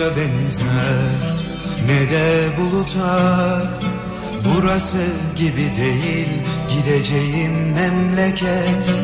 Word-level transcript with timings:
ağaca 0.00 0.16
benzer. 0.16 0.66
Ne 1.86 2.10
de 2.10 2.48
buluta. 2.58 3.62
Burası 4.44 5.06
gibi 5.36 5.76
değil. 5.76 6.28
Gideceğim 6.70 7.72
memleket. 7.74 8.94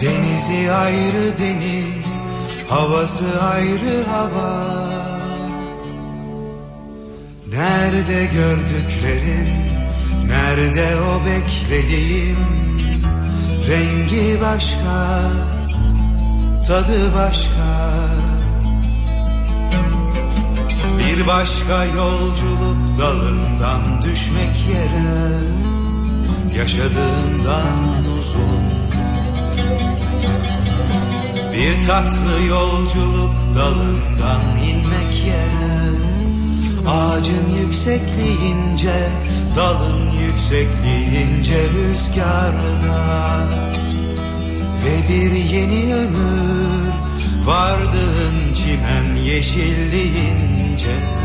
Denizi 0.00 0.72
ayrı 0.72 1.36
deniz. 1.38 2.18
Havası 2.68 3.42
ayrı 3.42 4.04
hava. 4.04 4.90
Nerede 7.48 8.24
gördüklerim? 8.24 9.48
Nerede 10.26 10.96
o 10.96 11.20
beklediğim? 11.26 12.38
Rengi 13.68 14.40
başka 14.40 15.20
tadı 16.66 17.14
başka 17.14 17.69
Bir 21.20 21.26
başka 21.26 21.84
yolculuk 21.84 22.98
dalından 22.98 24.02
düşmek 24.02 24.64
yere 24.68 25.32
Yaşadığından 26.58 28.04
uzun. 28.18 28.62
Bir 31.52 31.82
tatlı 31.84 32.46
yolculuk 32.48 33.34
dalından 33.54 34.40
inmek 34.68 35.26
yere 35.26 35.80
Ağacın 36.88 37.50
yüksekliğince 37.64 39.08
dalın 39.56 40.10
yüksekliğince 40.26 41.58
rüzgarda 41.70 43.46
Ve 44.84 45.08
bir 45.08 45.32
yeni 45.32 45.94
ömür 45.94 46.90
vardığın 47.46 48.54
çimen 48.54 49.14
yeşilliğince 49.14 50.49
Başka 50.80 51.19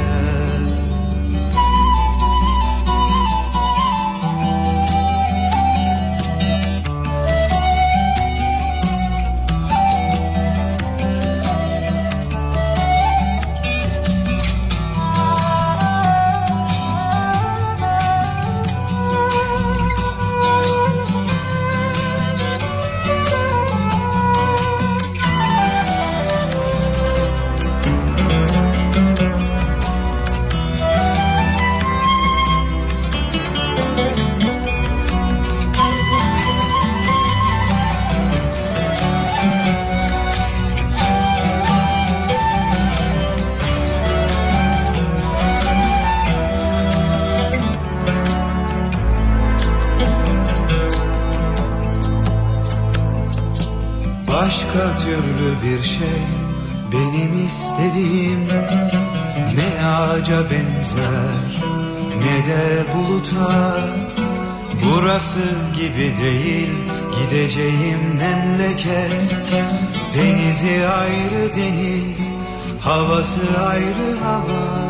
havası 73.26 73.60
ayrı 73.70 74.20
hava 74.24 74.86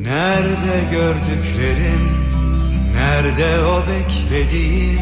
Nerede 0.00 0.90
gördüklerim 0.90 2.10
nerede 2.94 3.64
o 3.64 3.82
beklediğim 3.86 5.00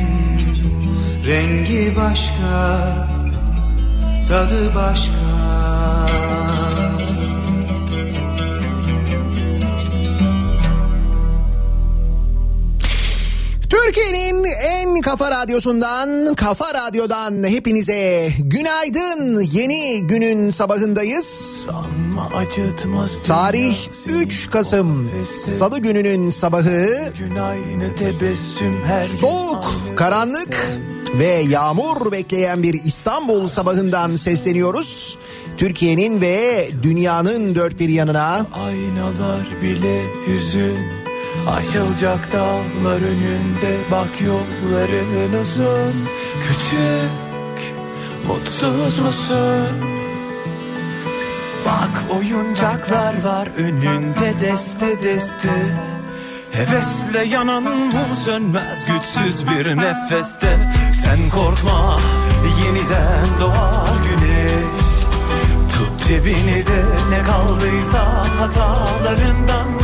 Rengi 1.27 1.97
başka, 1.97 2.79
tadı 4.29 4.75
başka. 4.75 5.34
Türkiye'nin 13.87 14.45
en 14.45 15.01
kafa 15.01 15.31
radyosundan, 15.31 16.35
kafa 16.35 16.75
radyodan 16.75 17.49
hepinize 17.49 18.29
günaydın. 18.39 19.41
Yeni 19.41 20.07
günün 20.07 20.51
sabahındayız. 20.51 21.61
Tarih 23.27 23.77
3 24.09 24.51
Kasım 24.51 25.11
Salı 25.35 25.79
gününün 25.79 26.31
sabahı. 26.31 27.13
Soğuk, 29.03 29.65
karanlık 29.97 30.81
ve 31.19 31.45
yağmur 31.49 32.13
bekleyen 32.13 32.63
bir 32.63 32.75
İstanbul 32.85 33.49
sabahından 33.49 34.17
sesleniyoruz. 34.17 35.19
Türkiye'nin 35.57 36.21
ve 36.21 36.69
dünyanın 36.83 37.55
dört 37.55 37.79
bir 37.79 37.89
yanına. 37.89 38.47
Aynalar 38.55 39.49
bile 39.63 40.03
hüzün 40.27 41.04
Aşılacak 41.47 42.33
dağlar 42.33 42.97
önünde 42.97 43.77
bak 43.91 44.21
yolların 44.21 45.41
uzun. 45.41 46.09
Küçük 46.43 47.75
mutsuz 48.27 48.99
musun? 48.99 49.69
Bak 51.65 52.17
oyuncaklar 52.17 53.23
var 53.25 53.49
önünde 53.57 54.35
deste 54.41 55.03
deste. 55.03 55.53
Hevesle 56.53 57.25
yanan 57.25 57.63
mum 57.63 58.17
sönmez 58.25 58.85
güçsüz 58.87 59.47
bir 59.49 59.77
nefeste. 59.77 60.73
Sen 60.93 61.31
korkma 61.31 62.01
yeniden 62.65 63.27
doğar 63.41 63.89
güneş. 64.05 64.85
Tut 65.73 66.09
cebini 66.09 66.67
de 66.67 66.85
ne 67.11 67.23
kaldıysa 67.23 68.25
hatalarından 68.39 69.84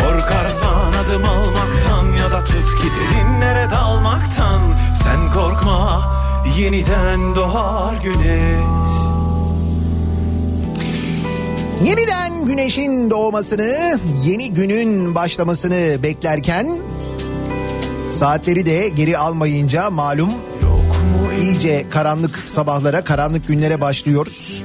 Korkarsan 0.00 0.92
adım 0.92 1.24
almaktan 1.24 2.06
ya 2.18 2.30
da 2.30 2.44
tut 2.44 2.82
giderinlere 2.82 3.70
dalmaktan. 3.70 4.60
Sen 5.04 5.32
korkma 5.34 6.12
yeniden 6.58 7.34
doğar 7.34 7.94
güneş. 8.02 8.78
Yeniden 11.84 12.46
güneşin 12.46 13.10
doğmasını, 13.10 14.00
yeni 14.24 14.54
günün 14.54 15.14
başlamasını 15.14 16.02
beklerken 16.02 16.78
saatleri 18.10 18.66
de 18.66 18.88
geri 18.88 19.18
almayınca 19.18 19.90
malum 19.90 20.30
iyice 21.40 21.84
karanlık 21.90 22.36
sabahlara, 22.36 23.04
karanlık 23.04 23.48
günlere 23.48 23.80
başlıyoruz. 23.80 24.64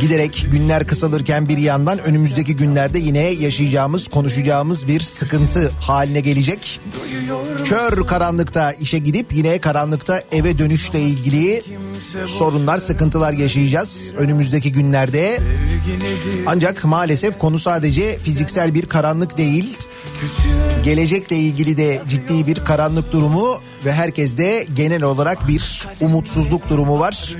Giderek 0.00 0.46
günler 0.52 0.86
kısalırken 0.86 1.48
bir 1.48 1.58
yandan 1.58 1.98
önümüzdeki 1.98 2.56
günlerde 2.56 2.98
yine 2.98 3.20
yaşayacağımız, 3.20 4.08
konuşacağımız 4.08 4.88
bir 4.88 5.00
sıkıntı 5.00 5.68
haline 5.80 6.20
gelecek. 6.20 6.80
Kör 7.64 8.06
karanlıkta 8.06 8.72
işe 8.72 8.98
gidip 8.98 9.32
yine 9.32 9.58
karanlıkta 9.58 10.22
eve 10.32 10.58
dönüşle 10.58 11.00
ilgili 11.00 11.64
sorunlar, 12.26 12.78
sıkıntılar 12.78 13.32
yaşayacağız 13.32 14.14
önümüzdeki 14.18 14.72
günlerde. 14.72 15.40
Ancak 16.46 16.84
maalesef 16.84 17.38
konu 17.38 17.58
sadece 17.58 18.18
fiziksel 18.18 18.74
bir 18.74 18.86
karanlık 18.86 19.38
değil. 19.38 19.76
Gelecekle 20.84 21.36
ilgili 21.36 21.76
de 21.76 22.02
ciddi 22.08 22.46
bir 22.46 22.64
karanlık 22.64 23.12
durumu 23.12 23.60
ve 23.84 23.92
herkeste 23.92 24.66
genel 24.74 25.02
olarak 25.02 25.48
bir 25.48 25.88
umutsuzluk 26.00 26.68
durumu 26.70 27.00
var. 27.00 27.34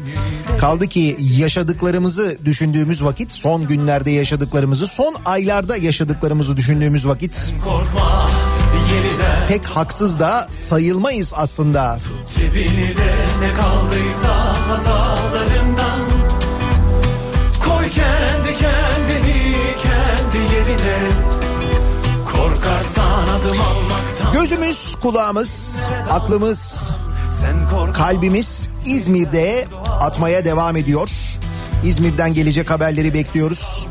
Kaldı 0.61 0.87
ki 0.87 1.17
yaşadıklarımızı 1.21 2.38
düşündüğümüz 2.44 3.05
vakit, 3.05 3.32
son 3.32 3.67
günlerde 3.67 4.11
yaşadıklarımızı, 4.11 4.87
son 4.87 5.15
aylarda 5.25 5.76
yaşadıklarımızı 5.76 6.56
düşündüğümüz 6.56 7.06
vakit 7.06 7.55
pek 9.49 9.67
haksız 9.67 10.21
da 10.21 10.47
sayılmayız 10.50 11.32
aslında. 11.37 11.99
Cebini 12.37 12.97
de 12.97 13.15
ne 13.41 13.53
kaldıysa 13.53 14.55
hatalarından 14.69 15.83
Gözümüz, 24.32 24.94
kulağımız, 25.02 25.81
aklımız, 26.10 26.92
kalbimiz 27.94 28.69
İzmir'de 28.86 29.66
atmaya 30.00 30.44
devam 30.44 30.76
ediyor. 30.76 31.10
İzmir'den 31.84 32.34
gelecek 32.34 32.70
haberleri 32.70 33.14
bekliyoruz. 33.14 33.86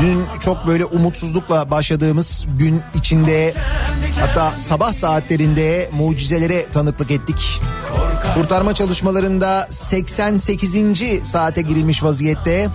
Dün 0.00 0.24
çok 0.40 0.66
böyle 0.66 0.84
umutsuzlukla 0.84 1.70
başladığımız 1.70 2.46
gün 2.58 2.82
içinde 2.94 3.54
hatta 4.20 4.58
sabah 4.58 4.92
saatlerinde 4.92 5.90
mucizelere 5.92 6.70
tanıklık 6.70 7.10
ettik. 7.10 7.60
Kurtarma 8.34 8.74
çalışmalarında 8.74 9.68
88. 9.70 10.76
saate 11.22 11.62
girilmiş 11.62 12.02
vaziyette. 12.02 12.68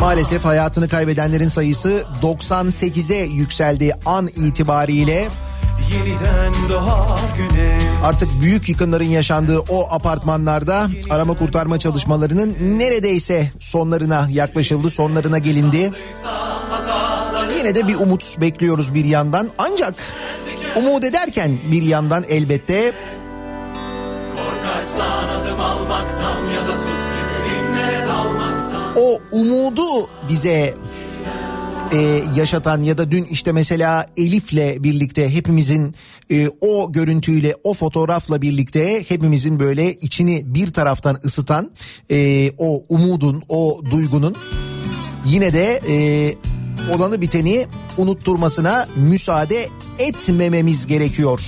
Maalesef 0.00 0.44
hayatını 0.44 0.88
kaybedenlerin 0.88 1.48
sayısı 1.48 2.04
98'e 2.22 3.24
yükseldiği 3.24 3.94
an 4.06 4.26
itibariyle 4.26 5.28
Artık 8.04 8.28
büyük 8.42 8.68
yıkımların 8.68 9.04
yaşandığı 9.04 9.58
o 9.58 9.94
apartmanlarda 9.94 10.88
arama 11.10 11.36
kurtarma 11.36 11.78
çalışmalarının 11.78 12.56
neredeyse 12.78 13.50
sonlarına 13.60 14.28
yaklaşıldı, 14.30 14.90
sonlarına 14.90 15.38
gelindi. 15.38 15.90
Yine 17.58 17.74
de 17.74 17.88
bir 17.88 17.94
umut 17.94 18.40
bekliyoruz 18.40 18.94
bir 18.94 19.04
yandan. 19.04 19.50
Ancak 19.58 19.94
umut 20.76 21.04
ederken 21.04 21.58
bir 21.70 21.82
yandan 21.82 22.24
elbette 22.28 22.92
Korkarsan 24.84 25.28
adım 25.28 25.60
almaktan 25.60 26.46
ya 26.54 26.68
da 26.68 26.76
tut 26.76 26.84
giderinlere 26.84 28.06
dalmaktan 28.08 28.94
o 28.96 29.18
umudu 29.32 30.08
bize 30.28 30.74
e, 31.92 31.98
yaşatan 32.34 32.82
ya 32.82 32.98
da 32.98 33.10
dün 33.10 33.24
işte 33.24 33.52
mesela 33.52 34.06
Elif'le 34.16 34.82
birlikte 34.82 35.34
hepimizin 35.34 35.94
e, 36.30 36.48
o 36.60 36.92
görüntüyle 36.92 37.54
o 37.64 37.74
fotoğrafla 37.74 38.42
birlikte 38.42 39.04
hepimizin 39.08 39.60
böyle 39.60 39.94
içini 39.94 40.54
bir 40.54 40.72
taraftan 40.72 41.16
ısıtan 41.24 41.70
e, 42.10 42.50
o 42.58 42.82
umudun 42.88 43.42
o 43.48 43.80
duygunun 43.90 44.34
yine 45.26 45.52
de 45.52 45.80
e, 45.88 45.96
olanı 46.94 47.20
biteni 47.20 47.66
unutturmasına 47.96 48.88
müsaade 48.96 49.68
etmememiz 49.98 50.86
gerekiyor. 50.86 51.40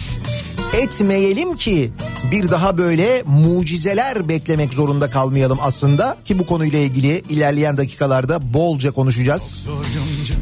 Etmeyelim 0.75 1.57
ki 1.57 1.91
bir 2.33 2.49
daha 2.49 2.79
böyle 2.79 3.23
mucizeler 3.27 4.29
beklemek 4.29 4.75
zorunda 4.75 5.11
kalmayalım 5.11 5.59
aslında 5.63 6.17
ki 6.25 6.39
bu 6.39 6.47
konuyla 6.47 6.79
ilgili 6.79 7.23
ilerleyen 7.29 7.77
dakikalarda 7.77 8.55
bolca 8.55 8.91
konuşacağız. 8.91 9.67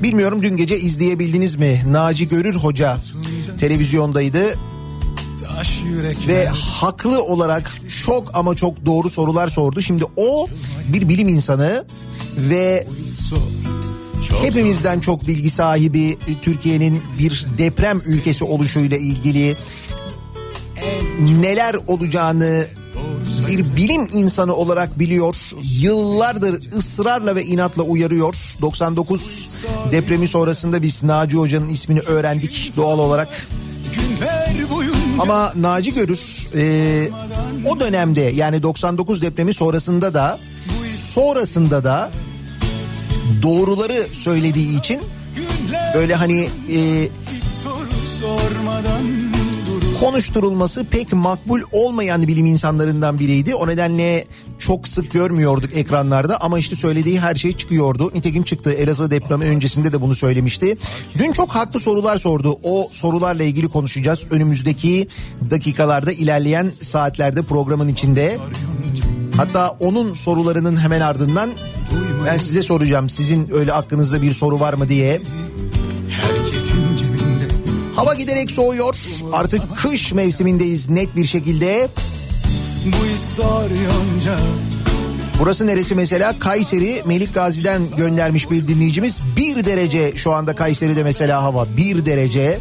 Bilmiyorum 0.03 0.43
dün 0.43 0.56
gece 0.56 0.79
izleyebildiniz 0.81 1.55
mi? 1.56 1.82
Naci 1.88 2.29
Görür 2.29 2.55
Hoca 2.55 2.99
televizyondaydı 3.59 4.55
ve 6.29 6.47
haklı 6.47 7.25
olarak 7.25 7.73
çok 8.05 8.31
ama 8.35 8.56
çok 8.56 8.87
doğru 8.87 9.11
sorular 9.11 9.49
sordu. 9.49 9.82
Şimdi 9.82 10.05
o 10.17 10.49
bir 10.88 11.09
bilim 11.09 11.29
insanı 11.29 11.85
ve 12.37 12.87
hepimizden 14.43 15.00
çok 15.00 15.26
bilgi 15.26 15.50
sahibi 15.50 16.19
Türkiye'nin 16.43 17.03
bir 17.19 17.47
deprem 17.59 18.00
ülkesi 18.06 18.44
oluşuyla 18.44 18.97
ilgili 18.97 19.56
neler 21.41 21.77
olacağını 21.87 22.67
bir 23.49 23.77
bilim 23.77 24.09
insanı 24.13 24.55
olarak 24.55 24.99
biliyor. 24.99 25.37
Yıllardır 25.63 26.73
ısrarla 26.77 27.37
ve 27.37 27.45
inatla 27.45 27.83
uyarıyor. 27.83 28.57
99 28.61 29.49
depremi 29.91 30.29
sonrasında 30.29 30.83
biz 30.83 31.03
Naci 31.03 31.37
Hoca'nın 31.37 31.69
ismini 31.69 32.01
öğrendik 32.01 32.73
doğal 32.77 32.99
olarak. 32.99 33.29
Ama 35.21 35.53
Naci 35.57 35.95
Görür 35.95 36.47
e, 36.57 37.09
o 37.71 37.81
dönemde 37.81 38.21
yani 38.21 38.63
99 38.63 39.23
depremi 39.23 39.55
sonrasında 39.55 40.15
da 40.15 40.39
sonrasında 40.89 41.85
da 41.85 42.11
doğruları 43.43 44.07
söylediği 44.13 44.79
için 44.79 45.01
böyle 45.95 46.15
hani 46.15 46.49
e, 46.73 47.09
sormadan. 48.21 49.24
Konuşturulması 50.00 50.85
pek 50.85 51.12
makbul 51.12 51.61
olmayan 51.73 52.29
bilim 52.29 52.46
insanlarından 52.46 53.19
biriydi. 53.19 53.55
O 53.55 53.69
nedenle 53.69 54.25
çok 54.58 54.88
sık 54.88 55.12
görmüyorduk 55.12 55.76
ekranlarda 55.76 56.41
ama 56.41 56.58
işte 56.58 56.76
söylediği 56.76 57.20
her 57.20 57.35
şey 57.35 57.56
çıkıyordu. 57.56 58.11
Nitekim 58.14 58.43
çıktı 58.43 58.73
Elazığ 58.73 59.11
depremi 59.11 59.44
öncesinde 59.44 59.93
de 59.93 60.00
bunu 60.00 60.14
söylemişti. 60.14 60.76
Dün 61.19 61.32
çok 61.32 61.50
haklı 61.50 61.81
sorular 61.81 62.17
sordu. 62.17 62.58
O 62.62 62.88
sorularla 62.91 63.43
ilgili 63.43 63.69
konuşacağız. 63.69 64.20
Önümüzdeki 64.31 65.08
dakikalarda 65.50 66.12
ilerleyen 66.12 66.70
saatlerde 66.81 67.43
programın 67.43 67.88
içinde. 67.88 68.38
Hatta 69.37 69.69
onun 69.81 70.12
sorularının 70.12 70.76
hemen 70.76 71.00
ardından 71.00 71.50
ben 72.26 72.37
size 72.37 72.62
soracağım. 72.62 73.11
Sizin 73.11 73.55
öyle 73.55 73.73
aklınızda 73.73 74.23
bir 74.23 74.32
soru 74.32 74.61
var 74.61 74.75
mı 74.75 74.88
diye. 74.88 75.23
Hava 77.96 78.14
giderek 78.14 78.50
soğuyor. 78.50 78.96
Artık 79.32 79.76
kış 79.76 80.12
mevsimindeyiz 80.12 80.88
net 80.88 81.16
bir 81.16 81.25
şekilde. 81.25 81.88
Burası 85.40 85.66
neresi 85.66 85.95
mesela? 85.95 86.38
Kayseri 86.38 87.02
Melik 87.07 87.35
Gazi'den 87.35 87.83
göndermiş 87.97 88.50
bir 88.50 88.69
dinleyicimiz. 88.69 89.21
Bir 89.37 89.64
derece 89.66 90.12
şu 90.16 90.33
anda 90.33 90.54
Kayseri'de 90.54 91.02
mesela 91.02 91.42
hava. 91.42 91.66
Bir 91.76 92.07
derece. 92.07 92.59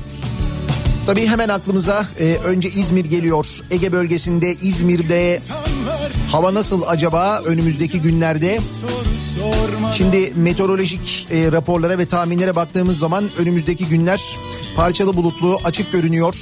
Tabii 1.06 1.28
hemen 1.28 1.50
aklımıza 1.50 2.06
e, 2.20 2.36
önce 2.36 2.70
İzmir 2.70 3.06
geliyor. 3.06 3.48
Ege 3.72 3.92
bölgesinde 3.92 4.56
İzmir'de 4.56 5.40
hava 6.32 6.54
nasıl 6.54 6.82
acaba 6.88 7.42
önümüzdeki 7.46 8.02
günlerde? 8.02 8.60
Şimdi 9.96 10.34
meteorolojik 10.36 11.28
e, 11.32 11.52
raporlara 11.52 11.98
ve 11.98 12.06
tahminlere 12.06 12.56
baktığımız 12.56 13.00
zaman 13.00 13.30
önümüzdeki 13.40 13.86
günler 13.86 14.38
parçalı 14.76 15.18
bulutlu 15.18 15.60
açık 15.64 15.92
görünüyor. 15.92 16.36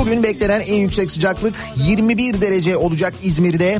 Bugün 0.00 0.22
beklenen 0.22 0.60
en 0.60 0.74
yüksek 0.74 1.10
sıcaklık 1.10 1.54
21 1.76 2.40
derece 2.40 2.76
olacak 2.76 3.14
İzmir'de. 3.22 3.78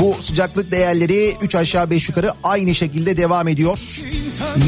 Bu 0.00 0.22
sıcaklık 0.22 0.70
değerleri 0.70 1.36
3 1.42 1.54
aşağı 1.54 1.90
5 1.90 2.08
yukarı 2.08 2.32
aynı 2.42 2.74
şekilde 2.74 3.16
devam 3.16 3.48
ediyor. 3.48 3.78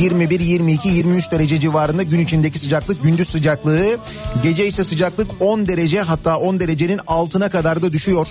21, 0.01 0.41
22, 0.41 0.89
23 0.89 1.31
derece 1.31 1.61
civarında 1.61 2.03
gün 2.03 2.21
içindeki 2.21 2.59
sıcaklık, 2.59 3.03
gündüz 3.03 3.29
sıcaklığı. 3.29 3.99
Gece 4.43 4.67
ise 4.67 4.85
sıcaklık 4.85 5.31
10 5.41 5.69
derece 5.69 6.01
hatta 6.01 6.37
10 6.37 6.61
derecenin 6.61 7.01
altına 7.07 7.51
kadar 7.51 7.83
da 7.83 7.93
düşüyor. 7.93 8.29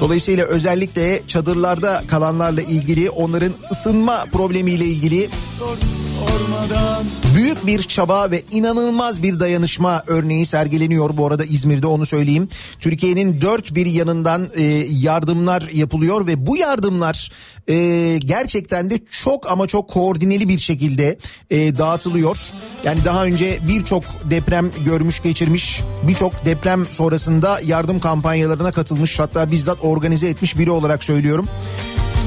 Dolayısıyla 0.00 0.46
özellikle 0.46 1.22
çadırlarda 1.26 2.02
kalanlarla 2.08 2.62
ilgili 2.62 3.10
onların 3.10 3.52
ısınma 3.72 4.24
problemiyle 4.32 4.84
ilgili 4.84 5.28
sormadan 5.58 7.04
Büyük 7.38 7.66
bir 7.66 7.82
çaba 7.82 8.30
ve 8.30 8.42
inanılmaz 8.50 9.22
bir 9.22 9.40
dayanışma 9.40 10.02
örneği 10.06 10.46
sergileniyor 10.46 11.16
bu 11.16 11.26
arada 11.26 11.44
İzmir'de 11.44 11.86
onu 11.86 12.06
söyleyeyim. 12.06 12.48
Türkiye'nin 12.80 13.40
dört 13.40 13.74
bir 13.74 13.86
yanından 13.86 14.48
e, 14.54 14.62
yardımlar 14.88 15.68
yapılıyor 15.72 16.26
ve 16.26 16.46
bu 16.46 16.56
yardımlar 16.56 17.30
e, 17.68 18.18
gerçekten 18.18 18.90
de 18.90 18.98
çok 19.10 19.50
ama 19.50 19.66
çok 19.66 19.90
koordineli 19.90 20.48
bir 20.48 20.58
şekilde 20.58 21.18
e, 21.50 21.78
dağıtılıyor. 21.78 22.38
Yani 22.84 23.04
daha 23.04 23.24
önce 23.24 23.58
birçok 23.68 24.04
deprem 24.30 24.70
görmüş 24.84 25.22
geçirmiş 25.22 25.80
birçok 26.02 26.44
deprem 26.44 26.86
sonrasında 26.90 27.60
yardım 27.64 28.00
kampanyalarına 28.00 28.72
katılmış 28.72 29.18
hatta 29.18 29.50
bizzat 29.50 29.78
organize 29.84 30.28
etmiş 30.28 30.58
biri 30.58 30.70
olarak 30.70 31.04
söylüyorum. 31.04 31.48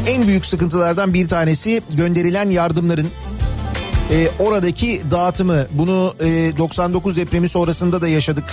En 0.07 0.27
büyük 0.27 0.45
sıkıntılardan 0.45 1.13
bir 1.13 1.27
tanesi 1.27 1.81
gönderilen 1.93 2.49
yardımların 2.49 3.07
e, 4.11 4.29
oradaki 4.39 5.01
dağıtımı 5.11 5.65
bunu 5.71 6.13
e, 6.19 6.57
99 6.57 7.17
depremi 7.17 7.49
sonrasında 7.49 8.01
da 8.01 8.07
yaşadık. 8.07 8.45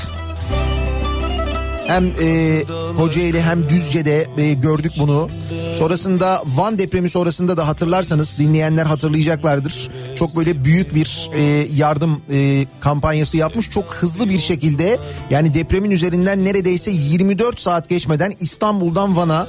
Hem 1.87 2.07
e, 2.07 2.63
Kocaeli 2.99 3.43
hem 3.43 3.69
Düzce'de 3.69 4.27
e, 4.37 4.53
gördük 4.53 4.93
bunu. 4.99 5.29
Sonrasında 5.73 6.43
Van 6.47 6.79
depremi 6.79 7.09
sonrasında 7.11 7.57
da 7.57 7.67
hatırlarsanız 7.67 8.39
dinleyenler 8.39 8.87
hatırlayacaklardır. 8.87 9.91
Çok 10.17 10.37
böyle 10.37 10.65
büyük 10.65 10.95
bir 10.95 11.31
e, 11.35 11.41
yardım 11.75 12.23
e, 12.31 12.65
kampanyası 12.81 13.37
yapmış. 13.37 13.71
Çok 13.71 13.95
hızlı 13.95 14.29
bir 14.29 14.39
şekilde 14.39 14.99
yani 15.31 15.55
depremin 15.55 15.91
üzerinden 15.91 16.45
neredeyse 16.45 16.91
24 16.91 17.61
saat 17.61 17.89
geçmeden 17.89 18.35
İstanbul'dan 18.41 19.17
Van'a 19.17 19.47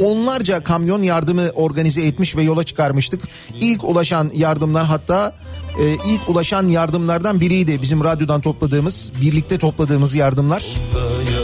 onlarca 0.00 0.62
kamyon 0.62 1.02
yardımı 1.02 1.50
organize 1.54 2.06
etmiş 2.06 2.36
ve 2.36 2.42
yola 2.42 2.64
çıkarmıştık. 2.64 3.22
İlk 3.60 3.84
ulaşan 3.84 4.30
yardımlar 4.34 4.86
hatta 4.86 5.34
e, 5.80 5.96
ilk 6.06 6.28
ulaşan 6.28 6.68
yardımlardan 6.68 7.40
biriydi 7.40 7.82
bizim 7.82 8.04
radyodan 8.04 8.40
topladığımız, 8.40 9.12
birlikte 9.20 9.58
topladığımız 9.58 10.14
yardımlar. 10.14 10.64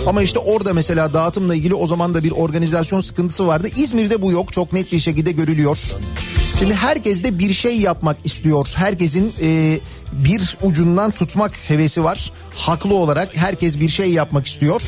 Ama 0.07 0.23
işte 0.23 0.39
orada 0.39 0.75
mesela 0.75 1.13
dağıtımla 1.13 1.55
ilgili 1.55 1.75
o 1.75 1.87
zaman 1.87 2.15
da 2.15 2.25
bir 2.25 2.31
organizasyon 2.31 3.01
sıkıntısı 3.01 3.47
vardı. 3.47 3.69
İzmir'de 3.77 4.23
bu 4.23 4.33
yok 4.33 4.53
çok 4.53 4.73
net 4.73 4.93
bir 4.93 5.01
şekilde 5.01 5.33
görülüyor. 5.33 5.79
Şimdi 6.59 6.75
herkes 6.75 7.25
de 7.25 7.39
bir 7.39 7.53
şey 7.53 7.81
yapmak 7.81 8.17
istiyor. 8.25 8.69
Herkesin 8.75 9.33
e, 9.43 9.81
bir 10.13 10.57
ucundan 10.63 11.11
tutmak 11.11 11.53
hevesi 11.69 12.05
var. 12.05 12.33
Haklı 12.55 12.95
olarak 12.95 13.37
herkes 13.37 13.81
bir 13.81 13.89
şey 13.89 14.13
yapmak 14.13 14.47
istiyor. 14.47 14.83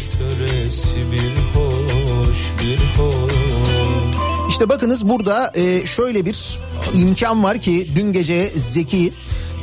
İşte 4.61 4.69
bakınız 4.69 5.09
burada 5.09 5.53
e, 5.55 5.87
şöyle 5.87 6.27
bir 6.27 6.59
imkan 6.95 7.45
var 7.45 7.61
ki 7.61 7.89
dün 7.95 8.13
gece 8.13 8.53
Zeki 8.57 9.13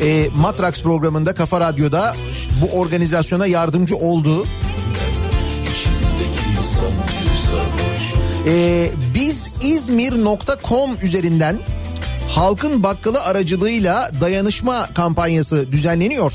e, 0.02 0.30
Matrax 0.36 0.84
programında 0.84 1.34
Kafa 1.34 1.60
Radyo'da 1.60 2.16
bu 2.62 2.80
organizasyona 2.80 3.48
yardımcı 3.48 3.96
oldu. 3.96 4.46
Ee, 8.48 8.90
biz 9.14 9.58
İzmir.com 9.62 10.92
üzerinden 11.04 11.58
halkın 12.30 12.84
bakkalı 12.84 13.22
aracılığıyla 13.22 14.12
dayanışma 14.22 14.90
kampanyası 14.94 15.72
düzenleniyor. 15.72 16.34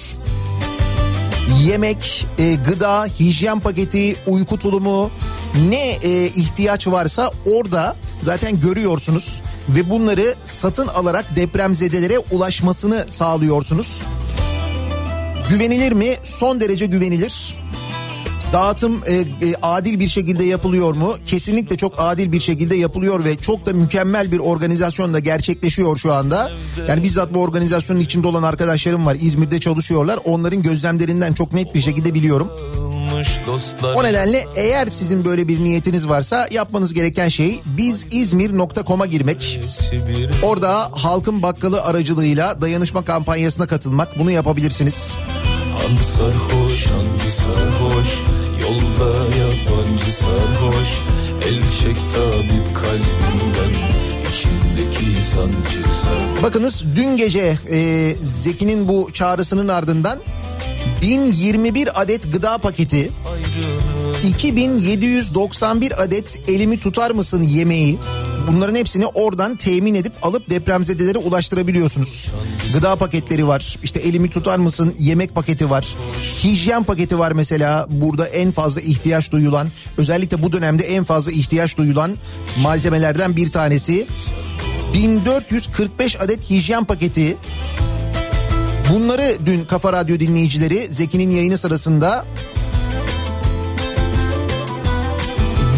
Yemek, 1.64 2.26
e, 2.38 2.54
gıda, 2.54 3.04
hijyen 3.04 3.60
paketi, 3.60 4.16
uyku 4.26 4.58
tulumu 4.58 5.10
ne 5.68 5.90
e, 5.90 6.26
ihtiyaç 6.26 6.86
varsa 6.86 7.30
orada 7.56 7.96
zaten 8.22 8.60
görüyorsunuz 8.60 9.42
ve 9.68 9.90
bunları 9.90 10.34
satın 10.44 10.86
alarak 10.86 11.36
depremzedelere 11.36 12.18
ulaşmasını 12.18 13.06
sağlıyorsunuz. 13.08 14.02
Güvenilir 15.50 15.92
mi? 15.92 16.16
Son 16.22 16.60
derece 16.60 16.86
güvenilir. 16.86 17.61
Dağıtım 18.52 19.02
e, 19.06 19.14
e, 19.14 19.24
adil 19.62 20.00
bir 20.00 20.08
şekilde 20.08 20.44
yapılıyor 20.44 20.94
mu? 20.94 21.14
Kesinlikle 21.26 21.76
çok 21.76 21.94
adil 21.98 22.32
bir 22.32 22.40
şekilde 22.40 22.76
yapılıyor 22.76 23.24
ve 23.24 23.36
çok 23.36 23.66
da 23.66 23.72
mükemmel 23.72 24.32
bir 24.32 24.38
organizasyonla 24.38 25.18
gerçekleşiyor 25.18 25.96
şu 25.96 26.12
anda. 26.12 26.50
Yani 26.88 27.02
bizzat 27.02 27.34
bu 27.34 27.40
organizasyonun 27.40 28.00
içinde 28.00 28.26
olan 28.26 28.42
arkadaşlarım 28.42 29.06
var. 29.06 29.16
İzmir'de 29.20 29.60
çalışıyorlar. 29.60 30.18
Onların 30.24 30.62
gözlemlerinden 30.62 31.32
çok 31.32 31.52
net 31.52 31.74
bir 31.74 31.80
şekilde 31.80 32.14
biliyorum. 32.14 32.50
O 33.96 34.04
nedenle 34.04 34.44
eğer 34.56 34.86
sizin 34.86 35.24
böyle 35.24 35.48
bir 35.48 35.64
niyetiniz 35.64 36.08
varsa 36.08 36.48
yapmanız 36.50 36.94
gereken 36.94 37.28
şey 37.28 37.60
bizizmir.com'a 37.66 39.06
girmek. 39.06 39.60
Orada 40.42 40.90
halkın 40.92 41.42
bakkalı 41.42 41.82
aracılığıyla 41.82 42.60
dayanışma 42.60 43.04
kampanyasına 43.04 43.66
katılmak. 43.66 44.18
Bunu 44.18 44.30
yapabilirsiniz. 44.30 45.14
Han 45.72 45.96
sarhoş 45.96 46.86
hangi 46.86 47.30
sarhoş 47.30 48.08
Yolda 49.02 49.36
yabancı 49.36 50.12
sarhoş 50.12 50.88
El 51.44 51.60
çek 51.82 51.96
tabip 52.14 52.76
kalbimden 52.76 53.72
İçimdeki 54.30 55.22
sancı 55.22 55.88
sarhoş. 56.02 56.42
Bakınız 56.42 56.84
dün 56.96 57.16
gece 57.16 57.58
e, 57.70 58.10
Zeki'nin 58.20 58.88
bu 58.88 59.10
çağrısının 59.12 59.68
ardından 59.68 60.18
1021 61.02 62.02
adet 62.02 62.32
gıda 62.32 62.58
paketi, 62.58 63.10
2791 64.22 66.02
adet 66.02 66.40
elimi 66.48 66.80
tutar 66.80 67.10
mısın 67.10 67.42
yemeği 67.42 67.98
bunların 68.48 68.74
hepsini 68.74 69.06
oradan 69.06 69.56
temin 69.56 69.94
edip 69.94 70.12
alıp 70.22 70.50
depremzedelere 70.50 71.18
ulaştırabiliyorsunuz. 71.18 72.28
Gıda 72.74 72.96
paketleri 72.96 73.48
var 73.48 73.78
işte 73.82 74.00
elimi 74.00 74.30
tutar 74.30 74.58
mısın 74.58 74.94
yemek 74.98 75.34
paketi 75.34 75.70
var. 75.70 75.94
Hijyen 76.44 76.84
paketi 76.84 77.18
var 77.18 77.32
mesela 77.32 77.86
burada 77.90 78.26
en 78.26 78.50
fazla 78.50 78.80
ihtiyaç 78.80 79.32
duyulan 79.32 79.68
özellikle 79.98 80.42
bu 80.42 80.52
dönemde 80.52 80.82
en 80.84 81.04
fazla 81.04 81.32
ihtiyaç 81.32 81.78
duyulan 81.78 82.10
malzemelerden 82.62 83.36
bir 83.36 83.50
tanesi. 83.50 84.06
1445 84.94 86.20
adet 86.20 86.50
hijyen 86.50 86.84
paketi 86.84 87.36
Bunları 88.92 89.36
dün 89.46 89.64
Kafa 89.64 89.92
Radyo 89.92 90.20
dinleyicileri 90.20 90.88
Zeki'nin 90.90 91.30
yayını 91.30 91.58
sırasında 91.58 92.24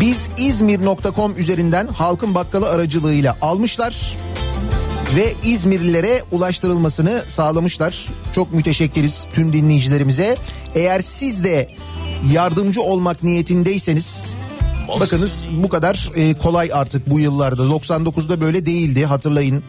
biz 0.04 0.28
İzmir.com 0.38 1.36
üzerinden 1.36 1.86
halkın 1.86 2.34
bakkalı 2.34 2.68
aracılığıyla 2.68 3.36
almışlar 3.40 4.16
ve 5.16 5.34
İzmirlilere 5.44 6.22
ulaştırılmasını 6.32 7.22
sağlamışlar. 7.26 8.08
Çok 8.32 8.54
müteşekkiriz 8.54 9.26
tüm 9.32 9.52
dinleyicilerimize. 9.52 10.36
Eğer 10.74 11.00
siz 11.00 11.44
de 11.44 11.68
yardımcı 12.32 12.82
olmak 12.82 13.22
niyetindeyseniz 13.22 14.34
bakınız 15.00 15.48
bu 15.62 15.68
kadar 15.68 16.10
e, 16.14 16.34
kolay 16.34 16.70
artık 16.72 17.10
bu 17.10 17.20
yıllarda. 17.20 17.62
99'da 17.62 18.40
böyle 18.40 18.66
değildi 18.66 19.04
hatırlayın. 19.04 19.62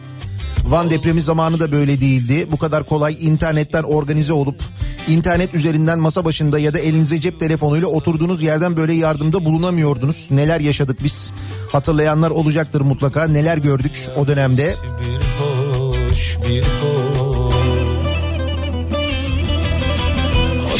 Van 0.64 0.90
depremi 0.90 1.22
zamanı 1.22 1.60
da 1.60 1.72
böyle 1.72 2.00
değildi. 2.00 2.48
Bu 2.52 2.56
kadar 2.56 2.86
kolay 2.86 3.16
internetten 3.20 3.82
organize 3.82 4.32
olup 4.32 4.62
internet 5.08 5.54
üzerinden 5.54 5.98
masa 5.98 6.24
başında 6.24 6.58
ya 6.58 6.74
da 6.74 6.78
elinize 6.78 7.20
cep 7.20 7.40
telefonuyla 7.40 7.88
oturduğunuz 7.88 8.42
yerden 8.42 8.76
böyle 8.76 8.92
yardımda 8.92 9.44
bulunamıyordunuz. 9.44 10.28
Neler 10.30 10.60
yaşadık 10.60 10.98
biz? 11.04 11.32
Hatırlayanlar 11.72 12.30
olacaktır 12.30 12.80
mutlaka. 12.80 13.24
Neler 13.24 13.58
gördük 13.58 14.06
o 14.16 14.28
dönemde? 14.28 14.74
bir 15.00 15.20
hoş 15.44 16.38
bir 16.48 16.62
hoş 16.62 17.26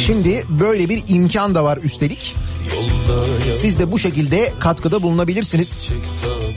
Şimdi 0.06 0.44
böyle 0.48 0.88
bir 0.88 1.04
imkan 1.08 1.54
da 1.54 1.64
var 1.64 1.78
üstelik. 1.82 2.34
Siz 3.54 3.78
de 3.78 3.92
bu 3.92 3.98
şekilde 3.98 4.52
katkıda 4.58 5.02
bulunabilirsiniz. 5.02 5.94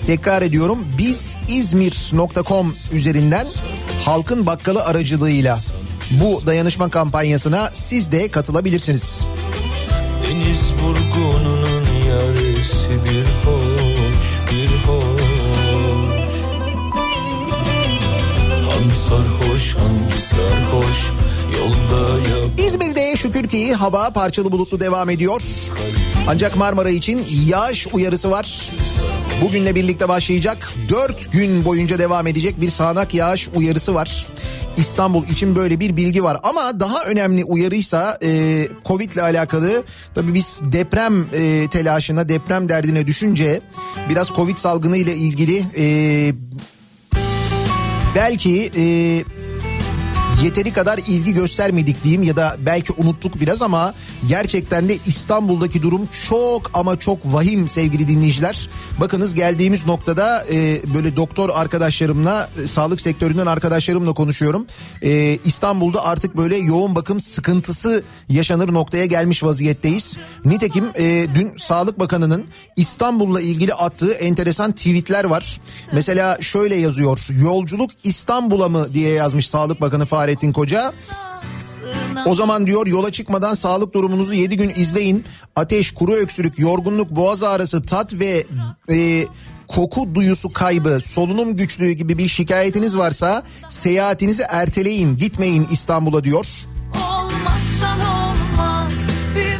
Tekrar 0.10 0.42
ediyorum 0.42 0.80
biz 0.98 1.36
İzmir.com 1.50 2.74
üzerinden 2.94 3.48
halkın 4.06 4.46
bakkalı 4.46 4.84
aracılığıyla 4.84 5.60
bu 6.12 6.46
dayanışma 6.46 6.90
kampanyasına 6.90 7.70
siz 7.74 8.12
de 8.12 8.28
katılabilirsiniz. 8.28 9.26
Deniz 10.30 10.74
vurgununun 10.84 11.86
yarısı 12.10 12.90
bir 12.90 13.26
hoş 13.26 14.52
bir 14.52 14.68
hoş 14.68 15.30
Han 18.70 18.90
sarhoş 18.90 19.76
hangi 19.76 20.22
sarhoş 20.22 21.12
İzmir'de 22.58 23.16
şükür 23.16 23.48
ki 23.48 23.74
hava 23.74 24.10
parçalı 24.10 24.52
bulutlu 24.52 24.80
devam 24.80 25.10
ediyor. 25.10 25.42
Ancak 26.28 26.56
Marmara 26.56 26.90
için 26.90 27.28
yağış 27.48 27.88
uyarısı 27.94 28.32
var. 28.32 28.72
Bugünle 29.42 29.76
birlikte 29.76 30.10
başlayacak 30.10 30.74
4 30.90 31.32
gün 31.32 31.66
boyunca 31.66 32.00
devam 32.00 32.28
edecek 32.28 32.62
bir 32.62 32.70
sağanak 32.70 33.14
yağış 33.14 33.50
uyarısı 33.56 33.94
var. 33.94 34.28
İstanbul 34.78 35.28
için 35.28 35.56
böyle 35.56 35.80
bir 35.80 35.98
bilgi 35.98 36.24
var 36.24 36.40
ama 36.44 36.80
daha 36.80 37.04
önemli 37.04 37.44
uyarıysa 37.44 38.18
e, 38.24 38.68
Covid 38.86 39.12
ile 39.12 39.22
alakalı 39.22 39.84
tabii 40.16 40.34
biz 40.34 40.62
deprem 40.64 41.26
e, 41.34 41.68
telaşına 41.72 42.30
deprem 42.30 42.70
derdine 42.70 43.08
düşünce 43.08 43.62
biraz 44.10 44.28
Covid 44.28 44.58
salgını 44.58 44.98
ile 44.98 45.16
ilgili 45.16 45.66
e, 45.78 45.86
belki 48.16 48.72
e, 48.78 48.84
yeteri 50.44 50.74
kadar 50.74 50.98
ilgi 50.98 51.34
göstermedik 51.34 52.04
diyeyim 52.04 52.24
ya 52.24 52.36
da 52.36 52.58
belki 52.60 52.94
unuttuk 52.94 53.42
biraz 53.42 53.62
ama 53.62 53.94
gerçekten 54.28 54.90
de 54.90 54.98
İstanbul'daki 55.06 55.82
durum 55.82 56.10
çok 56.28 56.72
ama 56.74 57.00
çok 57.00 57.20
vahim 57.26 57.68
sevgili 57.68 58.08
dinleyiciler. 58.08 58.70
Bakınız 59.00 59.34
geldiğimiz 59.34 59.86
noktada 59.86 60.46
e, 60.52 60.82
böyle 60.94 61.16
doktor 61.16 61.50
arkadaşlarımla, 61.50 62.50
e, 62.64 62.68
sağlık 62.68 63.02
sektöründen 63.02 63.46
arkadaşlarımla 63.46 64.14
konuşuyorum. 64.14 64.66
E, 65.02 65.38
İstanbul'da 65.44 66.06
artık 66.06 66.38
böyle 66.38 66.58
yoğun 66.58 66.96
bakım 66.96 67.22
sıkıntısı 67.22 68.04
yaşanır 68.30 68.74
noktaya 68.74 69.06
gelmiş 69.06 69.44
vaziyetteyiz. 69.44 70.18
Nitekim 70.46 70.86
e, 70.96 71.28
dün 71.36 71.52
Sağlık 71.58 72.00
Bakanı'nın 72.00 72.46
İstanbul'la 72.76 73.42
ilgili 73.42 73.74
attığı 73.74 74.12
enteresan 74.12 74.72
tweetler 74.72 75.24
var. 75.24 75.62
Mesela 75.94 76.38
şöyle 76.42 76.76
yazıyor. 76.76 77.28
Yolculuk 77.42 77.92
İstanbul'a 78.04 78.70
mı 78.70 78.94
diye 78.94 79.14
yazmış 79.14 79.50
Sağlık 79.50 79.82
Bakanı 79.82 80.06
Fahrettin 80.06 80.52
Koca. 80.52 80.94
O 82.26 82.36
zaman 82.36 82.68
diyor 82.68 82.88
yola 82.88 83.12
çıkmadan 83.12 83.54
sağlık 83.54 83.94
durumunuzu 83.94 84.34
7 84.34 84.58
gün 84.58 84.70
izleyin. 84.76 85.24
Ateş, 85.56 85.92
kuru 85.92 86.14
öksürük, 86.14 86.60
yorgunluk, 86.60 87.10
boğaz 87.10 87.44
ağrısı, 87.44 87.86
tat 87.86 88.14
ve 88.14 88.46
e, 88.92 89.26
koku 89.68 90.16
duyusu 90.16 90.54
kaybı, 90.54 91.00
solunum 91.06 91.56
güçlüğü 91.56 91.92
gibi 91.92 92.18
bir 92.18 92.28
şikayetiniz 92.28 92.98
varsa 92.98 93.44
seyahatinizi 93.70 94.44
erteleyin, 94.50 95.18
gitmeyin 95.18 95.68
İstanbul'a 95.72 96.24
diyor. 96.24 96.46
Olmaz. 96.96 97.60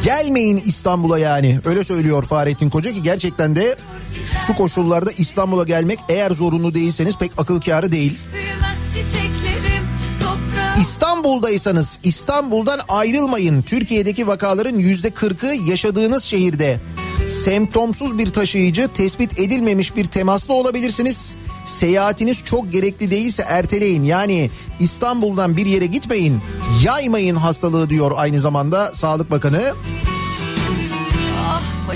Gelmeyin 0.04 0.62
İstanbul'a 0.66 1.18
yani. 1.18 1.60
Öyle 1.64 1.84
söylüyor 1.84 2.24
Fahrettin 2.24 2.70
Koca 2.70 2.92
ki 2.92 3.02
gerçekten 3.02 3.56
de 3.56 3.76
şu 4.46 4.54
koşullarda 4.54 5.12
İstanbul'a 5.12 5.64
gelmek 5.64 5.98
eğer 6.08 6.30
zorunlu 6.30 6.74
değilseniz 6.74 7.16
pek 7.18 7.32
akıl 7.38 7.60
kârı 7.60 7.92
değil. 7.92 8.18
büyümez 8.32 8.78
çiçeklerim. 8.88 9.79
İstanbul'daysanız 10.80 11.98
İstanbul'dan 12.04 12.80
ayrılmayın. 12.88 13.62
Türkiye'deki 13.62 14.26
vakaların 14.26 14.76
yüzde 14.76 15.10
kırkı 15.10 15.46
yaşadığınız 15.46 16.24
şehirde. 16.24 16.80
Semptomsuz 17.28 18.18
bir 18.18 18.30
taşıyıcı 18.30 18.88
tespit 18.94 19.38
edilmemiş 19.38 19.96
bir 19.96 20.04
temaslı 20.04 20.54
olabilirsiniz. 20.54 21.36
Seyahatiniz 21.64 22.44
çok 22.44 22.72
gerekli 22.72 23.10
değilse 23.10 23.44
erteleyin. 23.48 24.04
Yani 24.04 24.50
İstanbul'dan 24.78 25.56
bir 25.56 25.66
yere 25.66 25.86
gitmeyin. 25.86 26.40
Yaymayın 26.84 27.36
hastalığı 27.36 27.90
diyor 27.90 28.12
aynı 28.16 28.40
zamanda 28.40 28.90
Sağlık 28.94 29.30
Bakanı. 29.30 29.72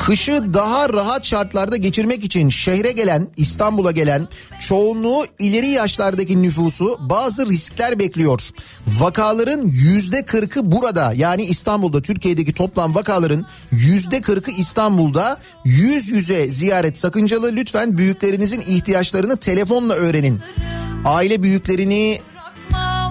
Kışı 0.00 0.54
daha 0.54 0.88
rahat 0.88 1.24
şartlarda 1.24 1.76
geçirmek 1.76 2.24
için 2.24 2.48
şehre 2.48 2.92
gelen, 2.92 3.26
İstanbul'a 3.36 3.90
gelen 3.90 4.28
çoğunluğu 4.60 5.24
ileri 5.38 5.66
yaşlardaki 5.66 6.42
nüfusu 6.42 6.96
bazı 7.00 7.46
riskler 7.46 7.98
bekliyor. 7.98 8.40
Vakaların 8.86 9.62
yüzde 9.64 10.24
kırkı 10.24 10.72
burada 10.72 11.12
yani 11.16 11.44
İstanbul'da 11.44 12.02
Türkiye'deki 12.02 12.52
toplam 12.52 12.94
vakaların 12.94 13.46
yüzde 13.72 14.20
kırkı 14.20 14.50
İstanbul'da 14.50 15.38
yüz 15.64 16.08
yüze 16.08 16.48
ziyaret 16.48 16.98
sakıncalı 16.98 17.52
lütfen 17.52 17.98
büyüklerinizin 17.98 18.60
ihtiyaçlarını 18.60 19.36
telefonla 19.36 19.94
öğrenin. 19.94 20.40
Aile 21.04 21.42
büyüklerini 21.42 22.20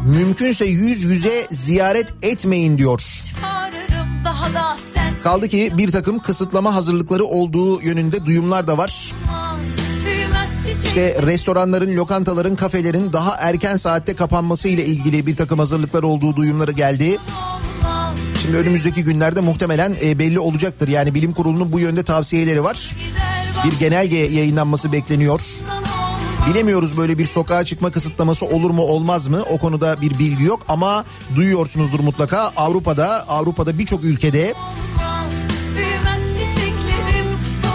mümkünse 0.05 0.65
yüz 0.65 1.03
yüze 1.03 1.47
ziyaret 1.51 2.13
etmeyin 2.21 2.77
diyor. 2.77 3.01
çağırırım 3.41 4.25
daha 4.25 4.53
da 4.53 4.77
Kaldı 5.23 5.47
ki 5.47 5.73
bir 5.77 5.91
takım 5.91 6.19
kısıtlama 6.19 6.75
hazırlıkları 6.75 7.23
olduğu 7.25 7.81
yönünde 7.81 8.25
duyumlar 8.25 8.67
da 8.67 8.77
var. 8.77 9.13
İşte 10.85 11.21
restoranların, 11.21 11.97
lokantaların, 11.97 12.55
kafelerin 12.55 13.13
daha 13.13 13.35
erken 13.35 13.75
saatte 13.75 14.15
kapanması 14.15 14.67
ile 14.67 14.85
ilgili 14.85 15.27
bir 15.27 15.35
takım 15.35 15.59
hazırlıklar 15.59 16.03
olduğu 16.03 16.35
duyumları 16.35 16.71
geldi. 16.71 17.17
Şimdi 18.41 18.57
önümüzdeki 18.57 19.03
günlerde 19.03 19.41
muhtemelen 19.41 19.95
e, 20.03 20.19
belli 20.19 20.39
olacaktır. 20.39 20.87
Yani 20.87 21.13
bilim 21.13 21.31
kurulunun 21.31 21.71
bu 21.71 21.79
yönde 21.79 22.03
tavsiyeleri 22.03 22.63
var. 22.63 22.91
Bir 23.65 23.79
genelge 23.79 24.17
yayınlanması 24.17 24.91
bekleniyor. 24.91 25.41
Bilemiyoruz 26.49 26.97
böyle 26.97 27.17
bir 27.17 27.25
sokağa 27.25 27.65
çıkma 27.65 27.91
kısıtlaması 27.91 28.45
olur 28.45 28.69
mu 28.69 28.81
olmaz 28.81 29.27
mı? 29.27 29.43
O 29.49 29.57
konuda 29.57 30.01
bir 30.01 30.19
bilgi 30.19 30.43
yok 30.43 30.59
ama 30.67 31.05
duyuyorsunuzdur 31.35 31.99
mutlaka. 31.99 32.51
Avrupa'da, 32.57 33.25
Avrupa'da 33.27 33.79
birçok 33.79 34.03
ülkede. 34.03 34.53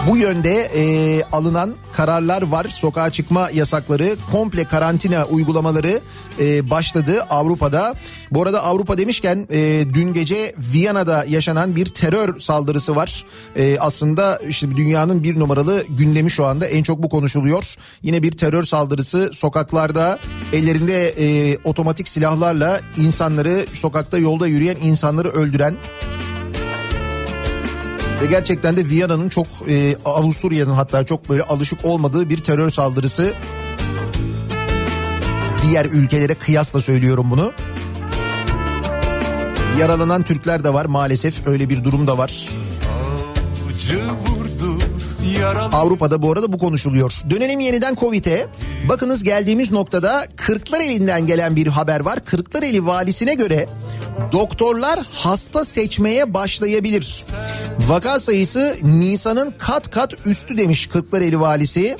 Bu 0.08 0.16
yönde 0.16 0.70
e, 0.74 1.22
alınan 1.32 1.74
kararlar 1.92 2.42
var. 2.42 2.66
Sokağa 2.68 3.10
çıkma 3.10 3.50
yasakları, 3.50 4.16
komple 4.32 4.64
karantina 4.64 5.26
uygulamaları 5.26 6.00
e, 6.40 6.70
başladı 6.70 7.22
Avrupa'da. 7.30 7.94
Bu 8.30 8.42
arada 8.42 8.62
Avrupa 8.64 8.98
demişken 8.98 9.46
e, 9.50 9.84
dün 9.94 10.12
gece 10.12 10.54
Viyana'da 10.58 11.24
yaşanan 11.28 11.76
bir 11.76 11.86
terör 11.86 12.40
saldırısı 12.40 12.96
var. 12.96 13.24
E, 13.56 13.78
aslında 13.78 14.40
işte 14.48 14.76
dünyanın 14.76 15.22
bir 15.22 15.38
numaralı 15.38 15.84
gündemi 15.88 16.30
şu 16.30 16.44
anda 16.44 16.66
en 16.66 16.82
çok 16.82 17.02
bu 17.02 17.08
konuşuluyor. 17.08 17.74
Yine 18.02 18.22
bir 18.22 18.32
terör 18.32 18.62
saldırısı 18.62 19.30
sokaklarda 19.32 20.18
ellerinde 20.52 21.08
e, 21.08 21.58
otomatik 21.64 22.08
silahlarla 22.08 22.80
insanları 22.96 23.66
sokakta 23.72 24.18
yolda 24.18 24.46
yürüyen 24.46 24.76
insanları 24.82 25.28
öldüren 25.28 25.76
ve 28.22 28.26
gerçekten 28.26 28.76
de 28.76 28.88
Viyana'nın 28.88 29.28
çok 29.28 29.46
e, 29.68 29.96
Avusturya'nın 30.04 30.74
hatta 30.74 31.06
çok 31.06 31.28
böyle 31.28 31.42
alışık 31.42 31.84
olmadığı 31.84 32.30
bir 32.30 32.42
terör 32.42 32.70
saldırısı. 32.70 33.34
Diğer 35.62 35.84
ülkelere 35.84 36.34
kıyasla 36.34 36.82
söylüyorum 36.82 37.26
bunu. 37.30 37.52
Yaralanan 39.78 40.22
Türkler 40.22 40.64
de 40.64 40.74
var 40.74 40.84
maalesef 40.84 41.46
öyle 41.46 41.68
bir 41.68 41.84
durum 41.84 42.06
da 42.06 42.18
var. 42.18 42.48
Vurdu 44.26 44.78
Avrupa'da 45.72 46.22
bu 46.22 46.32
arada 46.32 46.52
bu 46.52 46.58
konuşuluyor. 46.58 47.12
Dönelim 47.30 47.60
yeniden 47.60 47.94
Covid'e. 47.94 48.46
Bakınız 48.88 49.24
geldiğimiz 49.24 49.72
noktada 49.72 50.26
Kırklareli'nden 50.36 51.26
gelen 51.26 51.56
bir 51.56 51.66
haber 51.66 52.00
var. 52.00 52.24
Kırklareli 52.24 52.86
valisine 52.86 53.34
göre 53.34 53.66
doktorlar 54.32 55.00
hasta 55.12 55.64
seçmeye 55.64 56.34
başlayabilir. 56.34 57.24
Vaka 57.88 58.20
sayısı 58.20 58.76
Nisan'ın 58.82 59.54
kat 59.58 59.90
kat 59.90 60.26
üstü 60.26 60.58
demiş 60.58 60.86
Kırklareli 60.86 61.40
valisi. 61.40 61.96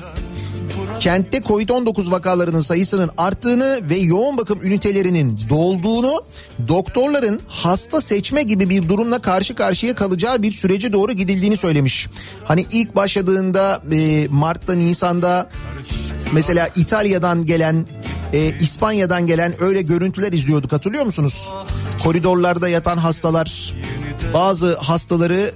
Kentte 0.99 1.37
Covid-19 1.37 2.11
vakalarının 2.11 2.61
sayısının 2.61 3.09
arttığını 3.17 3.79
ve 3.89 3.95
yoğun 3.95 4.37
bakım 4.37 4.59
ünitelerinin 4.63 5.39
dolduğunu, 5.49 6.21
doktorların 6.67 7.41
hasta 7.47 8.01
seçme 8.01 8.43
gibi 8.43 8.69
bir 8.69 8.89
durumla 8.89 9.19
karşı 9.19 9.55
karşıya 9.55 9.95
kalacağı 9.95 10.41
bir 10.41 10.51
sürece 10.51 10.93
doğru 10.93 11.11
gidildiğini 11.11 11.57
söylemiş. 11.57 12.07
Hani 12.45 12.65
ilk 12.71 12.95
başladığında 12.95 13.81
e, 13.91 14.27
Mart'ta, 14.27 14.73
Nisan'da 14.73 15.49
mesela 16.33 16.69
İtalya'dan 16.75 17.45
gelen, 17.45 17.85
e, 18.33 18.57
İspanya'dan 18.59 19.27
gelen 19.27 19.63
öyle 19.63 19.81
görüntüler 19.81 20.33
izliyorduk 20.33 20.71
hatırlıyor 20.71 21.05
musunuz? 21.05 21.53
Koridorlarda 22.03 22.69
yatan 22.69 22.97
hastalar, 22.97 23.73
bazı 24.33 24.77
hastaları 24.77 25.53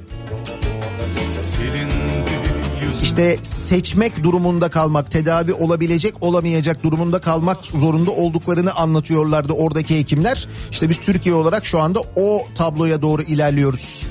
işte 3.03 3.37
seçmek 3.43 4.23
durumunda 4.23 4.69
kalmak, 4.69 5.11
tedavi 5.11 5.53
olabilecek 5.53 6.23
olamayacak 6.23 6.83
durumunda 6.83 7.21
kalmak 7.21 7.57
zorunda 7.65 8.11
olduklarını 8.11 8.73
anlatıyorlardı 8.73 9.53
oradaki 9.53 9.99
hekimler. 9.99 10.47
İşte 10.71 10.89
biz 10.89 10.97
Türkiye 10.99 11.35
olarak 11.35 11.65
şu 11.65 11.79
anda 11.79 11.99
o 12.15 12.47
tabloya 12.55 13.01
doğru 13.01 13.21
ilerliyoruz. 13.21 14.07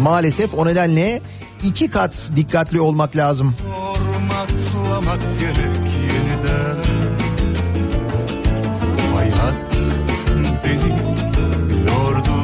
Maalesef 0.00 0.54
o 0.54 0.66
nedenle 0.66 1.20
iki 1.62 1.90
kat 1.90 2.30
dikkatli 2.36 2.80
olmak 2.80 3.16
lazım. 3.16 3.54
Formatlamak 4.92 5.20
gerek 5.40 5.88
yeniden. 6.12 6.76
Hayat 9.14 9.72
beni 10.64 10.92
yordu 11.86 12.38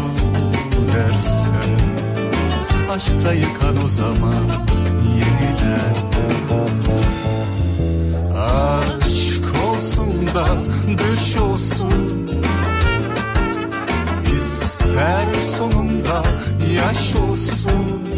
dersen. 0.94 1.78
Aşkta 2.90 3.32
yıkan 3.32 3.84
o 3.84 3.88
zaman 3.88 4.44
yeniden. 5.18 5.94
Aşk 8.36 9.44
olsun 9.68 10.26
da 10.34 10.46
düş 10.88 11.36
olsun. 11.36 12.28
İster 14.38 15.26
sonunda 15.58 16.22
yaş 16.74 17.14
olsun 17.14 18.08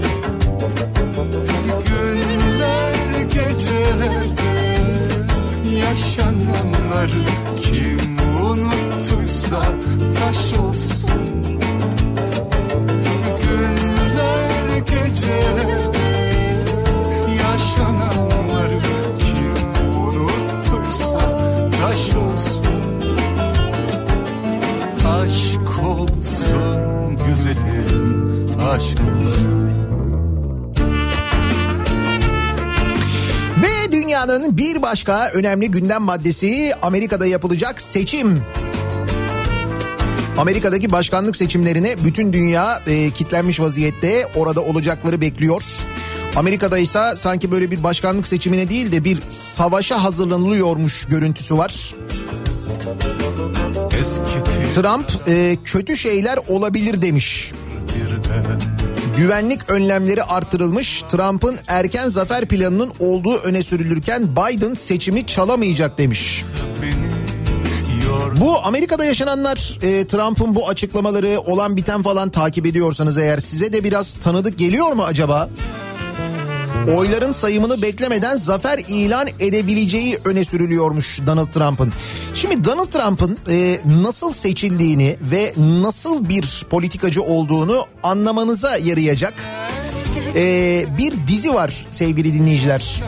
gecelerde 3.33 4.51
yaşananları 5.79 7.25
kim 7.63 8.19
unuttuysa 8.47 9.63
taş 10.21 10.59
olsun. 10.59 11.61
Günler 13.43 14.79
gecelerde 14.79 15.99
yaşananları 17.43 18.81
kim 19.19 20.01
unuttuysa 20.01 21.21
taş 21.83 22.15
olsun. 22.15 22.67
Aşk 25.07 25.85
olsun 25.87 27.19
güzelim 27.27 28.61
aşk 28.71 28.99
olsun 29.01 29.50
dünyanın 34.29 34.57
bir 34.57 34.83
başka 34.83 35.31
önemli 35.35 35.71
gündem 35.71 36.03
maddesi 36.03 36.73
Amerika'da 36.83 37.27
yapılacak 37.27 37.81
seçim. 37.81 38.43
Amerika'daki 40.39 40.93
başkanlık 40.93 41.37
seçimlerine 41.37 42.05
bütün 42.05 42.33
dünya 42.33 42.83
e, 42.87 43.11
kitlenmiş 43.11 43.61
vaziyette 43.61 44.27
orada 44.37 44.61
olacakları 44.61 45.21
bekliyor. 45.21 45.63
Amerika'da 46.37 46.79
ise 46.79 47.17
sanki 47.17 47.51
böyle 47.51 47.71
bir 47.71 47.83
başkanlık 47.83 48.27
seçimine 48.27 48.69
değil 48.69 48.93
de 48.93 49.05
bir 49.05 49.19
savaşa 49.31 50.05
hazırlanılıyormuş 50.05 51.05
görüntüsü 51.05 51.59
var. 51.59 51.95
Eskitir 54.01 54.75
Trump 54.75 55.29
e, 55.29 55.57
kötü 55.65 55.97
şeyler 55.97 56.39
olabilir 56.49 57.03
demiş. 57.03 57.53
birden 57.97 58.70
Güvenlik 59.17 59.71
önlemleri 59.71 60.23
artırılmış. 60.23 61.03
Trump'ın 61.03 61.57
erken 61.67 62.09
zafer 62.09 62.47
planının 62.47 62.93
olduğu 63.01 63.37
öne 63.37 63.63
sürülürken 63.63 64.37
Biden 64.37 64.75
seçimi 64.75 65.27
çalamayacak 65.27 65.99
demiş. 65.99 66.45
Bu 68.41 68.67
Amerika'da 68.67 69.05
yaşananlar 69.05 69.79
e, 69.83 70.07
Trump'ın 70.07 70.55
bu 70.55 70.69
açıklamaları 70.69 71.41
olan 71.41 71.77
biten 71.77 72.03
falan 72.03 72.31
takip 72.31 72.67
ediyorsanız 72.67 73.19
eğer 73.19 73.39
size 73.39 73.73
de 73.73 73.85
biraz 73.85 74.15
tanıdık 74.15 74.59
geliyor 74.59 74.93
mu 74.93 75.05
acaba? 75.05 75.49
Oyların 76.89 77.33
sayımını 77.33 77.83
beklemeden 77.83 78.37
zafer 78.37 78.79
ilan 78.89 79.29
edebileceği 79.41 80.19
öne 80.25 80.45
sürülüyormuş 80.45 81.21
Donald 81.27 81.53
Trump'ın. 81.53 81.93
Şimdi 82.35 82.65
Donald 82.65 82.87
Trump'ın 82.87 83.39
e, 83.51 83.81
nasıl 84.03 84.33
seçildiğini 84.33 85.17
ve 85.21 85.53
nasıl 85.83 86.29
bir 86.29 86.67
politikacı 86.71 87.23
olduğunu 87.23 87.87
anlamanıza 88.03 88.77
yarayacak 88.77 89.35
e, 90.37 90.85
bir 90.99 91.15
dizi 91.29 91.55
var 91.55 91.87
sevgili 91.91 92.35
dinleyiciler. 92.35 93.03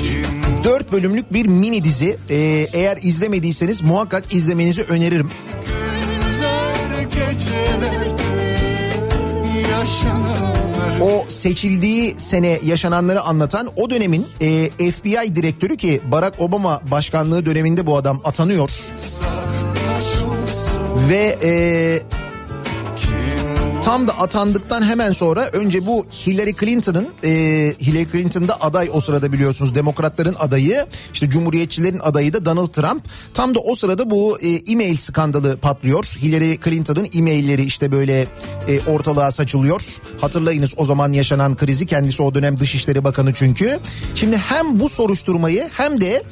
kim 0.00 0.64
4 0.64 0.92
bölümlük 0.92 1.32
bir 1.32 1.46
mini 1.46 1.84
dizi. 1.84 2.18
E, 2.30 2.36
eğer 2.72 2.98
izlemediyseniz 3.02 3.82
muhakkak 3.82 4.34
izlemenizi 4.34 4.82
öneririm. 4.82 5.30
günler 5.66 7.02
gecelerde 7.02 8.22
yaşananlar 9.70 10.59
O 11.00 11.24
seçildiği 11.28 12.14
sene 12.16 12.58
yaşananları 12.64 13.20
anlatan 13.20 13.68
o 13.76 13.90
dönemin 13.90 14.26
e, 14.40 14.70
FBI 14.90 15.36
direktörü 15.36 15.76
ki 15.76 16.00
Barack 16.04 16.40
Obama 16.40 16.80
başkanlığı 16.90 17.46
döneminde 17.46 17.86
bu 17.86 17.96
adam 17.96 18.20
atanıyor. 18.24 18.70
Ve 21.08 21.38
e, 21.42 21.50
tam 23.90 24.08
da 24.08 24.18
atandıktan 24.18 24.82
hemen 24.82 25.12
sonra 25.12 25.48
önce 25.52 25.86
bu 25.86 26.06
Hillary 26.26 26.52
Clinton'ın 26.60 27.08
e, 27.24 27.30
Hillary 27.80 28.06
Clinton'da 28.12 28.60
aday 28.60 28.90
o 28.92 29.00
sırada 29.00 29.32
biliyorsunuz 29.32 29.74
demokratların 29.74 30.36
adayı 30.38 30.86
işte 31.12 31.30
cumhuriyetçilerin 31.30 31.98
adayı 31.98 32.32
da 32.32 32.44
Donald 32.44 32.68
Trump. 32.68 33.04
Tam 33.34 33.54
da 33.54 33.58
o 33.58 33.74
sırada 33.74 34.10
bu 34.10 34.38
e, 34.40 34.48
e-mail 34.72 34.96
skandalı 34.96 35.56
patlıyor. 35.56 36.04
Hillary 36.04 36.56
Clinton'ın 36.64 37.08
e-mailleri 37.14 37.62
işte 37.62 37.92
böyle 37.92 38.26
e, 38.68 38.80
ortalığa 38.86 39.32
saçılıyor. 39.32 39.82
Hatırlayınız 40.20 40.74
o 40.76 40.86
zaman 40.86 41.12
yaşanan 41.12 41.56
krizi 41.56 41.86
kendisi 41.86 42.22
o 42.22 42.34
dönem 42.34 42.60
Dışişleri 42.60 43.04
Bakanı 43.04 43.34
çünkü. 43.34 43.78
Şimdi 44.14 44.36
hem 44.36 44.80
bu 44.80 44.88
soruşturmayı 44.88 45.68
hem 45.72 46.00
de 46.00 46.22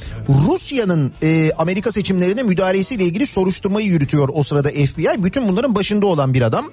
Rusya'nın 0.47 1.13
e, 1.23 1.53
Amerika 1.59 1.93
seçimlerine 1.93 2.43
müdahalesiyle 2.43 3.05
ilgili 3.05 3.27
soruşturmayı 3.27 3.87
yürütüyor 3.87 4.29
o 4.33 4.43
sırada 4.43 4.69
FBI. 4.69 5.25
Bütün 5.25 5.49
bunların 5.49 5.75
başında 5.75 6.07
olan 6.07 6.35
bir 6.35 6.43
adam. 6.43 6.65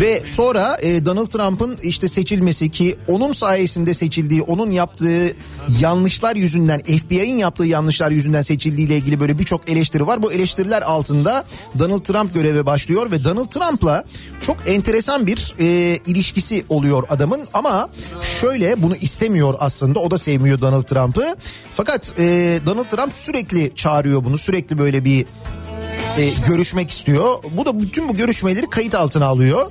Ve 0.00 0.22
sonra 0.26 0.78
e, 0.82 1.04
Donald 1.04 1.26
Trump'ın 1.26 1.78
işte 1.82 2.08
seçilmesi 2.08 2.70
ki 2.70 2.96
onun 3.08 3.32
sayesinde 3.32 3.94
seçildiği, 3.94 4.42
onun 4.42 4.70
yaptığı 4.70 5.34
yanlışlar 5.80 6.36
yüzünden, 6.36 6.82
FBI'nin 6.82 7.38
yaptığı 7.38 7.64
yanlışlar 7.64 8.10
yüzünden 8.10 8.42
seçildiğiyle 8.42 8.96
ilgili 8.96 9.20
böyle 9.20 9.38
birçok 9.38 9.70
eleştiri 9.70 10.06
var. 10.06 10.22
Bu 10.22 10.32
eleştiriler 10.32 10.82
altında 10.82 11.44
Donald 11.78 12.00
Trump 12.00 12.34
göreve 12.34 12.66
başlıyor 12.66 13.10
ve 13.10 13.24
Donald 13.24 13.48
Trump'la 13.48 14.04
çok 14.40 14.56
enteresan 14.66 15.26
bir 15.26 15.54
e, 15.60 15.98
ilişkisi 16.06 16.64
oluyor 16.68 17.02
adamın 17.10 17.40
ama 17.54 17.88
şöyle 18.40 18.82
bunu 18.82 18.96
istemiyor 18.96 19.54
aslında. 19.58 20.00
O 20.00 20.10
da 20.10 20.18
sevmiyor 20.18 20.60
Donald 20.60 20.82
Trump'ı. 20.82 21.36
Fakat 21.74 22.14
e, 22.18 22.24
Donald 22.66 22.84
Trump 22.84 23.14
sürekli 23.14 23.72
çağırıyor 23.74 24.24
bunu. 24.24 24.38
Sürekli 24.38 24.78
böyle 24.78 25.04
bir 25.04 25.26
e, 26.16 26.30
görüşmek 26.48 26.90
istiyor. 26.90 27.38
Bu 27.50 27.64
da 27.64 27.80
bütün 27.80 28.08
bu 28.08 28.16
görüşmeleri 28.16 28.70
kayıt 28.70 28.94
altına 28.94 29.26
alıyor. 29.26 29.70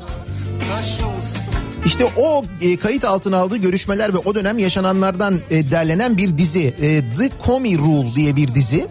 İşte 1.86 2.06
o 2.18 2.44
e, 2.62 2.78
kayıt 2.78 3.06
altına 3.06 3.38
aldığı 3.38 3.58
görüşmeler 3.58 4.14
ve 4.14 4.18
o 4.18 4.36
dönem 4.36 4.60
yaşananlardan 4.60 5.40
e, 5.50 5.72
derlenen 5.72 6.18
bir 6.18 6.38
dizi. 6.38 6.64
E, 6.82 7.04
The 7.18 7.30
Comey 7.46 7.78
Rule 7.78 8.16
diye 8.16 8.36
bir 8.36 8.56
dizi. 8.56 8.88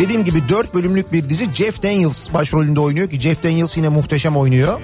Dediğim 0.00 0.24
gibi 0.24 0.48
4 0.48 0.74
bölümlük 0.74 1.12
bir 1.12 1.28
dizi. 1.28 1.52
Jeff 1.54 1.82
Daniels 1.82 2.32
başrolünde 2.34 2.80
oynuyor 2.80 3.10
ki 3.10 3.20
Jeff 3.20 3.42
Daniels 3.42 3.76
yine 3.76 3.88
muhteşem 3.88 4.36
oynuyor. 4.36 4.80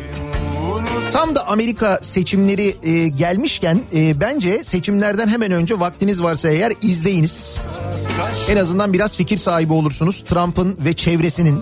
Tam 1.11 1.35
da 1.35 1.49
Amerika 1.49 1.99
seçimleri 2.03 2.77
e, 2.83 3.09
gelmişken 3.09 3.81
e, 3.95 4.21
bence 4.21 4.65
seçimlerden 4.65 5.29
hemen 5.29 5.53
önce 5.53 5.81
vaktiniz 5.81 6.23
varsa 6.23 6.51
eğer 6.51 6.73
izleyiniz. 6.83 7.59
En 8.49 8.57
azından 8.57 8.93
biraz 8.93 9.17
fikir 9.17 9.37
sahibi 9.37 9.73
olursunuz. 9.73 10.21
Trump'ın 10.21 10.77
ve 10.85 10.93
çevresinin 10.93 11.61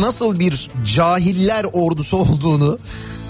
nasıl 0.00 0.38
bir 0.38 0.70
cahiller 0.94 1.66
ordusu 1.72 2.16
olduğunu 2.16 2.78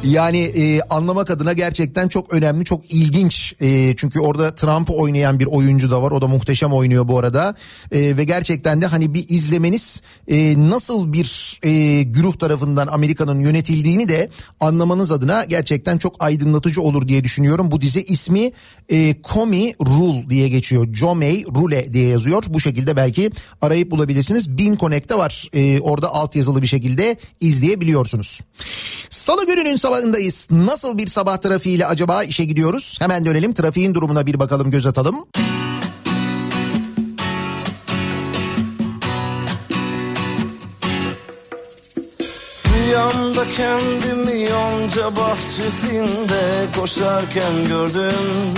yani 0.04 0.38
e, 0.38 0.80
anlamak 0.80 1.30
adına 1.30 1.52
gerçekten 1.52 2.08
çok 2.08 2.34
önemli, 2.34 2.64
çok 2.64 2.92
ilginç. 2.92 3.54
E, 3.60 3.96
çünkü 3.96 4.20
orada 4.20 4.54
Trump'ı 4.54 4.92
oynayan 4.92 5.38
bir 5.38 5.46
oyuncu 5.46 5.90
da 5.90 6.02
var. 6.02 6.10
O 6.10 6.22
da 6.22 6.28
muhteşem 6.28 6.72
oynuyor 6.72 7.08
bu 7.08 7.18
arada. 7.18 7.54
E, 7.92 8.16
ve 8.16 8.24
gerçekten 8.24 8.82
de 8.82 8.86
hani 8.86 9.14
bir 9.14 9.28
izlemeniz 9.28 10.02
e, 10.28 10.68
nasıl 10.70 11.12
bir 11.12 11.60
e, 11.62 12.02
güruh 12.02 12.34
tarafından 12.34 12.86
Amerika'nın 12.86 13.38
yönetildiğini 13.38 14.08
de 14.08 14.30
anlamanız 14.60 15.12
adına 15.12 15.44
gerçekten 15.44 15.98
çok 15.98 16.24
aydınlatıcı 16.24 16.82
olur 16.82 17.08
diye 17.08 17.24
düşünüyorum. 17.24 17.70
Bu 17.70 17.80
dizi 17.80 18.02
ismi 18.02 18.52
e, 18.88 19.14
Comey 19.34 19.74
Rule 19.86 20.30
diye 20.30 20.48
geçiyor. 20.48 20.94
Jomey 20.94 21.44
Rule 21.56 21.92
diye 21.92 22.08
yazıyor. 22.08 22.42
Bu 22.48 22.60
şekilde 22.60 22.96
belki 22.96 23.30
arayıp 23.62 23.90
bulabilirsiniz. 23.90 24.58
Bin 24.58 24.76
Connect'te 24.76 25.14
var. 25.14 25.48
E, 25.52 25.80
orada 25.80 26.14
alt 26.14 26.36
yazılı 26.36 26.62
bir 26.62 26.66
şekilde 26.66 27.16
izleyebiliyorsunuz. 27.40 28.40
Salı 29.10 29.46
gününün 29.46 29.76
sabahındayız. 29.90 30.48
Nasıl 30.50 30.98
bir 30.98 31.06
sabah 31.06 31.36
trafiğiyle 31.36 31.86
acaba 31.86 32.24
işe 32.24 32.44
gidiyoruz? 32.44 32.96
Hemen 33.00 33.24
dönelim 33.24 33.54
trafiğin 33.54 33.94
durumuna 33.94 34.26
bir 34.26 34.38
bakalım 34.38 34.70
göz 34.70 34.86
atalım. 34.86 35.26
Rüyamda 42.66 43.44
kendimi 43.56 44.42
yonca 44.42 45.16
bahçesinde 45.16 46.66
koşarken 46.76 47.68
gördüm 47.68 48.54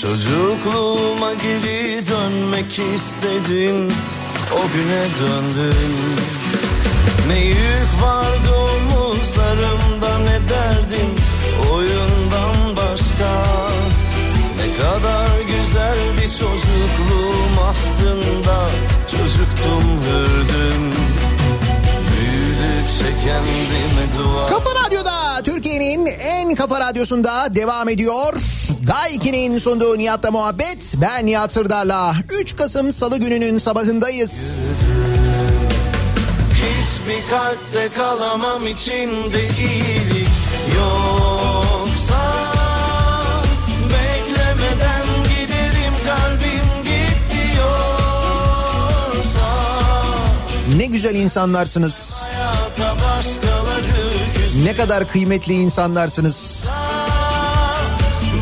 Çocukluğuma 0.00 1.32
geri 1.34 2.02
dönmek 2.10 2.78
istedim 2.94 3.92
O 4.52 4.60
güne 4.74 5.06
döndüm 5.20 6.43
Ne 7.28 7.38
yük 7.38 8.02
vardı 8.02 8.50
omuzlarımda 8.54 10.18
ne 10.18 10.48
derdim 10.48 11.10
Oyundan 11.72 12.76
başka 12.76 13.32
Ne 14.56 14.82
kadar 14.82 15.28
güzeldi 15.40 16.32
çocukluğum 16.38 17.68
aslında 17.70 18.68
Çocuktum 19.10 19.84
hürdüm 20.04 20.92
Büyüdükçe 22.10 23.28
Kafa 24.48 24.70
Radyo'da 24.86 25.42
Türkiye'nin 25.42 26.06
en 26.06 26.54
kafa 26.54 26.80
radyosunda 26.80 27.54
devam 27.54 27.88
ediyor. 27.88 28.34
Daiki'nin 28.86 29.58
sunduğu 29.58 29.98
Nihat'la 29.98 30.30
muhabbet. 30.30 30.94
Ben 30.96 31.26
Nihat 31.26 31.52
Sırdar'la 31.52 32.14
3 32.40 32.56
Kasım 32.56 32.92
Salı 32.92 33.18
gününün 33.18 33.58
sabahındayız. 33.58 34.66
Hiçbir 37.04 37.30
kalpte 37.30 37.88
kalamam 37.96 38.66
içinde 38.66 39.48
iyilik 39.48 40.28
yoksa 40.76 42.22
Beklemeden 43.84 45.06
giderim 45.24 45.94
kalbim 46.06 46.84
git 46.84 47.18
diyorsa 47.32 48.68
Ne 50.76 50.86
güzel 50.86 51.14
insanlarsınız. 51.14 52.28
Ne 54.64 54.76
kadar 54.76 55.08
kıymetli 55.08 55.54
insanlarsınız. 55.54 56.68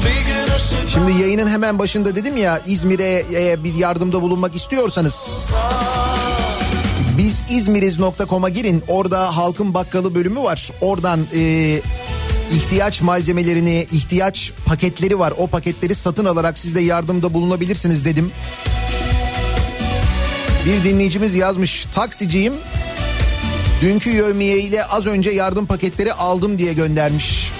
bir 0.04 0.90
Şimdi 0.90 1.12
yayının 1.12 1.48
hemen 1.48 1.78
başında 1.78 2.16
dedim 2.16 2.36
ya 2.36 2.60
İzmir'e 2.66 3.24
e, 3.32 3.64
bir 3.64 3.74
yardımda 3.74 4.22
bulunmak 4.22 4.54
istiyorsanız 4.54 5.44
biz 7.18 7.42
İzmiriz.com'a 7.50 8.48
girin. 8.48 8.82
Orada 8.88 9.36
halkın 9.36 9.74
bakkalı 9.74 10.14
bölümü 10.14 10.40
var. 10.40 10.70
Oradan 10.80 11.20
e, 11.34 11.80
ihtiyaç 12.52 13.02
malzemelerini, 13.02 13.86
ihtiyaç 13.92 14.52
paketleri 14.66 15.18
var. 15.18 15.32
O 15.38 15.46
paketleri 15.46 15.94
satın 15.94 16.24
alarak 16.24 16.58
siz 16.58 16.74
de 16.74 16.80
yardımda 16.80 17.34
bulunabilirsiniz 17.34 18.04
dedim. 18.04 18.30
Bir 20.66 20.84
dinleyicimiz 20.84 21.34
yazmış. 21.34 21.84
Taksiciyim. 21.84 22.54
Dünkü 23.82 24.10
yövmiye 24.10 24.58
ile 24.60 24.84
az 24.84 25.06
önce 25.06 25.30
yardım 25.30 25.66
paketleri 25.66 26.12
aldım 26.12 26.58
diye 26.58 26.72
göndermiş. 26.72 27.52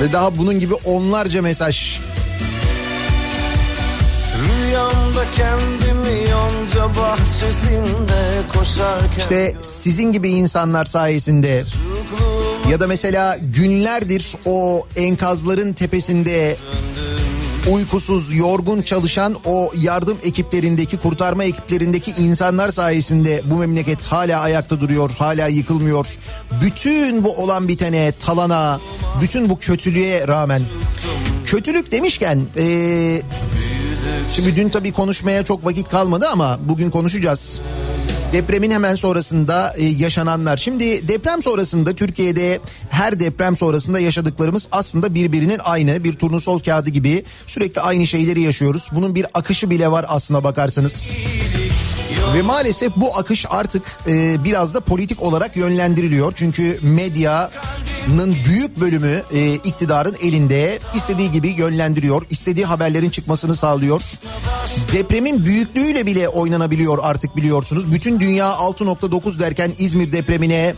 Ve 0.00 0.12
daha 0.12 0.38
bunun 0.38 0.60
gibi 0.60 0.74
onlarca 0.74 1.42
mesaj. 1.42 2.07
Da 4.86 5.24
kendimi 5.36 6.30
yonca 6.30 7.00
bahçesinde 7.00 8.42
koşarken 8.54 9.18
İşte 9.18 9.54
sizin 9.62 10.12
gibi 10.12 10.28
insanlar 10.28 10.84
sayesinde 10.84 11.64
ya 12.70 12.80
da 12.80 12.86
mesela 12.86 13.38
günlerdir 13.42 14.34
o 14.44 14.86
enkazların 14.96 15.72
tepesinde 15.72 16.56
uykusuz, 17.72 18.36
yorgun 18.36 18.82
çalışan 18.82 19.36
o 19.44 19.72
yardım 19.80 20.18
ekiplerindeki, 20.22 20.96
kurtarma 20.96 21.44
ekiplerindeki 21.44 22.10
insanlar 22.18 22.68
sayesinde 22.68 23.42
bu 23.44 23.54
memleket 23.54 24.06
hala 24.06 24.40
ayakta 24.40 24.80
duruyor, 24.80 25.10
hala 25.10 25.48
yıkılmıyor. 25.48 26.06
Bütün 26.62 27.24
bu 27.24 27.34
olan 27.34 27.68
bitene, 27.68 28.12
talana, 28.12 28.80
bütün 29.22 29.50
bu 29.50 29.58
kötülüğe 29.58 30.28
rağmen 30.28 30.62
kötülük 31.44 31.92
demişken 31.92 32.40
eee 32.56 33.22
Şimdi 34.36 34.56
dün 34.56 34.68
tabii 34.68 34.92
konuşmaya 34.92 35.44
çok 35.44 35.64
vakit 35.64 35.88
kalmadı 35.88 36.28
ama 36.28 36.58
bugün 36.68 36.90
konuşacağız. 36.90 37.60
Depremin 38.32 38.70
hemen 38.70 38.94
sonrasında 38.94 39.74
e, 39.76 39.84
yaşananlar. 39.84 40.56
Şimdi 40.56 41.08
deprem 41.08 41.42
sonrasında 41.42 41.94
Türkiye'de 41.94 42.60
her 42.90 43.20
deprem 43.20 43.56
sonrasında 43.56 44.00
yaşadıklarımız 44.00 44.68
aslında 44.72 45.14
birbirinin 45.14 45.60
aynı. 45.64 46.04
Bir 46.04 46.12
turnusol 46.12 46.60
kağıdı 46.60 46.90
gibi 46.90 47.24
sürekli 47.46 47.80
aynı 47.80 48.06
şeyleri 48.06 48.40
yaşıyoruz. 48.40 48.88
Bunun 48.92 49.14
bir 49.14 49.26
akışı 49.34 49.70
bile 49.70 49.90
var 49.90 50.06
aslına 50.08 50.44
bakarsanız. 50.44 51.10
Ve 52.34 52.42
maalesef 52.42 52.96
bu 52.96 53.18
akış 53.18 53.46
artık 53.50 53.82
e, 54.06 54.44
biraz 54.44 54.74
da 54.74 54.80
politik 54.80 55.22
olarak 55.22 55.56
yönlendiriliyor. 55.56 56.32
Çünkü 56.36 56.78
medyanın 56.82 58.36
büyük 58.46 58.80
bölümü 58.80 59.22
e, 59.32 59.54
iktidarın 59.54 60.16
elinde 60.22 60.78
istediği 60.94 61.30
gibi 61.30 61.48
yönlendiriyor. 61.48 62.22
istediği 62.30 62.66
haberlerin 62.66 63.10
çıkmasını 63.10 63.56
sağlıyor. 63.56 64.02
Depremin 64.92 65.44
büyüklüğüyle 65.44 66.06
bile 66.06 66.28
oynanabiliyor 66.28 66.98
artık 67.02 67.36
biliyorsunuz. 67.36 67.92
Bütün 67.92 68.20
dünya 68.20 68.46
6.9 68.50 69.38
derken 69.40 69.72
İzmir 69.78 70.12
depremine 70.12 70.74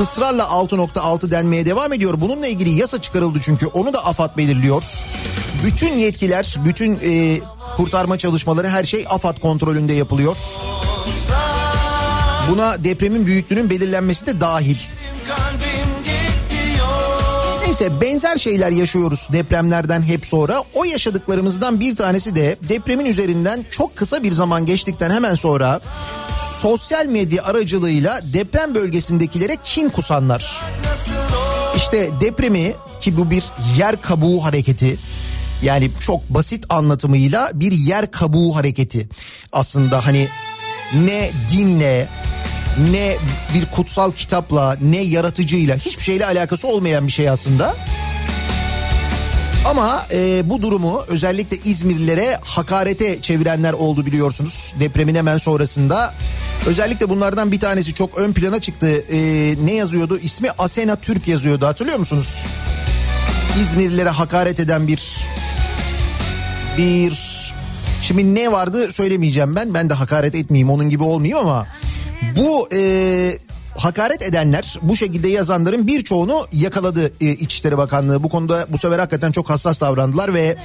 ısrarla 0.00 0.42
6.6 0.42 1.30
denmeye 1.30 1.66
devam 1.66 1.92
ediyor. 1.92 2.20
Bununla 2.20 2.46
ilgili 2.46 2.70
yasa 2.70 3.02
çıkarıldı 3.02 3.38
çünkü 3.42 3.66
onu 3.66 3.92
da 3.92 4.06
AFAD 4.06 4.36
belirliyor. 4.36 4.84
Bütün 5.64 5.92
yetkiler, 5.92 6.56
bütün 6.64 6.98
e, 7.04 7.40
kurtarma 7.76 8.18
çalışmaları 8.18 8.68
her 8.68 8.84
şey 8.84 9.06
AFAD 9.08 9.40
kontrolünde 9.40 9.92
yapılıyor. 9.92 10.36
Buna 12.50 12.84
depremin 12.84 13.26
büyüklüğünün 13.26 13.70
belirlenmesi 13.70 14.26
de 14.26 14.40
dahil. 14.40 14.76
Neyse 17.66 18.00
benzer 18.00 18.36
şeyler 18.36 18.70
yaşıyoruz 18.70 19.28
depremlerden 19.32 20.02
hep 20.02 20.26
sonra. 20.26 20.62
O 20.74 20.84
yaşadıklarımızdan 20.84 21.80
bir 21.80 21.96
tanesi 21.96 22.36
de 22.36 22.56
depremin 22.68 23.06
üzerinden 23.06 23.64
çok 23.70 23.96
kısa 23.96 24.22
bir 24.22 24.32
zaman 24.32 24.66
geçtikten 24.66 25.10
hemen 25.10 25.34
sonra 25.34 25.80
sosyal 26.60 27.06
medya 27.06 27.44
aracılığıyla 27.44 28.20
deprem 28.32 28.74
bölgesindekilere 28.74 29.56
kin 29.64 29.88
kusanlar. 29.88 30.62
İşte 31.76 32.10
depremi 32.20 32.74
ki 33.00 33.16
bu 33.16 33.30
bir 33.30 33.44
yer 33.78 34.02
kabuğu 34.02 34.44
hareketi. 34.44 34.98
Yani 35.62 35.90
çok 36.00 36.28
basit 36.30 36.64
anlatımıyla 36.68 37.50
bir 37.54 37.72
yer 37.72 38.10
kabuğu 38.10 38.56
hareketi. 38.56 39.08
Aslında 39.52 40.06
hani 40.06 40.28
ne 40.94 41.30
dinle 41.50 42.08
ne 42.90 43.16
bir 43.54 43.66
kutsal 43.66 44.12
kitapla 44.12 44.76
ne 44.82 45.00
yaratıcıyla 45.00 45.76
hiçbir 45.76 46.02
şeyle 46.02 46.26
alakası 46.26 46.68
olmayan 46.68 47.06
bir 47.06 47.12
şey 47.12 47.30
aslında. 47.30 47.74
Ama 49.64 50.06
e, 50.12 50.50
bu 50.50 50.62
durumu 50.62 51.04
özellikle 51.08 51.56
İzmirlilere 51.70 52.38
hakarete 52.44 53.20
çevirenler 53.22 53.72
oldu 53.72 54.06
biliyorsunuz 54.06 54.74
depremin 54.80 55.14
hemen 55.14 55.38
sonrasında. 55.38 56.14
Özellikle 56.66 57.08
bunlardan 57.08 57.52
bir 57.52 57.60
tanesi 57.60 57.94
çok 57.94 58.18
ön 58.18 58.32
plana 58.32 58.60
çıktı. 58.60 59.04
E, 59.12 59.18
ne 59.64 59.74
yazıyordu? 59.74 60.18
İsmi 60.18 60.50
Asena 60.58 60.96
Türk 60.96 61.28
yazıyordu 61.28 61.66
hatırlıyor 61.66 61.98
musunuz? 61.98 62.44
İzmirlilere 63.60 64.08
hakaret 64.08 64.60
eden 64.60 64.88
bir 64.88 65.24
bir 66.78 67.14
şimdi 68.02 68.34
ne 68.34 68.52
vardı 68.52 68.92
söylemeyeceğim 68.92 69.56
ben. 69.56 69.74
Ben 69.74 69.90
de 69.90 69.94
hakaret 69.94 70.34
etmeyeyim 70.34 70.70
onun 70.70 70.90
gibi 70.90 71.02
olmayayım 71.02 71.38
ama 71.38 71.66
bu 72.36 72.68
e, 72.72 72.78
hakaret 73.78 74.22
edenler 74.22 74.78
bu 74.82 74.96
şekilde 74.96 75.28
yazanların 75.28 75.86
birçoğunu 75.86 76.46
yakaladı 76.52 77.12
e, 77.20 77.30
İçişleri 77.30 77.78
Bakanlığı. 77.78 78.22
Bu 78.22 78.28
konuda 78.28 78.66
bu 78.68 78.78
sefer 78.78 78.98
hakikaten 78.98 79.32
çok 79.32 79.50
hassas 79.50 79.80
davrandılar 79.80 80.34
ve 80.34 80.56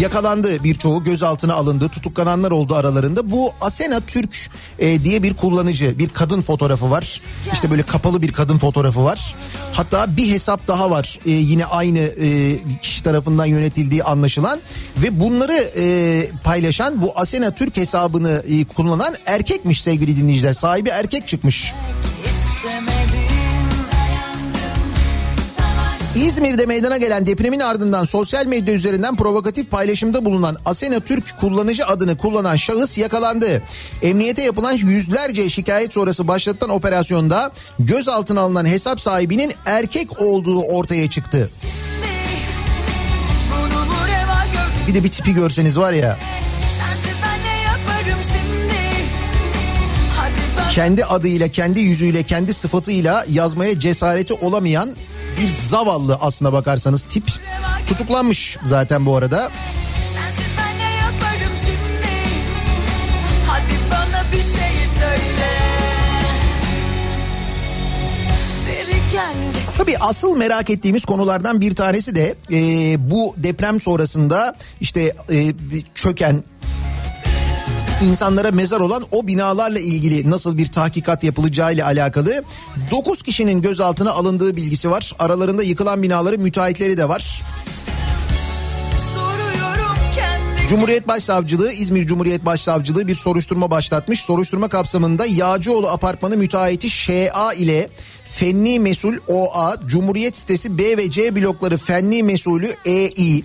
yakalandı 0.00 0.64
birçoğu 0.64 1.04
gözaltına 1.04 1.54
alındı. 1.54 1.88
Tutuklananlar 1.88 2.50
oldu 2.50 2.74
aralarında. 2.74 3.30
Bu 3.30 3.52
Asena 3.60 4.00
Türk 4.00 4.50
e, 4.78 5.04
diye 5.04 5.22
bir 5.22 5.34
kullanıcı 5.34 5.98
bir 5.98 6.08
kadın 6.08 6.42
fotoğrafı 6.42 6.90
var. 6.90 7.20
İşte 7.52 7.70
böyle 7.70 7.82
kapalı 7.82 8.22
bir 8.22 8.32
kadın 8.32 8.58
fotoğrafı 8.58 9.04
var. 9.04 9.34
Hatta 9.72 10.16
bir 10.16 10.30
hesap 10.30 10.68
daha 10.68 10.90
var 10.90 11.18
e, 11.26 11.30
yine 11.30 11.64
aynı 11.64 11.98
e, 11.98 12.58
kişi 12.82 13.02
tarafından 13.02 13.46
yönetildiği 13.46 14.04
anlaşılan 14.04 14.60
ve 15.02 15.20
bunları 15.20 15.70
e, 15.76 16.26
paylaşan 16.44 17.02
bu 17.02 17.12
Asena 17.16 17.50
Türk 17.54 17.76
hesabını 17.76 18.42
e, 18.48 18.64
kullanan 18.64 19.14
erkekmiş 19.26 19.82
sevgili 19.82 20.16
dinleyiciler. 20.16 20.52
Sahibi 20.52 20.88
erkek 20.88 21.28
çıkmış. 21.28 21.74
İzmir'de 26.14 26.66
meydana 26.66 26.96
gelen 26.96 27.26
depremin 27.26 27.60
ardından 27.60 28.04
sosyal 28.04 28.46
medya 28.46 28.74
üzerinden 28.74 29.16
provokatif 29.16 29.70
paylaşımda 29.70 30.24
bulunan 30.24 30.56
Asena 30.64 31.00
Türk 31.00 31.38
kullanıcı 31.40 31.86
adını 31.86 32.16
kullanan 32.16 32.56
şahıs 32.56 32.98
yakalandı. 32.98 33.62
Emniyete 34.02 34.42
yapılan 34.42 34.72
yüzlerce 34.72 35.50
şikayet 35.50 35.92
sonrası 35.92 36.28
başlatılan 36.28 36.76
operasyonda 36.76 37.52
gözaltına 37.78 38.40
alınan 38.40 38.66
hesap 38.66 39.00
sahibinin 39.00 39.52
erkek 39.66 40.22
olduğu 40.22 40.60
ortaya 40.60 41.10
çıktı. 41.10 41.50
Bir 44.88 44.94
de 44.94 45.04
bir 45.04 45.10
tipi 45.10 45.34
görseniz 45.34 45.78
var 45.78 45.92
ya 45.92 46.18
kendi 50.72 51.04
adıyla, 51.04 51.48
kendi 51.48 51.80
yüzüyle, 51.80 52.22
kendi 52.22 52.54
sıfatıyla 52.54 53.26
yazmaya 53.28 53.80
cesareti 53.80 54.32
olamayan 54.34 54.90
bir 55.38 55.48
zavallı 55.48 56.18
aslına 56.20 56.52
bakarsanız 56.52 57.02
tip. 57.02 57.24
Tutuklanmış 57.86 58.58
zaten 58.64 59.06
bu 59.06 59.16
arada. 59.16 59.50
bir 64.32 64.42
şey 64.42 64.86
söyle. 64.98 65.50
Tabii 69.76 69.98
asıl 69.98 70.36
merak 70.36 70.70
ettiğimiz 70.70 71.04
konulardan 71.04 71.60
bir 71.60 71.74
tanesi 71.74 72.14
de 72.14 72.34
e, 72.52 73.10
bu 73.10 73.34
deprem 73.36 73.80
sonrasında 73.80 74.56
işte 74.80 75.16
e, 75.32 75.52
çöken 75.94 76.42
insanlara 78.02 78.50
mezar 78.50 78.80
olan 78.80 79.02
o 79.12 79.26
binalarla 79.26 79.78
ilgili 79.78 80.30
nasıl 80.30 80.58
bir 80.58 80.66
tahkikat 80.66 81.24
yapılacağı 81.24 81.74
ile 81.74 81.84
alakalı 81.84 82.44
9 82.90 83.22
kişinin 83.22 83.62
gözaltına 83.62 84.10
alındığı 84.10 84.56
bilgisi 84.56 84.90
var. 84.90 85.12
Aralarında 85.18 85.62
yıkılan 85.62 86.02
binaların 86.02 86.40
müteahhitleri 86.40 86.96
de 86.96 87.08
var. 87.08 87.42
Cumhuriyet 90.70 91.08
Başsavcılığı, 91.08 91.72
İzmir 91.72 92.06
Cumhuriyet 92.06 92.44
Başsavcılığı 92.44 93.08
bir 93.08 93.14
soruşturma 93.14 93.70
başlatmış. 93.70 94.22
Soruşturma 94.22 94.68
kapsamında 94.68 95.26
Yağcıoğlu 95.26 95.88
Apartmanı 95.88 96.36
müteahhiti 96.36 96.90
ŞA 96.90 97.52
ile 97.52 97.88
Fenni 98.24 98.80
Mesul 98.80 99.14
OA, 99.28 99.76
Cumhuriyet 99.86 100.36
sitesi 100.36 100.78
B 100.78 100.96
ve 100.96 101.10
C 101.10 101.36
blokları 101.36 101.78
Fenni 101.78 102.22
Mesulü 102.22 102.68
EI, 102.84 103.44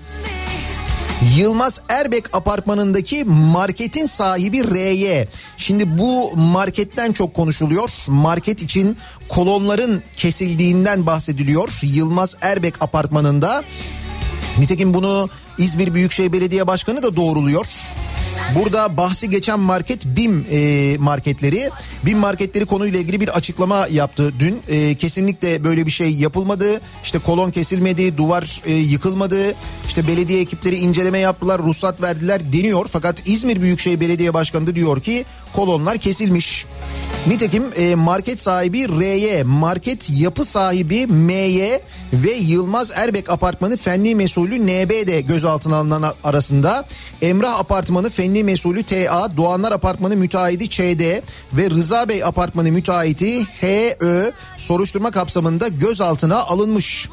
Yılmaz 1.22 1.82
Erbek 1.90 2.36
apartmanındaki 2.36 3.24
marketin 3.24 4.06
sahibi 4.06 4.74
R'ye. 4.74 5.28
Şimdi 5.58 5.98
bu 5.98 6.38
marketten 6.38 7.12
çok 7.12 7.34
konuşuluyor. 7.34 7.90
Market 8.08 8.62
için 8.62 8.98
kolonların 9.30 10.04
kesildiğinden 10.18 11.06
bahsediliyor. 11.06 11.80
Yılmaz 11.84 12.36
Erbek 12.42 12.82
apartmanında. 12.82 13.64
Nitekim 14.58 14.94
bunu 14.94 15.30
İzmir 15.58 15.94
Büyükşehir 15.94 16.34
Belediye 16.34 16.68
Başkanı 16.68 17.04
da 17.04 17.16
doğruluyor. 17.16 17.66
Burada 18.56 18.98
bahsi 18.98 19.30
geçen 19.30 19.60
market 19.60 20.06
BİM 20.06 20.46
e, 20.52 20.98
marketleri. 21.00 21.70
BİM 22.06 22.18
marketleri 22.18 22.66
konuyla 22.66 23.00
ilgili 23.00 23.22
bir 23.22 23.30
açıklama 23.30 23.88
yaptı 23.92 24.34
dün. 24.40 24.62
E, 24.68 24.96
kesinlikle 24.96 25.64
böyle 25.64 25.86
bir 25.86 25.92
şey 25.92 26.14
yapılmadı. 26.14 26.82
İşte 27.04 27.20
kolon 27.20 27.52
kesilmedi, 27.52 28.18
duvar 28.18 28.62
e, 28.66 28.74
yıkılmadı. 28.74 29.54
İşte 29.88 30.08
belediye 30.08 30.42
ekipleri 30.42 30.76
inceleme 30.76 31.20
yaptılar, 31.20 31.62
ruhsat 31.62 32.02
verdiler 32.02 32.54
deniyor. 32.54 32.88
Fakat 32.92 33.28
İzmir 33.28 33.62
Büyükşehir 33.62 34.00
Belediye 34.00 34.34
Başkanı 34.34 34.68
da 34.68 34.76
diyor 34.76 35.02
ki 35.02 35.26
kolonlar 35.54 35.98
kesilmiş. 35.98 36.66
Nitekim 37.28 37.64
e, 37.76 37.96
market 37.96 38.40
sahibi 38.40 39.00
R'ye, 39.00 39.44
market 39.44 40.10
yapı 40.10 40.46
sahibi 40.46 41.08
M'ye 41.08 41.82
ve 42.14 42.32
Yılmaz 42.32 42.92
Erbek 42.96 43.30
apartmanı 43.30 43.78
fenli 43.78 44.16
mesulü 44.16 44.68
NB 44.68 45.08
de 45.08 45.22
gözaltına 45.22 45.76
alınan 45.76 46.14
arasında. 46.24 46.86
Emrah 47.22 47.60
apartmanı 47.60 48.10
fenli 48.10 48.25
mesulü 48.30 48.84
TA, 48.84 49.38
Doğanlar 49.38 49.72
apartmanı 49.72 50.16
müteahhidi 50.16 50.70
ÇD 50.70 51.22
ve 51.54 51.70
Rıza 51.70 52.10
Bey 52.10 52.24
apartmanı 52.24 52.72
müteahhiti 52.72 53.44
HÖ 53.44 54.32
soruşturma 54.58 55.12
kapsamında 55.12 55.68
gözaltına 55.68 56.38
alınmış. 56.44 57.10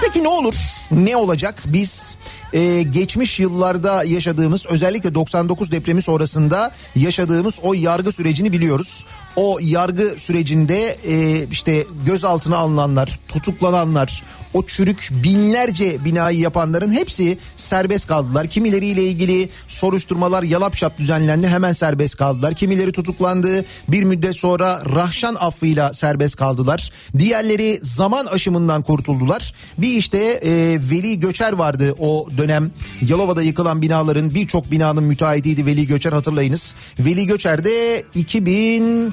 Peki 0.00 0.24
ne 0.24 0.28
olur? 0.28 0.54
Ne 0.90 1.16
olacak? 1.16 1.62
Biz 1.66 2.16
e, 2.52 2.82
geçmiş 2.82 3.40
yıllarda 3.40 4.04
yaşadığımız 4.04 4.66
özellikle 4.66 5.14
99 5.14 5.72
depremi 5.72 6.02
sonrasında 6.02 6.72
yaşadığımız 6.96 7.58
o 7.62 7.74
yargı 7.74 8.12
sürecini 8.12 8.52
biliyoruz. 8.52 9.04
O 9.36 9.58
yargı 9.62 10.14
sürecinde 10.16 10.96
e, 11.04 11.46
işte 11.50 11.86
gözaltına 12.06 12.56
alınanlar, 12.56 13.20
tutuklananlar, 13.28 14.22
o 14.54 14.66
çürük 14.66 15.08
binlerce 15.12 16.04
binayı 16.04 16.38
yapanların 16.38 16.92
hepsi 16.92 17.38
serbest 17.56 18.08
kaldılar. 18.08 18.46
Kimileriyle 18.46 19.04
ilgili 19.04 19.48
soruşturmalar 19.66 20.42
yalapşap 20.42 20.98
düzenlendi 20.98 21.48
hemen 21.48 21.72
serbest 21.72 22.16
kaldılar. 22.16 22.54
Kimileri 22.54 22.92
tutuklandı 22.92 23.64
bir 23.88 24.02
müddet 24.02 24.36
sonra 24.36 24.82
rahşan 24.94 25.34
affıyla 25.34 25.92
serbest 25.92 26.36
kaldılar. 26.36 26.90
Diğerleri 27.18 27.78
zaman 27.82 28.26
aşımından 28.26 28.82
kurtuldular. 28.82 29.54
Bir 29.78 29.96
işte 29.96 30.18
e, 30.18 30.78
Veli 30.90 31.18
Göçer 31.18 31.52
vardı 31.52 31.94
o 31.98 32.26
dönem 32.38 32.70
Yalova'da 33.08 33.42
yıkılan 33.42 33.82
binaların 33.82 34.34
birçok 34.34 34.70
binanın 34.70 35.04
müteahhitiydi 35.04 35.66
Veli 35.66 35.86
Göçer 35.86 36.12
hatırlayınız. 36.12 36.74
Veli 36.98 37.26
Göçer 37.26 37.64
de 37.64 38.04
2000 38.14 39.12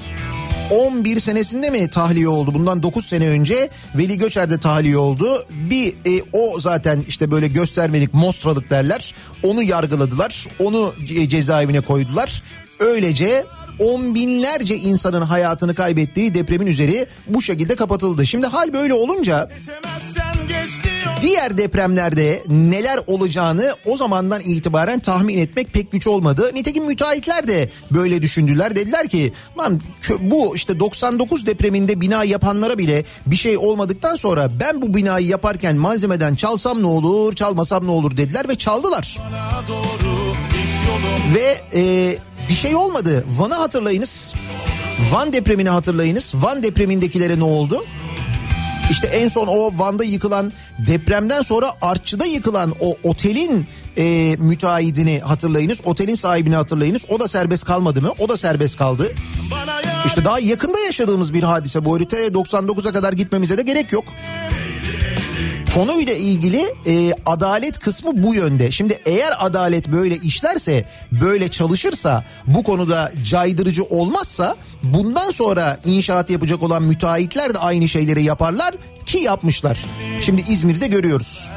11 0.72 1.20
senesinde 1.20 1.70
mi 1.70 1.88
tahliye 1.88 2.28
oldu? 2.28 2.54
Bundan 2.54 2.84
9 2.84 3.06
sene 3.06 3.28
önce 3.28 3.70
Veli 3.96 4.17
Göçer'de 4.17 4.58
tahliye 4.58 4.98
oldu. 4.98 5.46
Bir 5.50 5.88
e, 5.88 6.24
o 6.34 6.60
zaten 6.60 7.04
işte 7.08 7.32
böyle 7.32 7.48
göstermelik, 7.48 8.13
mostralık 8.13 8.70
derler. 8.70 9.13
Onu 9.43 9.63
yargıladılar. 9.63 10.48
Onu 10.60 10.93
cezaevine 11.28 11.82
koydular. 11.82 12.43
Öylece 12.80 13.46
on 13.80 14.15
binlerce 14.15 14.76
insanın 14.78 15.22
hayatını 15.22 15.76
kaybettiği 15.76 16.34
depremin 16.34 16.67
üzeri 16.67 17.08
bu 17.28 17.41
şekilde 17.41 17.76
kapatıldı. 17.76 18.26
Şimdi 18.26 18.48
hal 18.48 18.74
böyle 18.74 18.93
olunca. 18.93 19.50
Diğer 21.21 21.58
depremlerde 21.58 22.43
neler 22.47 22.99
olacağını 23.08 23.75
o 23.86 23.97
zamandan 23.97 24.41
itibaren 24.41 24.99
tahmin 24.99 25.38
etmek 25.38 25.73
pek 25.73 25.91
güç 25.91 26.08
olmadı. 26.08 26.51
Nitekim 26.53 26.86
müteahhitler 26.86 27.47
de 27.47 27.69
böyle 27.91 28.21
düşündüler. 28.21 28.75
Dediler 28.75 29.10
ki 29.10 29.34
lan 29.58 29.82
bu 30.19 30.56
işte 30.56 30.80
99 30.80 31.45
depreminde 31.45 32.01
bina 32.01 32.23
yapanlara 32.23 32.77
bile 32.77 33.06
bir 33.25 33.36
şey 33.36 33.58
olmadıktan 33.58 34.15
sonra 34.15 34.51
ben 34.60 34.82
bu 34.82 34.93
binayı 34.93 35.27
yaparken 35.27 35.75
malzemeden 35.75 36.36
çalsam 36.36 36.82
ne 36.82 36.88
olur 36.88 37.34
çalmasam 37.34 37.88
ne 37.88 37.91
olur 37.91 38.17
dediler 38.17 38.49
ve 38.49 38.56
çaldılar. 38.56 39.17
Ve 41.36 41.62
e, 41.80 42.17
bir 42.49 42.56
şey 42.56 42.75
olmadı. 42.75 43.25
Van'ı 43.30 43.53
hatırlayınız. 43.53 44.34
Van 45.12 45.34
depremini 45.34 45.69
hatırlayınız. 45.69 46.34
Van 46.36 46.63
depremindekilere 46.63 47.39
ne 47.39 47.43
oldu? 47.43 47.86
İşte 48.91 49.08
en 49.08 49.28
son 49.28 49.47
o 49.47 49.71
Van'da 49.80 50.04
yıkılan 50.04 50.54
depremden 50.88 51.41
sonra 51.41 51.71
Artçı'da 51.82 52.26
yıkılan 52.26 52.73
o 52.80 52.93
otelin 53.04 53.67
e, 53.97 54.36
müteahhidini 54.39 55.19
hatırlayınız. 55.19 55.82
Otelin 55.86 56.15
sahibini 56.15 56.56
hatırlayınız. 56.56 57.06
O 57.10 57.19
da 57.19 57.28
serbest 57.28 57.65
kalmadı 57.65 58.02
mı? 58.02 58.12
O 58.19 58.30
da 58.30 58.38
serbest 58.38 58.78
kaldı. 58.78 59.12
İşte 60.06 60.26
daha 60.26 60.39
yakında 60.39 60.80
yaşadığımız 60.80 61.34
bir 61.34 61.43
hadise 61.43 61.86
bu. 61.86 61.95
Haritaya 61.95 62.28
99'a 62.28 62.91
kadar 62.91 63.13
gitmemize 63.13 63.58
de 63.58 63.62
gerek 63.62 63.91
yok. 63.91 64.04
Konuyla 65.76 66.13
ilgili 66.13 66.65
e, 66.86 67.13
adalet 67.26 67.80
kısmı 67.80 68.23
bu 68.23 68.36
yönde. 68.36 68.71
Şimdi 68.71 69.00
eğer 69.06 69.34
adalet 69.45 69.88
böyle 69.88 70.15
işlerse, 70.15 70.86
böyle 71.12 71.47
çalışırsa, 71.47 72.23
bu 72.47 72.63
konuda 72.63 73.12
caydırıcı 73.26 73.84
olmazsa 73.84 74.56
bundan 74.84 75.32
sonra 75.32 75.80
inşaat 75.86 76.30
yapacak 76.30 76.63
olan 76.63 76.84
müteahhitler 76.84 77.54
de 77.54 77.60
aynı 77.60 77.88
şeyleri 77.88 78.24
yaparlar 78.24 78.76
ki 79.06 79.18
yapmışlar. 79.18 79.86
Şimdi 80.22 80.42
İzmir'de 80.52 80.88
görüyoruz. 80.88 81.52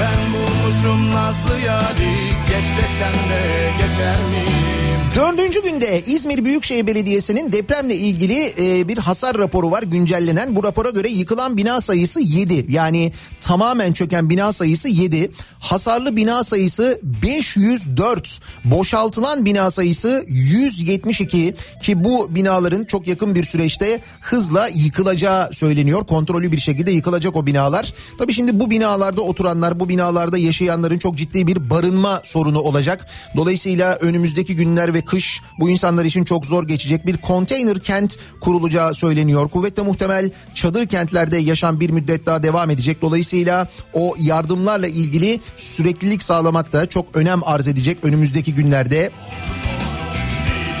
Ben 0.00 0.32
bulmuşum 0.34 1.14
Nazlı 1.14 1.60
yari. 1.66 2.14
Geç 2.48 2.64
desen 2.78 3.14
de 3.30 3.70
geçer 3.78 4.16
miyim? 4.30 4.73
Dördüncü 5.16 5.62
günde 5.62 6.02
İzmir 6.06 6.44
Büyükşehir 6.44 6.86
Belediyesi'nin 6.86 7.52
depremle 7.52 7.94
ilgili 7.94 8.54
e, 8.58 8.88
bir 8.88 8.98
hasar 8.98 9.38
raporu 9.38 9.70
var 9.70 9.82
güncellenen. 9.82 10.56
Bu 10.56 10.64
rapora 10.64 10.90
göre 10.90 11.08
yıkılan 11.08 11.56
bina 11.56 11.80
sayısı 11.80 12.20
7 12.20 12.66
yani 12.68 13.12
tamamen 13.40 13.92
çöken 13.92 14.30
bina 14.30 14.52
sayısı 14.52 14.88
7. 14.88 15.30
Hasarlı 15.60 16.16
bina 16.16 16.44
sayısı 16.44 17.00
504. 17.02 18.40
Boşaltılan 18.64 19.44
bina 19.44 19.70
sayısı 19.70 20.24
172 20.28 21.54
ki 21.82 22.04
bu 22.04 22.34
binaların 22.34 22.84
çok 22.84 23.08
yakın 23.08 23.34
bir 23.34 23.44
süreçte 23.44 24.00
hızla 24.20 24.68
yıkılacağı 24.68 25.52
söyleniyor. 25.52 26.06
Kontrollü 26.06 26.52
bir 26.52 26.58
şekilde 26.58 26.90
yıkılacak 26.90 27.36
o 27.36 27.46
binalar. 27.46 27.94
Tabii 28.18 28.32
şimdi 28.32 28.60
bu 28.60 28.70
binalarda 28.70 29.22
oturanlar, 29.22 29.80
bu 29.80 29.88
binalarda 29.88 30.38
yaşayanların 30.38 30.98
çok 30.98 31.16
ciddi 31.16 31.46
bir 31.46 31.70
barınma 31.70 32.20
sorunu 32.24 32.60
olacak. 32.60 33.06
Dolayısıyla 33.36 33.94
önümüzdeki 33.94 34.56
günler 34.56 34.94
ve 34.94 35.03
kış 35.06 35.40
bu 35.60 35.70
insanlar 35.70 36.04
için 36.04 36.24
çok 36.24 36.46
zor 36.46 36.68
geçecek. 36.68 37.06
Bir 37.06 37.16
konteyner 37.16 37.80
kent 37.80 38.16
kurulacağı 38.40 38.94
söyleniyor. 38.94 39.48
Kuvvetle 39.48 39.82
muhtemel 39.82 40.30
çadır 40.54 40.86
kentlerde 40.86 41.36
yaşam 41.36 41.80
bir 41.80 41.90
müddet 41.90 42.26
daha 42.26 42.42
devam 42.42 42.70
edecek. 42.70 43.02
Dolayısıyla 43.02 43.68
o 43.92 44.14
yardımlarla 44.18 44.86
ilgili 44.86 45.40
süreklilik 45.56 46.22
sağlamak 46.22 46.72
da 46.72 46.86
çok 46.86 47.16
önem 47.16 47.40
arz 47.44 47.68
edecek 47.68 47.98
önümüzdeki 48.02 48.54
günlerde. 48.54 49.10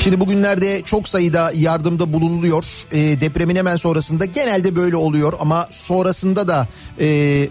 Şimdi 0.00 0.20
bugünlerde 0.20 0.82
çok 0.82 1.08
sayıda 1.08 1.52
yardımda 1.54 2.12
bulunuluyor. 2.12 2.64
E, 2.92 3.20
depremin 3.20 3.56
hemen 3.56 3.76
sonrasında 3.76 4.24
genelde 4.24 4.76
böyle 4.76 4.96
oluyor 4.96 5.32
ama 5.40 5.68
sonrasında 5.70 6.48
da 6.48 6.68
e, 7.00 7.48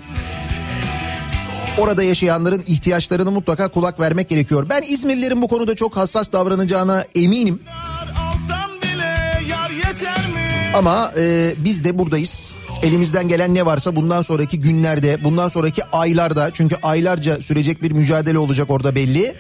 orada 1.78 2.04
yaşayanların 2.04 2.64
ihtiyaçlarını 2.68 3.32
mutlaka 3.32 3.68
kulak 3.68 4.00
vermek 4.00 4.30
gerekiyor. 4.30 4.66
Ben 4.70 4.82
İzmirlilerin 4.82 5.42
bu 5.42 5.48
konuda 5.48 5.76
çok 5.76 5.98
hassas 5.98 6.32
davranacağına 6.32 7.06
eminim. 7.16 7.60
Ama 10.74 11.12
e, 11.18 11.54
biz 11.58 11.84
de 11.84 11.98
buradayız. 11.98 12.56
Elimizden 12.84 13.28
gelen 13.28 13.56
ne 13.56 13.66
varsa 13.66 13.96
bundan 13.96 14.22
sonraki 14.22 14.60
günlerde, 14.60 15.24
bundan 15.24 15.50
sonraki 15.50 15.86
aylarda 15.86 16.52
çünkü 16.54 16.76
aylarca 16.84 17.42
sürecek 17.42 17.82
bir 17.82 17.92
mücadele 17.92 18.38
olacak 18.38 18.70
orada 18.70 18.96
belli. 18.96 19.36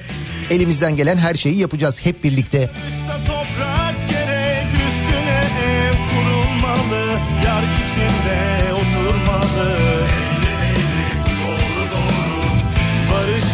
Elimizden 0.49 0.95
gelen 0.95 1.17
her 1.17 1.35
şeyi 1.35 1.57
yapacağız 1.59 2.05
hep 2.05 2.23
birlikte. 2.23 2.69
Dışta 2.87 3.17
toprak 3.17 4.09
gerek 4.09 4.67
üstüne 4.87 5.43
ev 5.65 5.93
kurulmalı. 6.13 7.19
Yar 7.45 7.82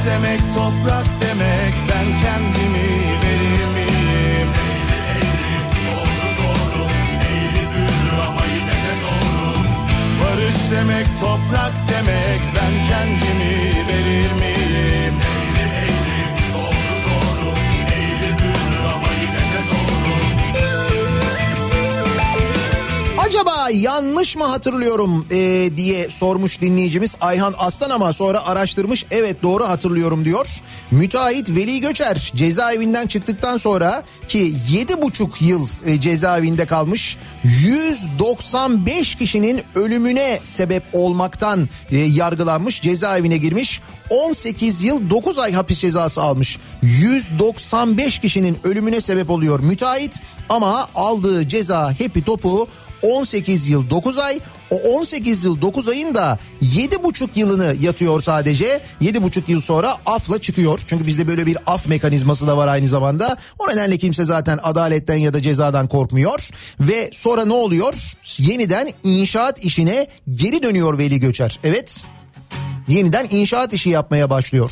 demek 0.05 0.39
toprak 0.55 1.05
demek 1.21 1.73
ben 1.89 2.07
kendimi 2.23 2.89
verir 3.23 3.65
miyim? 3.75 4.49
Barış 10.21 10.55
demek 10.71 11.07
toprak 11.21 11.73
demek 11.89 12.41
ben 12.55 12.87
kendimi 12.89 13.28
yanlış 23.89 24.35
mı 24.35 24.43
hatırlıyorum 24.43 25.25
e, 25.31 25.69
diye 25.77 26.09
sormuş 26.09 26.61
dinleyicimiz 26.61 27.15
Ayhan 27.21 27.53
Aslan 27.57 27.89
ama 27.89 28.13
sonra 28.13 28.45
araştırmış 28.45 29.05
evet 29.11 29.43
doğru 29.43 29.63
hatırlıyorum 29.63 30.25
diyor. 30.25 30.47
Müteahhit 30.91 31.49
Veli 31.49 31.81
Göçer 31.81 32.31
cezaevinden 32.35 33.07
çıktıktan 33.07 33.57
sonra 33.57 34.03
ki 34.27 34.53
7,5 34.71 35.45
yıl 35.45 35.67
e, 35.85 36.01
cezaevinde 36.01 36.65
kalmış 36.65 37.17
195 37.43 39.15
kişinin 39.15 39.61
ölümüne 39.75 40.39
sebep 40.43 40.83
olmaktan 40.93 41.69
e, 41.91 41.97
yargılanmış 41.97 42.81
cezaevine 42.81 43.37
girmiş 43.37 43.81
18 44.09 44.83
yıl 44.83 45.09
9 45.09 45.37
ay 45.37 45.53
hapis 45.53 45.79
cezası 45.79 46.21
almış. 46.21 46.57
195 46.81 48.19
kişinin 48.19 48.57
ölümüne 48.63 49.01
sebep 49.01 49.29
oluyor 49.29 49.59
müteahhit 49.59 50.15
ama 50.49 50.89
aldığı 50.95 51.47
ceza 51.47 51.91
hepi 51.91 52.23
topu 52.23 52.67
18 53.01 53.69
yıl 53.69 53.89
9 53.89 54.17
ay 54.17 54.39
O 54.71 54.75
18 54.75 55.43
yıl 55.43 55.61
9 55.61 55.87
ayın 55.87 56.15
da 56.15 56.39
7,5 56.61 57.27
yılını 57.35 57.75
yatıyor 57.81 58.21
sadece. 58.21 58.81
7,5 59.01 59.41
yıl 59.47 59.61
sonra 59.61 59.95
afla 60.05 60.41
çıkıyor. 60.41 60.79
Çünkü 60.87 61.07
bizde 61.07 61.27
böyle 61.27 61.45
bir 61.45 61.57
af 61.67 61.87
mekanizması 61.87 62.47
da 62.47 62.57
var 62.57 62.67
aynı 62.67 62.87
zamanda. 62.87 63.37
O 63.59 63.69
nedenle 63.69 63.97
kimse 63.97 64.23
zaten 64.23 64.59
adaletten 64.63 65.15
ya 65.15 65.33
da 65.33 65.41
cezadan 65.41 65.87
korkmuyor. 65.87 66.49
Ve 66.79 67.09
sonra 67.13 67.45
ne 67.45 67.53
oluyor? 67.53 67.93
Yeniden 68.37 68.91
inşaat 69.03 69.65
işine 69.65 70.07
geri 70.35 70.63
dönüyor 70.63 70.97
Veli 70.97 71.19
Göçer. 71.19 71.59
Evet 71.63 72.03
yeniden 72.87 73.27
inşaat 73.31 73.73
işi 73.73 73.89
yapmaya 73.89 74.29
başlıyor. 74.29 74.71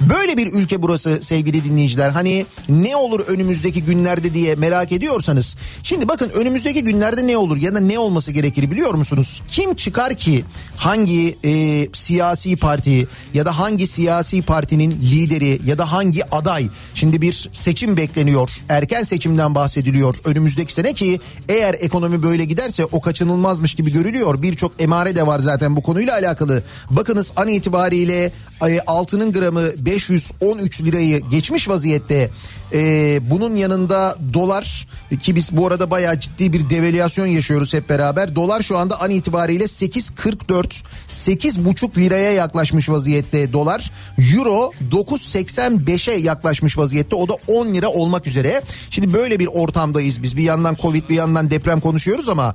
Böyle 0.00 0.36
bir 0.36 0.52
ülke 0.52 0.82
burası 0.82 1.18
sevgili 1.22 1.64
dinleyiciler. 1.64 2.10
Hani 2.10 2.46
ne 2.68 2.96
olur 2.96 3.20
önümüzdeki 3.20 3.84
günlerde 3.84 4.34
diye 4.34 4.54
merak 4.54 4.92
ediyorsanız. 4.92 5.56
Şimdi 5.82 6.08
bakın 6.08 6.30
önümüzdeki 6.30 6.84
günlerde 6.84 7.26
ne 7.26 7.36
olur 7.36 7.56
ya 7.56 7.74
da 7.74 7.80
ne 7.80 7.98
olması 7.98 8.32
gerekir 8.32 8.70
biliyor 8.70 8.94
musunuz? 8.94 9.42
Kim 9.48 9.74
çıkar 9.74 10.14
ki 10.14 10.44
hangi 10.76 11.36
e, 11.44 11.88
siyasi 11.92 12.56
parti 12.56 13.08
ya 13.34 13.46
da 13.46 13.58
hangi 13.58 13.86
siyasi 13.86 14.42
partinin 14.42 14.90
lideri 14.90 15.60
ya 15.66 15.78
da 15.78 15.92
hangi 15.92 16.34
aday 16.34 16.68
şimdi 16.94 17.22
bir 17.22 17.48
seçim 17.52 17.96
bekleniyor. 17.96 18.50
Erken 18.68 19.02
seçimden 19.02 19.54
bahsediliyor 19.54 20.16
önümüzdeki 20.24 20.74
sene 20.74 20.92
ki 20.92 21.20
eğer 21.48 21.74
ekonomi 21.80 22.22
böyle 22.22 22.44
giderse 22.44 22.84
o 22.84 23.00
kaçınılmazmış 23.00 23.74
gibi 23.74 23.92
görülüyor. 23.92 24.42
Birçok 24.42 24.72
emare 24.82 25.16
de 25.16 25.26
var 25.26 25.38
zaten 25.38 25.76
bu 25.76 25.82
konuyla 25.82 26.14
alakalı. 26.14 26.62
Bakınız 26.90 27.32
an 27.36 27.48
itibariyle 27.48 28.32
e, 28.68 28.80
altının 28.86 29.32
gramı 29.32 29.70
513 29.90 30.82
lirayı 30.82 31.20
geçmiş 31.30 31.68
vaziyette. 31.68 32.30
Ee, 32.72 33.20
bunun 33.22 33.56
yanında 33.56 34.18
dolar 34.32 34.88
ki 35.22 35.36
biz 35.36 35.56
bu 35.56 35.66
arada 35.66 35.90
bayağı 35.90 36.20
ciddi 36.20 36.52
bir 36.52 36.70
devalüasyon 36.70 37.26
yaşıyoruz 37.26 37.74
hep 37.74 37.88
beraber. 37.88 38.34
Dolar 38.34 38.62
şu 38.62 38.78
anda 38.78 39.00
an 39.00 39.10
itibariyle 39.10 39.64
8.44 39.64 40.82
8.5 41.08 41.96
liraya 41.96 42.32
yaklaşmış 42.32 42.88
vaziyette 42.88 43.52
dolar. 43.52 43.92
Euro 44.34 44.72
9.85'e 44.90 46.14
yaklaşmış 46.14 46.78
vaziyette 46.78 47.16
o 47.16 47.28
da 47.28 47.36
10 47.46 47.74
lira 47.74 47.88
olmak 47.88 48.26
üzere. 48.26 48.62
Şimdi 48.90 49.12
böyle 49.12 49.38
bir 49.38 49.46
ortamdayız 49.46 50.22
biz 50.22 50.36
bir 50.36 50.42
yandan 50.42 50.74
Covid 50.74 51.08
bir 51.08 51.14
yandan 51.14 51.50
deprem 51.50 51.80
konuşuyoruz 51.80 52.28
ama... 52.28 52.54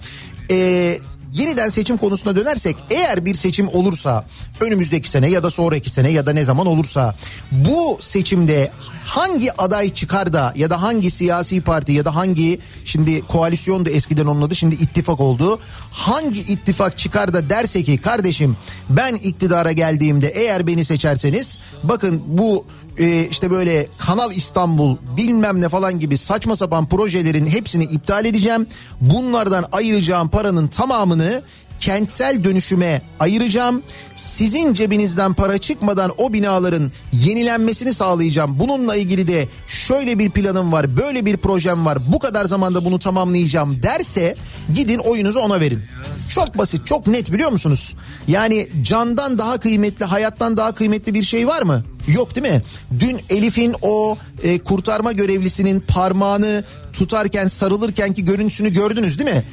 Ee, 0.52 0.98
yeniden 1.36 1.70
seçim 1.70 1.98
konusuna 1.98 2.36
dönersek 2.36 2.76
eğer 2.90 3.26
bir 3.26 3.36
seçim 3.36 3.68
olursa 3.68 4.26
önümüzdeki 4.62 5.10
sene 5.10 5.30
ya 5.30 5.44
da 5.44 5.52
sonraki 5.52 5.90
sene 5.90 6.10
ya 6.10 6.26
da 6.26 6.34
ne 6.34 6.44
zaman 6.44 6.68
olursa 6.68 7.16
bu 7.52 7.98
seçimde 8.00 8.72
hangi 9.04 9.62
aday 9.62 9.94
çıkar 9.94 10.34
da 10.34 10.54
ya 10.56 10.70
da 10.70 10.82
hangi 10.82 11.12
siyasi 11.12 11.62
parti 11.62 11.92
ya 11.92 12.06
da 12.06 12.16
hangi 12.16 12.60
şimdi 12.86 13.22
koalisyon 13.22 13.86
da 13.86 13.90
eskiden 13.90 14.26
onun 14.26 14.42
adı 14.42 14.56
şimdi 14.56 14.76
ittifak 14.76 15.20
oldu. 15.20 15.60
Hangi 15.92 16.40
ittifak 16.40 16.98
çıkar 16.98 17.34
da 17.34 17.50
derse 17.50 17.84
ki 17.84 17.98
kardeşim 17.98 18.58
ben 18.90 19.16
iktidara 19.16 19.72
geldiğimde 19.72 20.28
eğer 20.28 20.68
beni 20.68 20.86
seçerseniz 20.86 21.60
bakın 21.84 22.24
bu 22.28 22.66
e, 22.98 23.28
işte 23.28 23.52
böyle 23.52 23.88
Kanal 23.98 24.32
İstanbul 24.32 24.98
bilmem 25.18 25.62
ne 25.62 25.70
falan 25.70 26.00
gibi 26.00 26.18
saçma 26.18 26.56
sapan 26.56 26.90
projelerin 26.90 27.48
hepsini 27.48 27.84
iptal 27.84 28.26
edeceğim. 28.26 28.68
Bunlardan 29.02 29.66
ayıracağım 29.72 30.30
paranın 30.30 30.68
tamamını 30.68 31.44
kentsel 31.80 32.44
dönüşüme 32.44 33.02
ayıracağım. 33.20 33.84
Sizin 34.16 34.74
cebinizden 34.74 35.34
para 35.34 35.58
çıkmadan 35.58 36.12
o 36.18 36.34
binaların 36.34 36.92
yenilenmesini 37.14 37.94
sağlayacağım. 37.94 38.60
Bununla 38.60 38.96
ilgili 38.96 39.28
de 39.28 39.48
şöyle 39.68 40.20
bir 40.20 40.30
planım 40.30 40.72
var, 40.72 40.98
böyle 40.98 41.26
bir 41.26 41.38
projem 41.38 41.86
var. 41.86 42.14
Bu 42.14 42.20
kadar 42.20 42.46
zamanda 42.46 42.86
bunu 42.86 43.00
tamamlayacağım 43.00 43.84
derse 43.84 44.36
gidin 44.74 45.00
oyunuzu 45.00 45.40
ona 45.40 45.60
verin. 45.60 45.82
Çok 46.30 46.58
basit, 46.58 46.88
çok 46.88 47.08
net 47.08 47.34
biliyor 47.34 47.52
musunuz? 47.52 47.96
Yani 48.28 48.68
candan 48.82 49.38
daha 49.38 49.58
kıymetli, 49.58 50.06
hayattan 50.06 50.58
daha 50.58 50.72
kıymetli 50.72 51.14
bir 51.14 51.24
şey 51.24 51.48
var 51.48 51.62
mı? 51.62 51.84
Yok 52.08 52.36
değil 52.36 52.54
mi? 52.54 52.64
Dün 53.00 53.20
Elif'in 53.30 53.76
o 53.82 54.18
e, 54.44 54.60
kurtarma 54.60 55.12
görevlisinin 55.12 55.80
parmağını 55.80 56.64
tutarken 56.94 57.48
sarılırken 57.48 58.14
ki 58.14 58.26
görüntüsünü 58.26 58.74
gördünüz 58.74 59.20
değil 59.20 59.36
mi? 59.36 59.44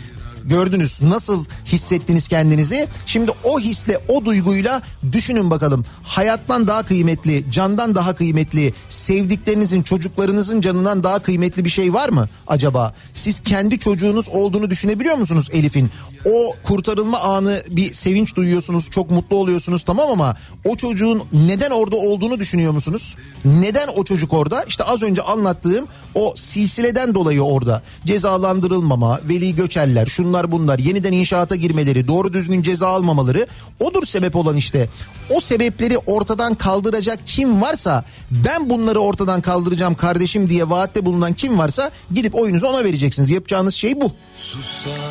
Gördünüz 0.45 1.03
nasıl 1.03 1.45
hissettiniz 1.67 2.29
kendinizi? 2.29 2.89
Şimdi 3.07 3.31
o 3.45 3.61
hisle 3.61 4.01
o 4.09 4.25
duyguyla 4.25 4.83
düşünün 5.13 5.51
bakalım. 5.51 5.85
Hayattan 6.03 6.67
daha 6.67 6.83
kıymetli 6.83 7.45
candan 7.51 7.95
daha 7.95 8.15
kıymetli 8.15 8.75
sevdiklerinizin 8.89 9.83
çocuklarınızın 9.83 10.61
canından 10.61 11.03
daha 11.03 11.19
kıymetli 11.19 11.65
bir 11.65 11.71
şey 11.71 11.95
var 11.95 12.09
mı 12.09 12.29
acaba? 12.47 12.95
Siz 13.15 13.41
kendi 13.41 13.79
çocuğunuz 13.79 14.29
olduğunu 14.29 14.71
düşünebiliyor 14.71 15.17
musunuz 15.17 15.49
Elif'in? 15.53 15.91
O 16.25 16.55
kurtarılma 16.65 17.21
anı 17.21 17.63
bir 17.69 17.93
sevinç 17.93 18.37
duyuyorsunuz 18.37 18.91
çok 18.91 19.11
mutlu 19.11 19.37
oluyorsunuz 19.37 19.83
tamam 19.83 20.11
ama 20.11 20.37
o 20.65 20.77
çocuğun 20.77 21.23
neden 21.33 21.71
orada 21.71 21.97
olduğunu 21.97 22.41
düşünüyor 22.41 22.73
musunuz? 22.73 23.17
Neden 23.45 23.89
o 23.97 24.05
çocuk 24.05 24.33
orada? 24.33 24.65
İşte 24.69 24.85
az 24.85 25.03
önce 25.03 25.23
anlattığım 25.23 25.87
o 26.15 26.33
silsileden 26.37 27.15
dolayı 27.15 27.43
orada. 27.43 27.83
Cezalandırılmama 28.07 29.21
veli 29.29 29.55
göçerler 29.55 30.07
şunlar 30.07 30.32
şunlar 30.33 30.53
bunlar 30.53 30.79
yeniden 30.79 31.13
inşaata 31.13 31.57
girmeleri 31.57 32.09
doğru 32.09 32.33
düzgün 32.33 32.63
ceza 32.63 32.89
almamaları 32.89 33.47
odur 33.81 34.07
sebep 34.07 34.37
olan 34.37 34.57
işte. 34.57 34.89
O 35.37 35.41
sebepleri 35.41 35.99
ortadan 35.99 36.55
kaldıracak 36.55 37.19
kim 37.27 37.63
varsa 37.63 38.05
ben 38.31 38.71
bunları 38.71 38.99
ortadan 38.99 39.41
kaldıracağım 39.41 39.95
kardeşim 39.95 40.49
diye 40.49 40.71
vaatte 40.71 41.05
bulunan 41.05 41.33
kim 41.33 41.59
varsa 41.59 41.91
gidip 42.15 42.35
oyunuzu 42.35 42.67
ona 42.67 42.85
vereceksiniz. 42.85 43.31
Yapacağınız 43.31 43.75
şey 43.75 44.01
bu. 44.01 44.13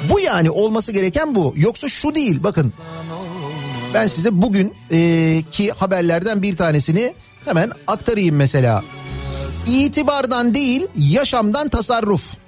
Bu 0.09 0.19
yani 0.19 0.49
olması 0.49 0.91
gereken 0.91 1.35
bu. 1.35 1.53
Yoksa 1.57 1.89
şu 1.89 2.15
değil 2.15 2.43
bakın. 2.43 2.73
Ben 3.93 4.07
size 4.07 4.41
bugün 4.41 4.73
e, 4.91 5.43
ki 5.51 5.71
haberlerden 5.71 6.41
bir 6.41 6.57
tanesini 6.57 7.13
hemen 7.45 7.71
aktarayım 7.87 8.35
mesela. 8.35 8.83
İtibardan 9.67 10.53
değil 10.53 10.87
yaşamdan 10.95 11.69
tasarruf. 11.69 12.40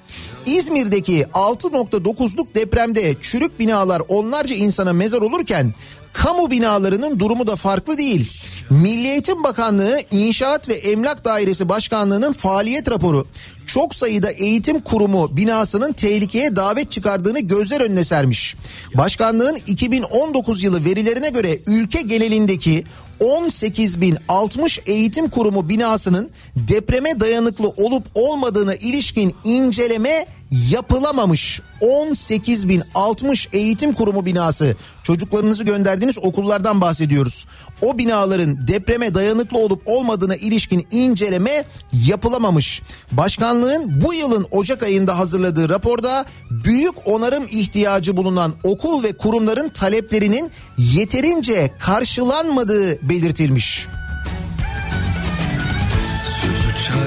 İzmir'deki 0.45 1.21
6.9'luk 1.33 2.55
depremde 2.55 3.15
çürük 3.21 3.59
binalar 3.59 4.01
onlarca 4.07 4.55
insana 4.55 4.93
mezar 4.93 5.21
olurken 5.21 5.73
kamu 6.13 6.51
binalarının 6.51 7.19
durumu 7.19 7.47
da 7.47 7.55
farklı 7.55 7.97
değil. 7.97 8.31
Milli 8.69 9.07
Eğitim 9.07 9.43
Bakanlığı 9.43 9.99
İnşaat 10.11 10.69
ve 10.69 10.73
Emlak 10.73 11.25
Dairesi 11.25 11.69
Başkanlığı'nın 11.69 12.33
faaliyet 12.33 12.91
raporu 12.91 13.27
çok 13.65 13.95
sayıda 13.95 14.31
eğitim 14.31 14.79
kurumu 14.79 15.37
binasının 15.37 15.93
tehlikeye 15.93 16.55
davet 16.55 16.91
çıkardığını 16.91 17.39
gözler 17.39 17.81
önüne 17.81 18.03
sermiş. 18.03 18.55
Başkanlığın 18.95 19.57
2019 19.67 20.63
yılı 20.63 20.85
verilerine 20.85 21.29
göre 21.29 21.59
ülke 21.67 22.01
genelindeki 22.01 22.83
18.060 23.19 24.79
eğitim 24.85 25.29
kurumu 25.29 25.69
binasının 25.69 26.29
depreme 26.55 27.19
dayanıklı 27.19 27.67
olup 27.67 28.03
olmadığına 28.15 28.75
ilişkin 28.75 29.35
inceleme 29.43 30.25
yapılamamış 30.71 31.61
18.060 31.81 33.47
eğitim 33.53 33.93
kurumu 33.93 34.25
binası 34.25 34.75
çocuklarınızı 35.03 35.63
gönderdiğiniz 35.63 36.17
okullardan 36.19 36.81
bahsediyoruz. 36.81 37.45
O 37.81 37.97
binaların 37.97 38.67
depreme 38.67 39.13
dayanıklı 39.13 39.57
olup 39.57 39.81
olmadığına 39.85 40.35
ilişkin 40.35 40.87
inceleme 40.91 41.65
yapılamamış. 42.07 42.81
Başkanlığın 43.11 44.01
bu 44.01 44.13
yılın 44.13 44.47
Ocak 44.51 44.83
ayında 44.83 45.19
hazırladığı 45.19 45.69
raporda 45.69 46.25
büyük 46.51 47.07
onarım 47.07 47.47
ihtiyacı 47.51 48.17
bulunan 48.17 48.53
okul 48.63 49.03
ve 49.03 49.13
kurumların 49.13 49.69
taleplerinin 49.69 50.51
yeterince 50.77 51.73
karşılanmadığı 51.79 53.09
belirtilmiş. 53.09 53.87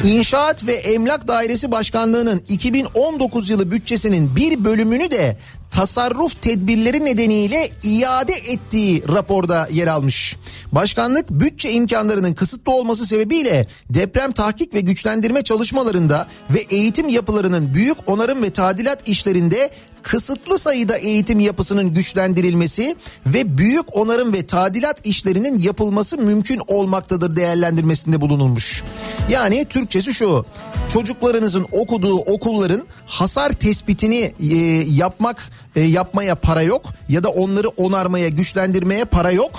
İnşaat 0.04 0.66
ve 0.66 0.72
Emlak 0.72 1.28
Dairesi 1.28 1.70
Başkanlığı'nın 1.70 2.42
2019 2.48 3.50
yılı 3.50 3.70
bütçesinin 3.70 4.36
bir 4.36 4.64
bölümünü 4.64 5.10
de 5.10 5.36
tasarruf 5.70 6.42
tedbirleri 6.42 7.04
nedeniyle 7.04 7.70
iade 7.82 8.32
ettiği 8.32 9.08
raporda 9.08 9.68
yer 9.72 9.86
almış. 9.86 10.36
Başkanlık 10.72 11.30
bütçe 11.30 11.72
imkanlarının 11.72 12.34
kısıtlı 12.34 12.72
olması 12.72 13.06
sebebiyle 13.06 13.66
deprem 13.90 14.32
tahkik 14.32 14.74
ve 14.74 14.80
güçlendirme 14.80 15.42
çalışmalarında 15.42 16.26
ve 16.50 16.66
eğitim 16.70 17.08
yapılarının 17.08 17.74
büyük 17.74 17.96
onarım 18.06 18.42
ve 18.42 18.50
tadilat 18.50 19.08
işlerinde 19.08 19.70
kısıtlı 20.06 20.58
sayıda 20.58 20.96
eğitim 20.96 21.40
yapısının 21.40 21.94
güçlendirilmesi 21.94 22.96
ve 23.26 23.58
büyük 23.58 23.96
onarım 23.96 24.32
ve 24.32 24.46
tadilat 24.46 25.06
işlerinin 25.06 25.58
yapılması 25.58 26.18
mümkün 26.18 26.60
olmaktadır 26.66 27.36
değerlendirmesinde 27.36 28.20
bulunulmuş. 28.20 28.82
Yani 29.30 29.64
Türkçesi 29.64 30.14
şu 30.14 30.44
çocuklarınızın 30.92 31.66
okuduğu 31.72 32.16
okulların 32.16 32.82
hasar 33.06 33.50
tespitini 33.50 34.32
e, 34.40 34.56
yapmak 34.90 35.50
e, 35.76 35.80
yapmaya 35.80 36.34
para 36.34 36.62
yok 36.62 36.82
ya 37.08 37.24
da 37.24 37.28
onları 37.28 37.68
onarmaya 37.68 38.28
güçlendirmeye 38.28 39.04
para 39.04 39.30
yok. 39.30 39.52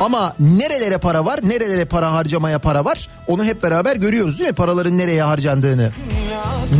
Ama 0.00 0.34
nerelere 0.40 0.98
para 0.98 1.24
var, 1.24 1.40
nerelere 1.48 1.84
para 1.84 2.12
harcamaya 2.12 2.58
para 2.58 2.84
var 2.84 3.08
onu 3.26 3.44
hep 3.44 3.62
beraber 3.62 3.96
görüyoruz 3.96 4.38
değil 4.38 4.50
mi? 4.50 4.54
Paraların 4.54 4.98
nereye 4.98 5.22
harcandığını, 5.22 5.90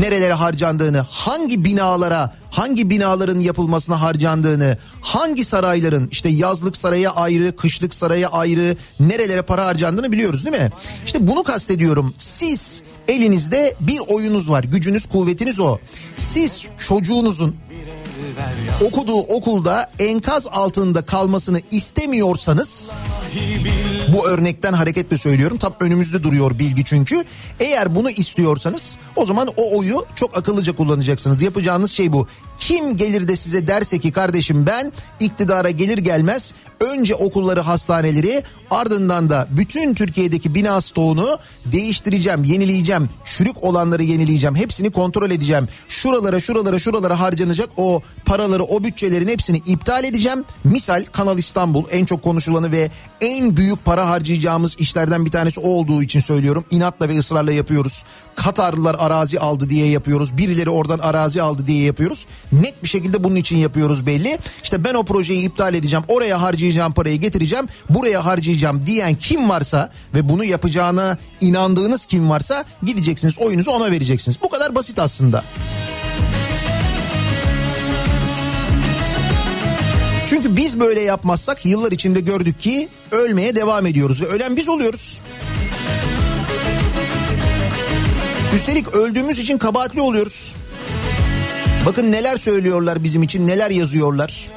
nerelere 0.00 0.32
harcandığını, 0.32 1.06
hangi 1.10 1.64
binalara, 1.64 2.34
hangi 2.50 2.90
binaların 2.90 3.40
yapılmasına 3.40 4.00
harcandığını, 4.00 4.78
hangi 5.00 5.44
sarayların 5.44 6.08
işte 6.10 6.28
yazlık 6.28 6.76
saraya 6.76 7.10
ayrı, 7.10 7.56
kışlık 7.56 7.94
saraya 7.94 8.28
ayrı, 8.28 8.76
nerelere 9.00 9.42
para 9.42 9.66
harcandığını 9.66 10.12
biliyoruz 10.12 10.44
değil 10.44 10.62
mi? 10.62 10.70
İşte 11.06 11.26
bunu 11.28 11.42
kastediyorum. 11.42 12.14
Siz 12.18 12.82
elinizde 13.08 13.74
bir 13.80 13.98
oyunuz 14.08 14.50
var, 14.50 14.64
gücünüz, 14.64 15.06
kuvvetiniz 15.06 15.60
o. 15.60 15.78
Siz 16.16 16.64
çocuğunuzun 16.78 17.56
okuduğu 18.84 19.18
okulda 19.18 19.90
enkaz 19.98 20.46
altında 20.46 21.02
kalmasını 21.02 21.60
istemiyorsanız 21.70 22.90
bu 24.08 24.28
örnekten 24.28 24.72
hareketle 24.72 25.18
söylüyorum. 25.18 25.58
Tam 25.58 25.74
önümüzde 25.80 26.22
duruyor 26.22 26.58
bilgi 26.58 26.84
çünkü. 26.84 27.24
Eğer 27.60 27.94
bunu 27.94 28.10
istiyorsanız 28.10 28.98
o 29.16 29.26
zaman 29.26 29.48
o 29.56 29.78
oyu 29.78 30.06
çok 30.14 30.38
akıllıca 30.38 30.76
kullanacaksınız. 30.76 31.42
Yapacağınız 31.42 31.90
şey 31.90 32.12
bu. 32.12 32.26
Kim 32.60 32.96
gelir 32.96 33.28
de 33.28 33.36
size 33.36 33.66
derse 33.66 33.98
ki 33.98 34.12
kardeşim 34.12 34.66
ben 34.66 34.92
iktidara 35.20 35.70
gelir 35.70 35.98
gelmez 35.98 36.54
önce 36.80 37.14
okulları 37.14 37.60
hastaneleri 37.60 38.42
ardından 38.70 39.30
da 39.30 39.48
bütün 39.50 39.94
Türkiye'deki 39.94 40.54
bina 40.54 40.80
stoğunu 40.80 41.38
değiştireceğim, 41.64 42.44
yenileyeceğim, 42.44 43.08
çürük 43.24 43.64
olanları 43.64 44.02
yenileyeceğim, 44.02 44.56
hepsini 44.56 44.90
kontrol 44.90 45.30
edeceğim. 45.30 45.68
Şuralara 45.88 46.40
şuralara 46.40 46.78
şuralara 46.78 47.20
harcanacak 47.20 47.68
o 47.76 48.00
paraları 48.24 48.64
o 48.64 48.84
bütçelerin 48.84 49.28
hepsini 49.28 49.56
iptal 49.56 50.04
edeceğim. 50.04 50.44
Misal 50.64 51.04
Kanal 51.12 51.38
İstanbul 51.38 51.84
en 51.90 52.04
çok 52.04 52.22
konuşulanı 52.22 52.72
ve 52.72 52.90
en 53.20 53.56
büyük 53.56 53.84
para 53.84 54.08
harcayacağımız 54.08 54.76
işlerden 54.78 55.24
bir 55.24 55.30
tanesi 55.30 55.60
olduğu 55.60 56.02
için 56.02 56.20
söylüyorum. 56.20 56.64
İnatla 56.70 57.08
ve 57.08 57.18
ısrarla 57.18 57.52
yapıyoruz. 57.52 58.04
Katarlılar 58.36 58.96
arazi 58.98 59.40
aldı 59.40 59.70
diye 59.70 59.86
yapıyoruz. 59.86 60.36
Birileri 60.36 60.70
oradan 60.70 60.98
arazi 60.98 61.42
aldı 61.42 61.66
diye 61.66 61.84
yapıyoruz. 61.84 62.26
Net 62.52 62.82
bir 62.82 62.88
şekilde 62.88 63.24
bunun 63.24 63.36
için 63.36 63.56
yapıyoruz 63.56 64.06
belli. 64.06 64.38
İşte 64.62 64.84
ben 64.84 64.94
o 64.94 65.04
projeyi 65.04 65.46
iptal 65.46 65.74
edeceğim. 65.74 66.04
Oraya 66.08 66.42
harcayacağım 66.42 66.92
parayı 66.92 67.16
getireceğim. 67.16 67.66
Buraya 67.90 68.24
harcayacağım 68.24 68.86
diyen 68.86 69.14
kim 69.14 69.48
varsa 69.48 69.90
ve 70.14 70.28
bunu 70.28 70.44
yapacağına 70.44 71.18
inandığınız 71.40 72.06
kim 72.06 72.30
varsa 72.30 72.64
gideceksiniz 72.82 73.38
oyunuzu 73.38 73.70
ona 73.70 73.90
vereceksiniz. 73.90 74.38
Bu 74.42 74.48
kadar 74.48 74.74
basit 74.74 74.98
aslında. 74.98 75.44
Çünkü 80.26 80.56
biz 80.56 80.80
böyle 80.80 81.00
yapmazsak 81.00 81.66
yıllar 81.66 81.92
içinde 81.92 82.20
gördük 82.20 82.60
ki 82.60 82.88
ölmeye 83.10 83.54
devam 83.54 83.86
ediyoruz 83.86 84.20
ve 84.20 84.26
ölen 84.26 84.56
biz 84.56 84.68
oluyoruz. 84.68 85.20
Üstelik 88.54 88.94
öldüğümüz 88.94 89.38
için 89.38 89.58
kabahatli 89.58 90.00
oluyoruz. 90.00 90.54
Bakın 91.86 92.12
neler 92.12 92.36
söylüyorlar 92.36 93.04
bizim 93.04 93.22
için, 93.22 93.46
neler 93.46 93.70
yazıyorlar. 93.70 94.48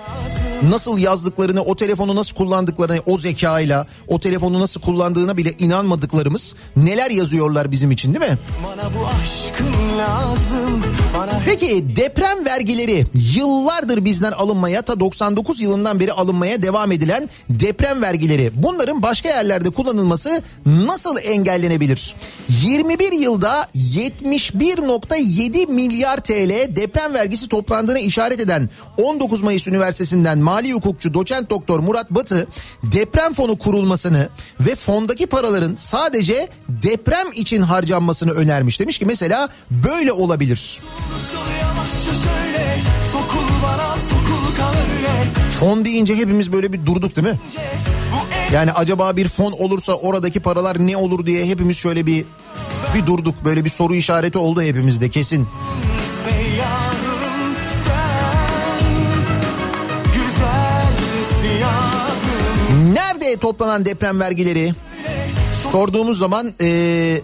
Nasıl 0.69 0.97
yazdıklarını, 0.97 1.61
o 1.63 1.75
telefonu 1.75 2.15
nasıl 2.15 2.35
kullandıklarını, 2.35 3.01
o 3.05 3.17
zekayla, 3.17 3.87
o 4.07 4.19
telefonu 4.19 4.59
nasıl 4.59 4.81
kullandığına 4.81 5.37
bile 5.37 5.53
inanmadıklarımız 5.59 6.55
neler 6.75 7.11
yazıyorlar 7.11 7.71
bizim 7.71 7.91
için 7.91 8.13
değil 8.13 8.31
mi? 8.31 8.37
Bana 8.65 8.83
bu 8.83 9.07
aşkın 9.07 9.73
lazım. 9.97 10.83
Peki 11.45 11.95
deprem 11.95 12.45
vergileri 12.45 13.05
yıllardır 13.35 14.05
bizden 14.05 14.31
alınmaya 14.31 14.81
ta 14.81 14.99
99 14.99 15.59
yılından 15.59 15.99
beri 15.99 16.13
alınmaya 16.13 16.61
devam 16.61 16.91
edilen 16.91 17.29
deprem 17.49 18.01
vergileri 18.01 18.51
bunların 18.53 19.01
başka 19.01 19.29
yerlerde 19.29 19.69
kullanılması 19.69 20.41
nasıl 20.65 21.17
engellenebilir? 21.23 22.15
21 22.49 23.11
yılda 23.11 23.67
71.7 23.75 25.67
milyar 25.67 26.17
TL 26.17 26.75
deprem 26.75 27.13
vergisi 27.13 27.47
toplandığına 27.47 27.99
işaret 27.99 28.39
eden 28.39 28.69
19 28.97 29.41
Mayıs 29.41 29.67
Üniversitesi'nden 29.67 30.37
mali 30.37 30.73
hukukçu 30.73 31.13
doçent 31.13 31.49
doktor 31.49 31.79
Murat 31.79 32.11
Batı 32.11 32.47
deprem 32.83 33.33
fonu 33.33 33.57
kurulmasını 33.57 34.29
ve 34.59 34.75
fondaki 34.75 35.27
paraların 35.27 35.75
sadece 35.75 36.47
deprem 36.69 37.27
için 37.35 37.61
harcanmasını 37.61 38.31
önermiş. 38.31 38.79
Demiş 38.79 38.99
ki 38.99 39.05
mesela 39.05 39.49
böyle 39.71 40.11
olabilir. 40.11 40.79
Fon 45.59 45.85
deyince 45.85 46.15
hepimiz 46.15 46.51
böyle 46.53 46.73
bir 46.73 46.85
durduk 46.85 47.15
değil 47.15 47.27
mi? 47.27 47.39
Yani 48.53 48.71
acaba 48.71 49.15
bir 49.15 49.27
fon 49.27 49.51
olursa 49.51 49.93
oradaki 49.93 50.39
paralar 50.39 50.79
ne 50.87 50.97
olur 50.97 51.25
diye 51.25 51.45
hepimiz 51.45 51.77
şöyle 51.77 52.05
bir 52.05 52.25
bir 52.95 53.05
durduk. 53.05 53.35
Böyle 53.45 53.65
bir 53.65 53.69
soru 53.69 53.95
işareti 53.95 54.37
oldu 54.37 54.61
hepimizde 54.61 55.09
kesin. 55.09 55.47
Nerede 62.93 63.37
toplanan 63.37 63.85
deprem 63.85 64.19
vergileri? 64.19 64.73
Sorduğumuz 65.71 66.19
zaman 66.19 66.53
eee, 66.59 67.21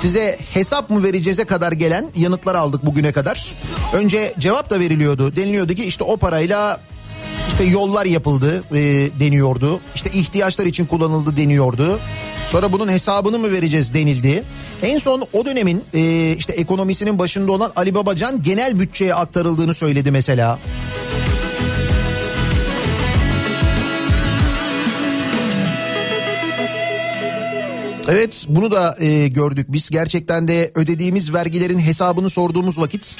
size 0.00 0.38
hesap 0.54 0.90
mı 0.90 1.04
vereceğize 1.04 1.44
kadar 1.44 1.72
gelen 1.72 2.06
yanıtlar 2.16 2.54
aldık 2.54 2.86
bugüne 2.86 3.12
kadar. 3.12 3.52
Önce 3.92 4.34
cevap 4.38 4.70
da 4.70 4.80
veriliyordu. 4.80 5.36
Deniliyordu 5.36 5.74
ki 5.74 5.84
işte 5.84 6.04
o 6.04 6.16
parayla 6.16 6.80
işte 7.48 7.64
yollar 7.64 8.06
yapıldı 8.06 8.64
e, 8.70 8.80
deniyordu. 9.20 9.80
İşte 9.94 10.10
ihtiyaçlar 10.10 10.66
için 10.66 10.86
kullanıldı 10.86 11.36
deniyordu. 11.36 12.00
Sonra 12.50 12.72
bunun 12.72 12.88
hesabını 12.88 13.38
mı 13.38 13.52
vereceğiz 13.52 13.94
denildi. 13.94 14.42
En 14.82 14.98
son 14.98 15.26
o 15.32 15.44
dönemin 15.44 15.84
e, 15.94 16.32
işte 16.38 16.52
ekonomisinin 16.52 17.18
başında 17.18 17.52
olan 17.52 17.72
Ali 17.76 17.94
Babacan 17.94 18.42
genel 18.42 18.80
bütçeye 18.80 19.14
aktarıldığını 19.14 19.74
söyledi 19.74 20.10
mesela. 20.10 20.58
Evet 28.08 28.46
bunu 28.48 28.70
da 28.70 28.96
e, 28.98 29.28
gördük 29.28 29.66
biz 29.68 29.90
gerçekten 29.90 30.48
de 30.48 30.72
ödediğimiz 30.74 31.34
vergilerin 31.34 31.78
hesabını 31.78 32.30
sorduğumuz 32.30 32.78
vakit 32.78 33.16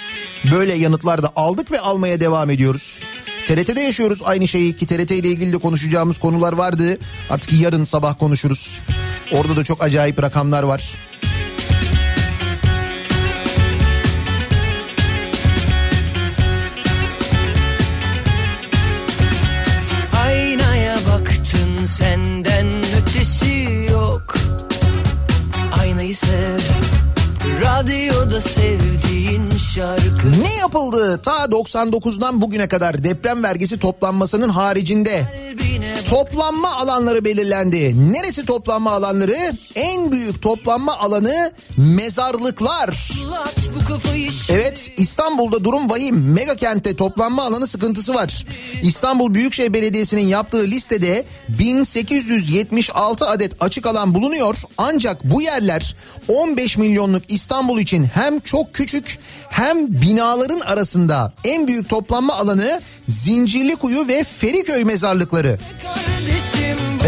böyle 0.53 0.75
yanıtlar 0.75 1.23
da 1.23 1.33
aldık 1.37 1.73
ve 1.73 1.81
almaya 1.81 2.21
devam 2.21 2.51
ediyoruz. 2.51 3.03
TRT'de 3.47 3.81
yaşıyoruz 3.81 4.23
aynı 4.25 4.49
şeyi 4.49 4.77
ki 4.77 4.87
TRT 4.87 5.11
ile 5.11 5.29
ilgili 5.29 5.53
de 5.53 5.59
konuşacağımız 5.59 6.19
konular 6.19 6.53
vardı. 6.53 6.99
Artık 7.31 7.53
yarın 7.53 7.85
sabah 7.85 8.19
konuşuruz. 8.19 8.81
Orada 9.33 9.57
da 9.57 9.65
çok 9.65 9.83
acayip 9.83 10.23
rakamlar 10.23 10.63
var. 10.63 10.95
Sev 26.17 26.59
Radyoda 27.61 28.41
şarkı 28.41 29.06
Ne 30.43 30.55
yapıldı 30.55 31.21
ta 31.23 31.45
99'dan 31.45 32.43
bugüne 32.43 32.69
kadar 32.69 33.05
deprem 33.05 33.43
vergisi 33.43 33.79
toplanmasının 33.79 34.49
haricinde? 34.49 35.25
Toplanma 36.11 36.75
alanları 36.75 37.25
belirlendi. 37.25 38.13
Neresi 38.13 38.47
toplanma 38.47 38.93
alanları? 38.93 39.53
En 39.75 40.13
büyük 40.13 40.43
toplanma 40.43 40.99
alanı 40.99 41.53
mezarlıklar. 41.77 43.11
Evet 44.51 44.93
İstanbul'da 44.97 45.65
durum 45.65 45.91
vahim. 45.91 46.33
Mega 46.33 46.57
kentte 46.57 46.97
toplanma 46.97 47.43
alanı 47.43 47.67
sıkıntısı 47.67 48.15
var. 48.15 48.45
İstanbul 48.83 49.35
Büyükşehir 49.35 49.75
Belediyesi'nin 49.75 50.27
yaptığı 50.27 50.63
listede 50.65 51.25
1876 51.49 53.27
adet 53.27 53.53
açık 53.61 53.87
alan 53.87 54.15
bulunuyor. 54.15 54.57
Ancak 54.79 55.25
bu 55.25 55.43
yerler 55.43 55.97
15 56.29 56.77
milyonluk 56.77 57.23
İstanbul 57.29 57.79
için 57.79 58.05
hem 58.05 58.41
çok 58.41 58.75
küçük 58.75 59.06
hem 59.49 60.01
binaların 60.01 60.61
arasında 60.61 61.33
en 61.45 61.69
büyük 61.69 61.89
toplanma 61.89 62.35
alanı 62.35 62.81
Zincirlikuyu 63.07 64.09
ve 64.09 64.25
Feriköy 64.25 64.85
mezarlıkları. 64.85 65.59
kardeşim 65.83 66.16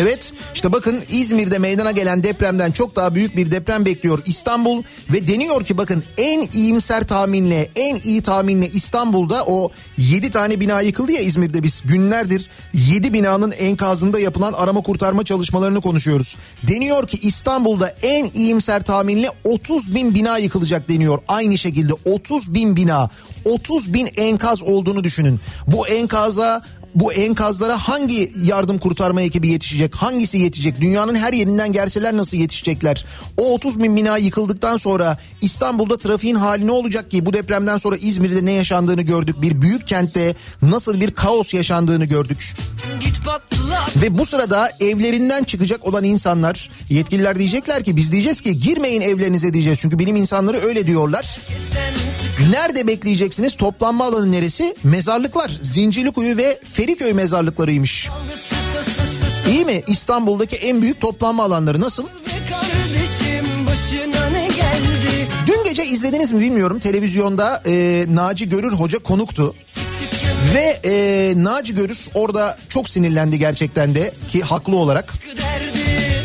Evet 0.01 0.33
işte 0.55 0.73
bakın 0.73 1.03
İzmir'de 1.09 1.59
meydana 1.59 1.91
gelen 1.91 2.23
depremden 2.23 2.73
çok 2.73 2.97
daha 2.97 3.15
büyük 3.15 3.37
bir 3.37 3.51
deprem 3.51 3.85
bekliyor 3.85 4.23
İstanbul 4.27 4.83
ve 5.13 5.29
deniyor 5.29 5.65
ki 5.65 5.79
bakın 5.79 6.05
en 6.19 6.49
iyimser 6.53 7.07
tahminle 7.07 7.71
en 7.77 7.97
iyi 8.05 8.23
tahminle 8.23 8.69
İstanbul'da 8.69 9.45
o 9.47 9.71
7 9.99 10.31
tane 10.31 10.61
bina 10.61 10.81
yıkıldı 10.81 11.13
ya 11.13 11.21
İzmir'de 11.21 11.63
biz 11.63 11.83
günlerdir 11.85 12.49
7 12.73 13.13
binanın 13.13 13.53
enkazında 13.53 14.21
yapılan 14.21 14.53
arama 14.53 14.81
kurtarma 14.81 15.25
çalışmalarını 15.25 15.81
konuşuyoruz. 15.81 16.37
Deniyor 16.63 17.07
ki 17.07 17.19
İstanbul'da 17.23 17.89
en 18.03 18.31
iyimser 18.35 18.83
tahminle 18.83 19.31
30 19.45 19.95
bin 19.95 20.15
bina 20.15 20.39
yıkılacak 20.39 20.89
deniyor 20.89 21.19
aynı 21.29 21.59
şekilde 21.59 21.93
30 22.05 22.55
bin 22.55 22.77
bina 22.77 23.11
30 23.45 23.93
bin 23.93 24.09
enkaz 24.17 24.63
olduğunu 24.63 25.05
düşünün. 25.05 25.41
Bu 25.67 25.89
enkaza 25.89 26.63
bu 26.95 27.13
enkazlara 27.13 27.79
hangi 27.79 28.33
yardım 28.43 28.79
kurtarma 28.79 29.23
ekibi 29.23 29.49
yetişecek? 29.49 29.95
Hangisi 29.95 30.39
yetecek? 30.39 30.81
Dünyanın 30.81 31.15
her 31.15 31.33
yerinden 31.33 31.73
gelseler 31.73 32.17
nasıl 32.17 32.37
yetişecekler? 32.37 33.05
O 33.37 33.55
30 33.55 33.83
bin 33.83 33.97
bina 33.97 34.19
yıkıldıktan 34.19 34.77
sonra 34.77 35.19
İstanbul'da 35.41 35.99
trafiğin 35.99 36.35
hali 36.35 36.67
ne 36.67 36.73
olacak 36.73 37.11
ki? 37.11 37.27
Bu 37.27 37.33
depremden 37.33 37.77
sonra 37.77 37.97
İzmir'de 37.97 38.45
ne 38.45 38.53
yaşandığını 38.53 39.03
gördük. 39.03 39.43
Bir 39.43 39.63
büyük 39.63 39.89
kentte 39.89 40.35
nasıl 40.63 41.01
bir 41.01 41.11
kaos 41.11 41.55
yaşandığını 41.55 42.05
gördük. 42.05 42.55
Ve 43.97 44.19
bu 44.19 44.27
sırada 44.27 44.71
evlerinden 44.81 45.45
çıkacak 45.45 45.87
olan 45.87 46.05
insanlar 46.05 46.71
yetkililer 46.91 47.39
diyecekler 47.39 47.85
ki 47.85 47.97
biz 47.97 48.13
diyeceğiz 48.13 48.41
ki 48.41 48.61
girmeyin 48.61 49.01
evlerinize 49.01 49.55
diyeceğiz. 49.55 49.79
Çünkü 49.81 49.99
bilim 49.99 50.17
insanları 50.17 50.57
öyle 50.57 50.87
diyorlar. 50.87 51.41
Nerede 52.51 52.87
bekleyeceksiniz? 52.87 53.57
Toplanma 53.57 54.05
alanı 54.05 54.33
neresi? 54.33 54.77
Mezarlıklar. 54.85 55.59
Zincirlikuyu 55.63 56.37
ve 56.37 56.61
Feriköy 56.79 57.13
mezarlıklarıymış. 57.13 58.09
İyi 59.49 59.65
mi? 59.65 59.83
İstanbul'daki 59.87 60.57
en 60.57 60.83
büyük 60.83 61.01
toplanma 61.01 61.45
alanları 61.45 61.81
nasıl? 61.81 62.07
Dün 65.47 65.65
gece 65.65 65.87
izlediniz 65.87 66.33
mi 66.33 66.41
bilmiyorum. 66.41 66.79
Televizyonda 66.79 67.63
e, 67.67 68.05
Naci 68.09 68.49
Görür 68.49 68.73
Hoca 68.73 68.99
konuktu. 68.99 69.55
Ve 70.55 70.81
e, 70.85 71.33
Naci 71.37 71.75
Görür 71.75 72.09
orada 72.15 72.59
çok 72.69 72.89
sinirlendi 72.89 73.39
gerçekten 73.39 73.95
de 73.95 74.13
ki 74.29 74.43
haklı 74.43 74.77
olarak. 74.77 75.15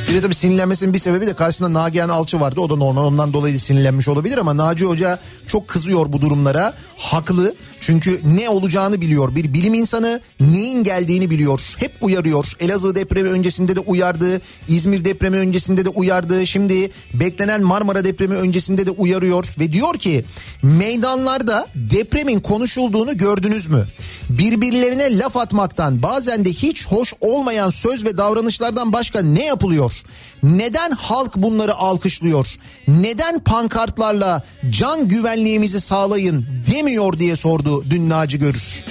Bir 0.09 0.13
de 0.13 0.21
tabii 0.21 0.35
sinirlenmesinin 0.35 0.93
bir 0.93 0.99
sebebi 0.99 1.27
de 1.27 1.33
karşısında 1.33 1.73
Nagihan 1.73 2.09
Alçı 2.09 2.39
vardı. 2.39 2.59
O 2.59 2.69
da 2.69 2.75
normal 2.75 3.05
ondan 3.05 3.33
dolayı 3.33 3.59
sinirlenmiş 3.59 4.07
olabilir 4.07 4.37
ama 4.37 4.57
Naci 4.57 4.85
Hoca 4.85 5.19
çok 5.47 5.67
kızıyor 5.67 6.13
bu 6.13 6.21
durumlara. 6.21 6.73
Haklı. 6.97 7.55
Çünkü 7.85 8.21
ne 8.35 8.49
olacağını 8.49 9.01
biliyor. 9.01 9.35
Bir 9.35 9.53
bilim 9.53 9.73
insanı 9.73 10.21
neyin 10.39 10.83
geldiğini 10.83 11.29
biliyor. 11.29 11.75
Hep 11.77 11.91
uyarıyor. 12.01 12.45
Elazığ 12.59 12.95
depremi 12.95 13.29
öncesinde 13.29 13.75
de 13.75 13.79
uyardı. 13.79 14.41
İzmir 14.67 15.05
depremi 15.05 15.37
öncesinde 15.37 15.85
de 15.85 15.89
uyardı. 15.89 16.47
Şimdi 16.47 16.91
beklenen 17.13 17.61
Marmara 17.61 18.03
depremi 18.03 18.35
öncesinde 18.35 18.85
de 18.85 18.91
uyarıyor. 18.91 19.45
Ve 19.59 19.73
diyor 19.73 19.93
ki 19.93 20.25
meydanlarda 20.61 21.67
depremin 21.75 22.39
konuşulduğunu 22.39 23.17
gördünüz 23.17 23.67
mü? 23.67 23.85
Birbirlerine 24.29 25.17
laf 25.17 25.37
atmaktan 25.37 26.03
bazen 26.03 26.45
de 26.45 26.49
hiç 26.49 26.87
hoş 26.87 27.13
olmayan 27.21 27.69
söz 27.69 28.05
ve 28.05 28.17
davranışlardan 28.17 28.93
başka 28.93 29.21
ne 29.21 29.45
yapılıyor? 29.45 29.93
Neden 30.43 30.91
halk 30.91 31.35
bunları 31.35 31.75
alkışlıyor? 31.75 32.55
Neden 32.87 33.39
pankartlarla 33.39 34.43
can 34.69 35.07
güvenliğimizi 35.07 35.81
sağlayın 35.81 36.45
demiyor 36.73 37.19
diye 37.19 37.35
sordu 37.35 37.85
dün 37.89 38.09
Naci 38.09 38.39
Görür. 38.39 38.85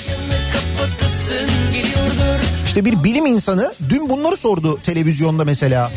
İşte 2.67 2.85
bir 2.85 3.05
bilim 3.05 3.27
insanı 3.27 3.75
dün 3.89 4.09
bunları 4.09 4.37
sordu 4.37 4.79
televizyonda 4.83 5.45
mesela. 5.45 5.91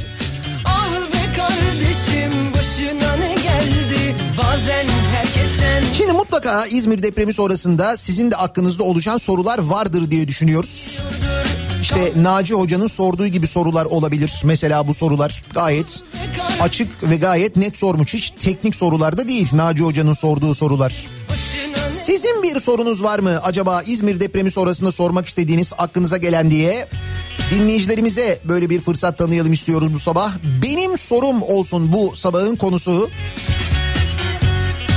Ah 0.66 0.92
be 0.92 1.36
kardeşim 1.36 2.54
başına 2.54 3.16
ne 3.16 3.34
geldi? 3.34 4.16
Bazen 4.38 4.86
herkesten 5.16 5.84
Şimdi 5.98 6.12
mutlaka 6.12 6.66
İzmir 6.66 7.04
depremi 7.04 7.34
sonrasında 7.34 7.98
sizin 7.98 8.32
de 8.32 8.36
aklınızda 8.36 8.84
oluşan 8.84 9.18
sorular 9.18 9.60
vardır 9.60 10.12
diye 10.12 10.28
düşünüyoruz. 10.28 10.98
İşte 11.86 12.14
Naci 12.16 12.54
Hoca'nın 12.54 12.88
sorduğu 12.88 13.28
gibi 13.28 13.48
sorular 13.48 13.86
olabilir. 13.86 14.42
Mesela 14.44 14.88
bu 14.88 14.94
sorular 14.94 15.44
gayet 15.54 16.04
açık 16.60 17.10
ve 17.10 17.16
gayet 17.16 17.58
net 17.58 17.78
sormuş. 17.78 18.14
Hiç 18.14 18.30
teknik 18.30 18.76
sorular 18.76 19.18
da 19.18 19.28
değil 19.28 19.48
Naci 19.54 19.84
Hoca'nın 19.84 20.14
sorduğu 20.14 20.56
sorular. 20.56 21.08
Sizin 22.06 22.44
bir 22.44 22.60
sorunuz 22.62 23.04
var 23.04 23.20
mı 23.20 23.40
acaba 23.44 23.84
İzmir 23.86 24.20
depremi 24.20 24.52
sonrasında 24.52 24.92
sormak 24.92 25.28
istediğiniz 25.28 25.74
aklınıza 25.78 26.18
gelen 26.18 26.52
diye? 26.52 26.88
Dinleyicilerimize 27.52 28.40
böyle 28.44 28.70
bir 28.70 28.82
fırsat 28.82 29.18
tanıyalım 29.18 29.54
istiyoruz 29.54 29.94
bu 29.94 30.00
sabah. 30.00 30.34
Benim 30.64 30.98
sorum 30.98 31.42
olsun 31.42 31.94
bu 31.94 32.16
sabahın 32.16 32.56
konusu. 32.56 33.10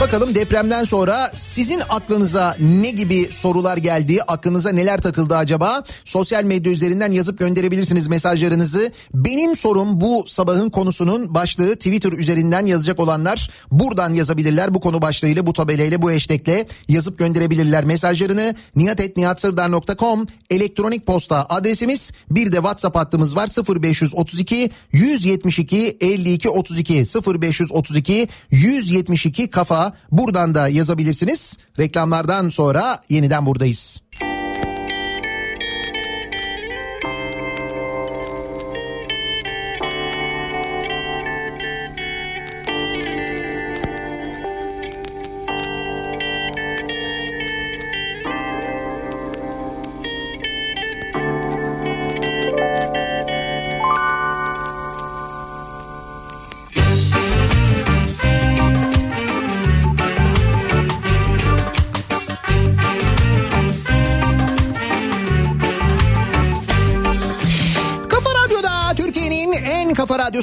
Bakalım 0.00 0.34
depremden 0.34 0.84
sonra 0.84 1.30
sizin 1.34 1.82
aklınıza 1.88 2.56
ne 2.60 2.90
gibi 2.90 3.28
sorular 3.30 3.76
geldi? 3.76 4.22
Aklınıza 4.22 4.72
neler 4.72 5.00
takıldı 5.00 5.36
acaba? 5.36 5.84
Sosyal 6.04 6.44
medya 6.44 6.72
üzerinden 6.72 7.12
yazıp 7.12 7.38
gönderebilirsiniz 7.38 8.06
mesajlarınızı. 8.06 8.92
Benim 9.14 9.56
sorum 9.56 10.00
bu 10.00 10.24
sabahın 10.26 10.70
konusunun 10.70 11.34
başlığı 11.34 11.74
Twitter 11.74 12.12
üzerinden 12.12 12.66
yazacak 12.66 13.00
olanlar 13.00 13.50
buradan 13.70 14.14
yazabilirler. 14.14 14.74
Bu 14.74 14.80
konu 14.80 15.02
başlığıyla 15.02 15.46
bu 15.46 15.52
tabelayla 15.52 16.02
bu 16.02 16.10
hashtag'le 16.10 16.66
yazıp 16.88 17.18
gönderebilirler 17.18 17.84
mesajlarını. 17.84 18.54
nihatetnihatsırdar.com 18.76 20.26
elektronik 20.50 21.06
posta 21.06 21.46
adresimiz. 21.48 22.12
Bir 22.30 22.52
de 22.52 22.56
WhatsApp 22.56 22.96
hattımız 22.96 23.36
var 23.36 23.48
0532 23.82 24.70
172 24.92 25.96
52 26.00 26.48
32 26.48 26.94
0532 26.94 28.28
172 28.50 29.50
kafa 29.50 29.87
buradan 30.10 30.54
da 30.54 30.68
yazabilirsiniz. 30.68 31.58
Reklamlardan 31.78 32.48
sonra 32.48 33.02
yeniden 33.08 33.46
buradayız. 33.46 34.02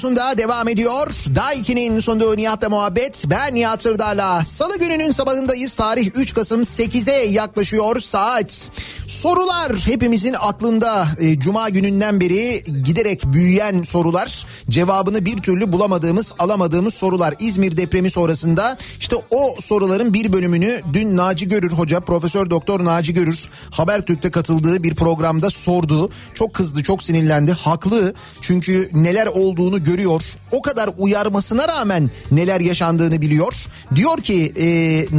Radyosunda 0.05 0.37
devam 0.37 0.67
ediyor. 0.67 1.07
Daiki'nin 1.35 1.99
sunduğu 1.99 2.37
Nihat'la 2.37 2.69
muhabbet. 2.69 3.23
Ben 3.27 3.55
Nihat 3.55 3.81
Sırdar'la. 3.81 4.43
Salı 4.43 4.79
gününün 4.79 5.11
sabahındayız. 5.11 5.75
Tarih 5.75 6.11
3 6.15 6.33
Kasım 6.33 6.61
8'e 6.61 7.25
yaklaşıyor 7.25 7.99
saat. 7.99 8.71
Sorular 9.07 9.73
hepimizin 9.85 10.35
aklında. 10.39 11.07
E, 11.19 11.39
Cuma 11.39 11.69
gününden 11.69 12.19
beri 12.19 12.63
giderek 12.85 13.23
büyüyen 13.25 13.83
sorular. 13.83 14.45
Cevabını 14.69 15.25
bir 15.25 15.37
türlü 15.37 15.71
bulamadığımız, 15.71 16.33
alamadığımız 16.39 16.93
sorular. 16.93 17.33
İzmir 17.39 17.77
depremi 17.77 18.11
sonrasında 18.11 18.77
işte 18.99 19.15
o 19.31 19.61
soruların 19.61 20.13
bir 20.13 20.33
bölümünü 20.33 20.81
dün 20.93 21.17
Naci 21.17 21.47
Görür 21.47 21.71
Hoca, 21.71 21.99
Profesör 21.99 22.49
Doktor 22.49 22.85
Naci 22.85 23.13
Görür 23.13 23.49
Habertürk'te 23.71 24.31
katıldığı 24.31 24.83
bir 24.83 24.95
programda 24.95 25.49
sordu. 25.49 26.09
Çok 26.33 26.53
kızdı, 26.53 26.83
çok 26.83 27.03
sinirlendi. 27.03 27.51
Haklı. 27.51 28.13
Çünkü 28.41 28.89
neler 28.93 29.27
olduğunu 29.27 29.83
görüyor. 29.83 30.23
O 30.51 30.61
kadar 30.61 30.89
uyarmasına 30.97 31.67
rağmen 31.67 32.11
neler 32.31 32.59
yaşandığını 32.59 33.21
biliyor. 33.21 33.53
Diyor 33.95 34.17
ki 34.17 34.53
e, 34.57 34.67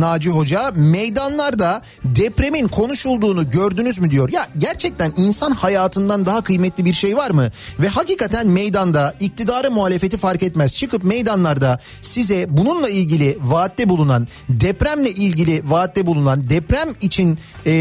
Naci 0.00 0.30
Hoca 0.30 0.70
meydanlarda 0.76 1.82
depremin 2.04 2.68
konuşulduğunu 2.68 3.50
gördünüz 3.76 3.98
mü 3.98 4.10
diyor. 4.10 4.28
Ya 4.28 4.48
gerçekten 4.58 5.12
insan 5.16 5.50
hayatından 5.50 6.26
daha 6.26 6.40
kıymetli 6.40 6.84
bir 6.84 6.92
şey 6.92 7.16
var 7.16 7.30
mı? 7.30 7.50
Ve 7.80 7.88
hakikaten 7.88 8.46
meydanda 8.46 9.14
iktidarı 9.20 9.70
muhalefeti 9.70 10.16
fark 10.16 10.42
etmez. 10.42 10.76
Çıkıp 10.76 11.04
meydanlarda 11.04 11.80
size 12.00 12.46
bununla 12.48 12.88
ilgili 12.88 13.38
vaatte 13.40 13.88
bulunan 13.88 14.28
depremle 14.48 15.10
ilgili 15.10 15.62
vaatte 15.70 16.06
bulunan 16.06 16.50
deprem 16.50 16.88
için 17.00 17.38
e, 17.66 17.72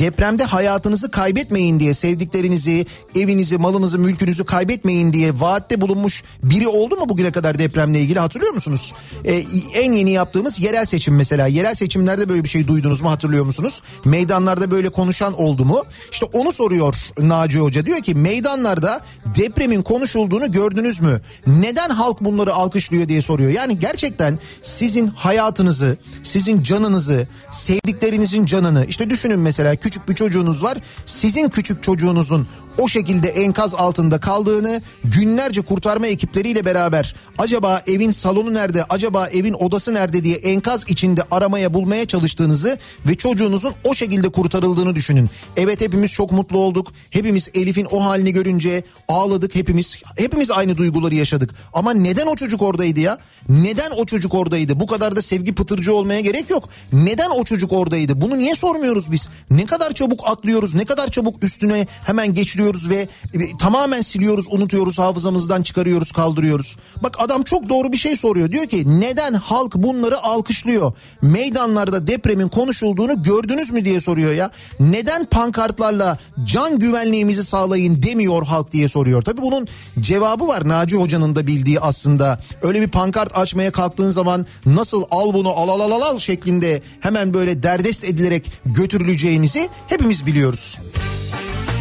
depremde 0.00 0.44
hayatınızı 0.44 1.10
kaybetmeyin 1.10 1.80
diye 1.80 1.94
sevdiklerinizi 1.94 2.86
evinizi 3.16 3.58
malınızı 3.58 3.98
mülkünüzü 3.98 4.44
kaybetmeyin 4.44 5.12
diye 5.12 5.40
vaatte 5.40 5.80
bulunmuş 5.80 6.22
biri 6.42 6.68
oldu 6.68 6.96
mu 6.96 7.08
bugüne 7.08 7.32
kadar 7.32 7.58
depremle 7.58 8.00
ilgili 8.00 8.18
hatırlıyor 8.18 8.52
musunuz? 8.52 8.92
E, 9.24 9.34
en 9.74 9.92
yeni 9.92 10.10
yaptığımız 10.10 10.60
yerel 10.60 10.84
seçim 10.84 11.16
mesela 11.16 11.46
yerel 11.46 11.74
seçimlerde 11.74 12.28
böyle 12.28 12.44
bir 12.44 12.48
şey 12.48 12.68
duydunuz 12.68 13.00
mu 13.00 13.10
hatırlıyor 13.10 13.44
musunuz? 13.44 13.82
Meydanlarda 14.04 14.70
böyle 14.70 14.88
konuşan 14.88 15.35
oldu 15.36 15.64
mu? 15.64 15.82
İşte 16.12 16.26
onu 16.32 16.52
soruyor 16.52 16.94
Naci 17.18 17.58
Hoca 17.58 17.86
diyor 17.86 18.00
ki 18.00 18.14
meydanlarda 18.14 19.00
depremin 19.36 19.82
konuşulduğunu 19.82 20.52
gördünüz 20.52 21.00
mü? 21.00 21.20
Neden 21.46 21.90
halk 21.90 22.20
bunları 22.20 22.54
alkışlıyor 22.54 23.08
diye 23.08 23.22
soruyor. 23.22 23.50
Yani 23.50 23.78
gerçekten 23.78 24.38
sizin 24.62 25.06
hayatınızı, 25.06 25.96
sizin 26.24 26.62
canınızı, 26.62 27.28
sevdiklerinizin 27.52 28.46
canını 28.46 28.86
işte 28.86 29.10
düşünün 29.10 29.38
mesela 29.38 29.76
küçük 29.76 30.08
bir 30.08 30.14
çocuğunuz 30.14 30.62
var. 30.62 30.78
Sizin 31.06 31.48
küçük 31.48 31.82
çocuğunuzun 31.82 32.46
o 32.78 32.88
şekilde 32.88 33.28
enkaz 33.28 33.74
altında 33.74 34.20
kaldığını 34.20 34.82
günlerce 35.04 35.60
kurtarma 35.62 36.06
ekipleriyle 36.06 36.64
beraber 36.64 37.14
acaba 37.38 37.82
evin 37.86 38.10
salonu 38.10 38.54
nerede 38.54 38.84
acaba 38.84 39.26
evin 39.26 39.52
odası 39.52 39.94
nerede 39.94 40.24
diye 40.24 40.36
enkaz 40.36 40.84
içinde 40.88 41.22
aramaya 41.30 41.74
bulmaya 41.74 42.06
çalıştığınızı 42.06 42.78
ve 43.06 43.14
çocuğunuzun 43.14 43.74
o 43.84 43.94
şekilde 43.94 44.28
kurtarıldığını 44.28 44.94
düşünün. 44.94 45.30
Evet 45.56 45.80
hepimiz 45.80 46.12
çok 46.12 46.32
mutlu 46.32 46.58
olduk. 46.58 46.92
Hepimiz 47.10 47.48
Elif'in 47.54 47.86
o 47.90 48.04
halini 48.04 48.32
görünce 48.32 48.82
ağladık 49.08 49.54
hepimiz. 49.54 50.02
Hepimiz 50.18 50.50
aynı 50.50 50.76
duyguları 50.76 51.14
yaşadık. 51.14 51.54
Ama 51.72 51.92
neden 51.94 52.26
o 52.26 52.36
çocuk 52.36 52.62
oradaydı 52.62 53.00
ya? 53.00 53.18
Neden 53.48 53.90
o 53.90 54.06
çocuk 54.06 54.34
oradaydı? 54.34 54.80
Bu 54.80 54.86
kadar 54.86 55.16
da 55.16 55.22
sevgi 55.22 55.54
pıtırcı 55.54 55.94
olmaya 55.94 56.20
gerek 56.20 56.50
yok. 56.50 56.68
Neden 56.92 57.30
o 57.30 57.44
çocuk 57.44 57.72
oradaydı? 57.72 58.20
Bunu 58.20 58.38
niye 58.38 58.56
sormuyoruz 58.56 59.12
biz? 59.12 59.28
Ne 59.50 59.66
kadar 59.66 59.92
çabuk 59.92 60.20
atlıyoruz, 60.24 60.74
ne 60.74 60.84
kadar 60.84 61.08
çabuk 61.08 61.44
üstüne 61.44 61.86
hemen 62.06 62.34
geçiriyoruz 62.34 62.90
ve 62.90 63.08
e, 63.34 63.56
tamamen 63.60 64.00
siliyoruz, 64.00 64.46
unutuyoruz, 64.50 64.98
hafızamızdan 64.98 65.62
çıkarıyoruz, 65.62 66.12
kaldırıyoruz. 66.12 66.76
Bak 67.02 67.16
adam 67.18 67.42
çok 67.42 67.68
doğru 67.68 67.92
bir 67.92 67.96
şey 67.96 68.16
soruyor. 68.16 68.52
Diyor 68.52 68.66
ki 68.66 69.00
neden 69.00 69.34
halk 69.34 69.74
bunları 69.74 70.22
alkışlıyor? 70.22 70.92
Meydanlarda 71.22 72.06
depremin 72.06 72.48
konuşulduğunu 72.48 73.22
gördünüz 73.22 73.70
mü 73.70 73.84
diye 73.84 74.00
soruyor 74.00 74.32
ya. 74.32 74.50
Neden 74.80 75.24
pankartlarla 75.24 76.18
can 76.44 76.78
güvenliğimizi 76.78 77.44
sağlayın 77.44 78.02
demiyor 78.02 78.46
halk 78.46 78.72
diye 78.72 78.88
soruyor. 78.88 79.22
Tabii 79.22 79.42
bunun 79.42 79.68
cevabı 80.00 80.48
var 80.48 80.68
Naci 80.68 80.96
Hoca'nın 80.96 81.36
da 81.36 81.46
bildiği 81.46 81.80
aslında. 81.80 82.40
Öyle 82.62 82.80
bir 82.80 82.88
pankart 82.88 83.35
açmaya 83.36 83.72
kalktığın 83.72 84.10
zaman 84.10 84.46
nasıl 84.66 85.02
al 85.10 85.34
bunu 85.34 85.50
al 85.50 85.68
al 85.68 85.80
al 85.80 86.00
al 86.00 86.18
şeklinde 86.18 86.82
hemen 87.00 87.34
böyle 87.34 87.62
derdest 87.62 88.04
edilerek 88.04 88.50
götürüleceğinizi 88.64 89.68
hepimiz 89.88 90.26
biliyoruz. 90.26 90.78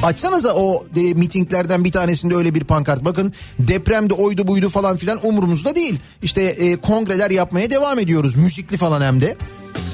Açsanıza 0.03 0.53
o 0.53 0.85
e, 0.95 0.99
mitinglerden 1.13 1.83
bir 1.83 1.91
tanesinde 1.91 2.35
öyle 2.35 2.53
bir 2.55 2.63
pankart. 2.63 3.05
Bakın 3.05 3.33
depremde 3.59 4.13
oydu 4.13 4.47
buydu 4.47 4.69
falan 4.69 4.97
filan 4.97 5.27
umurumuzda 5.27 5.75
değil. 5.75 5.99
İşte 6.23 6.41
e, 6.41 6.75
kongreler 6.75 7.31
yapmaya 7.31 7.69
devam 7.69 7.99
ediyoruz. 7.99 8.35
Müzikli 8.35 8.77
falan 8.77 9.01
hem 9.01 9.21
de. 9.21 9.37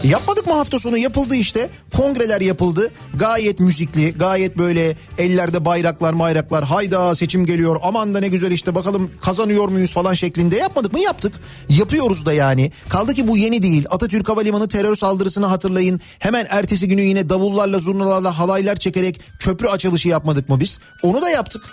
E, 0.04 0.08
yapmadık 0.08 0.48
mı 0.48 0.54
hafta 0.54 0.80
sonu 0.80 0.98
yapıldı 0.98 1.36
işte. 1.36 1.70
Kongreler 1.96 2.42
yapıldı. 2.42 2.92
Gayet 3.16 3.60
müzikli, 3.60 4.12
gayet 4.12 4.58
böyle 4.58 4.96
ellerde 5.18 5.66
bayraklar 5.66 6.20
bayraklar. 6.20 6.64
Hayda 6.64 7.16
seçim 7.16 7.46
geliyor 7.46 7.80
aman 7.84 8.14
da 8.14 8.20
ne 8.20 8.28
güzel 8.28 8.52
işte 8.52 8.76
bakalım 8.76 9.12
kazanıyor 9.22 9.68
muyuz 9.68 9.94
falan 9.94 10.14
şeklinde 10.14 10.56
yapmadık 10.56 10.94
mı? 10.94 11.00
Yaptık. 11.00 11.34
Yapıyoruz 11.70 12.26
da 12.26 12.34
yani. 12.34 12.72
Kaldı 12.90 13.14
ki 13.14 13.28
bu 13.28 13.38
yeni 13.38 13.62
değil. 13.62 13.86
Atatürk 13.90 14.30
Havalimanı 14.30 14.68
terör 14.68 14.96
saldırısını 14.96 15.46
hatırlayın. 15.46 16.02
Hemen 16.20 16.48
ertesi 16.50 16.88
günü 16.88 17.02
yine 17.02 17.30
davullarla 17.30 17.80
zurnalarla 17.80 18.40
halaylar 18.40 18.76
çekerek 18.76 19.22
köprü 19.40 19.68
açılışı 19.92 20.08
yapmadık 20.08 20.50
mı 20.50 20.60
biz? 20.60 20.80
Onu 21.04 21.22
da 21.22 21.30
yaptık. 21.30 21.64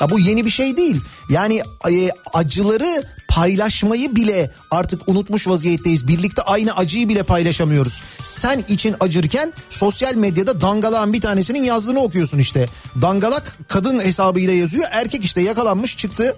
Ya 0.00 0.10
bu 0.10 0.18
yeni 0.18 0.44
bir 0.44 0.50
şey 0.50 0.76
değil. 0.76 1.00
Yani 1.30 1.62
e, 1.90 2.10
acıları 2.34 3.02
paylaşmayı 3.28 4.16
bile 4.16 4.50
artık 4.70 5.08
unutmuş 5.08 5.48
vaziyetteyiz. 5.48 6.08
Birlikte 6.08 6.42
aynı 6.42 6.76
acıyı 6.76 7.08
bile 7.08 7.22
paylaşamıyoruz. 7.22 8.02
Sen 8.22 8.64
için 8.68 8.96
acırken 9.00 9.52
sosyal 9.70 10.14
medyada 10.14 10.60
dangalağın 10.60 11.12
bir 11.12 11.20
tanesinin 11.20 11.62
yazdığını 11.62 12.00
okuyorsun 12.00 12.38
işte. 12.38 12.66
Dangalak 13.02 13.58
kadın 13.68 14.00
hesabıyla 14.00 14.52
yazıyor. 14.52 14.88
Erkek 14.90 15.24
işte 15.24 15.40
yakalanmış 15.40 15.96
çıktı. 15.96 16.36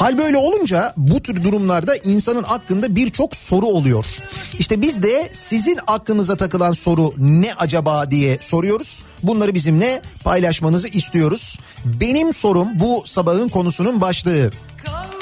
Hal 0.00 0.18
böyle 0.18 0.36
olunca 0.36 0.94
bu 0.96 1.20
tür 1.20 1.44
durumlarda 1.44 1.96
insanın 1.96 2.44
aklında 2.48 2.96
birçok 2.96 3.36
soru 3.36 3.66
oluyor. 3.66 4.06
İşte 4.58 4.82
biz 4.82 5.02
de 5.02 5.28
sizin 5.32 5.78
aklınıza 5.86 6.36
takılan 6.36 6.72
soru 6.72 7.14
ne 7.18 7.54
acaba 7.54 8.10
diye 8.10 8.38
soruyoruz. 8.40 9.02
Bunları 9.22 9.54
bizimle 9.54 10.02
paylaşmanızı 10.24 10.88
istiyoruz. 10.88 11.58
Benim 11.84 12.32
sorum 12.32 12.68
bu 12.74 13.02
sabahın 13.06 13.48
konusunun 13.48 14.00
başlığı. 14.00 14.50
Kavga 14.84 15.19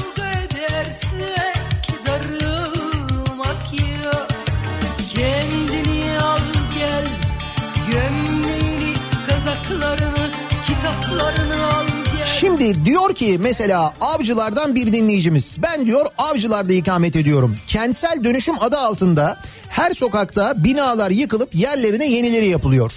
Şimdi 12.40 12.84
diyor 12.84 13.14
ki 13.14 13.38
mesela 13.40 13.94
avcılardan 14.00 14.74
bir 14.74 14.92
dinleyicimiz 14.92 15.58
ben 15.62 15.86
diyor 15.86 16.06
avcılarda 16.18 16.72
ikamet 16.72 17.16
ediyorum. 17.16 17.56
Kentsel 17.66 18.24
dönüşüm 18.24 18.54
adı 18.60 18.78
altında 18.78 19.40
her 19.68 19.90
sokakta 19.90 20.64
binalar 20.64 21.10
yıkılıp 21.10 21.54
yerlerine 21.54 22.06
yenileri 22.10 22.48
yapılıyor. 22.48 22.92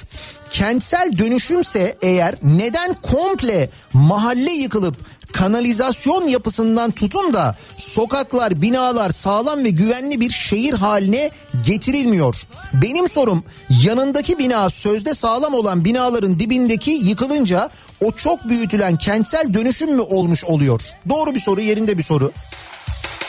Kentsel 0.52 1.18
dönüşümse 1.18 1.98
eğer 2.02 2.36
neden 2.44 2.94
komple 2.94 3.70
mahalle 3.94 4.52
yıkılıp 4.52 4.96
kanalizasyon 5.34 6.28
yapısından 6.28 6.92
tutun 6.92 7.34
da 7.34 7.58
sokaklar, 7.78 8.62
binalar 8.62 9.10
sağlam 9.10 9.64
ve 9.64 9.70
güvenli 9.70 10.20
bir 10.20 10.30
şehir 10.30 10.74
haline 10.74 11.32
getirilmiyor. 11.66 12.36
Benim 12.74 13.10
sorum 13.10 13.44
yanındaki 13.84 14.38
bina 14.38 14.70
sözde 14.70 15.14
sağlam 15.14 15.54
olan 15.54 15.86
binaların 15.86 16.40
dibindeki 16.40 16.92
yıkılınca 16.92 17.70
o 18.02 18.12
çok 18.12 18.50
büyütülen 18.50 18.98
kentsel 18.98 19.54
dönüşüm 19.54 19.96
mü 19.96 20.02
olmuş 20.02 20.46
oluyor? 20.46 20.82
Doğru 21.10 21.36
bir 21.36 21.40
soru, 21.40 21.62
yerinde 21.62 21.98
bir 21.98 22.04
soru. 22.04 22.32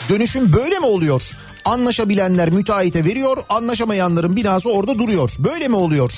Dönüşüm 0.09 0.53
böyle 0.53 0.79
mi 0.79 0.85
oluyor? 0.85 1.31
Anlaşabilenler 1.65 2.49
müteahhite 2.49 3.05
veriyor, 3.05 3.37
anlaşamayanların 3.49 4.35
binası 4.35 4.71
orada 4.71 4.99
duruyor. 4.99 5.31
Böyle 5.39 5.67
mi 5.67 5.75
oluyor? 5.75 6.11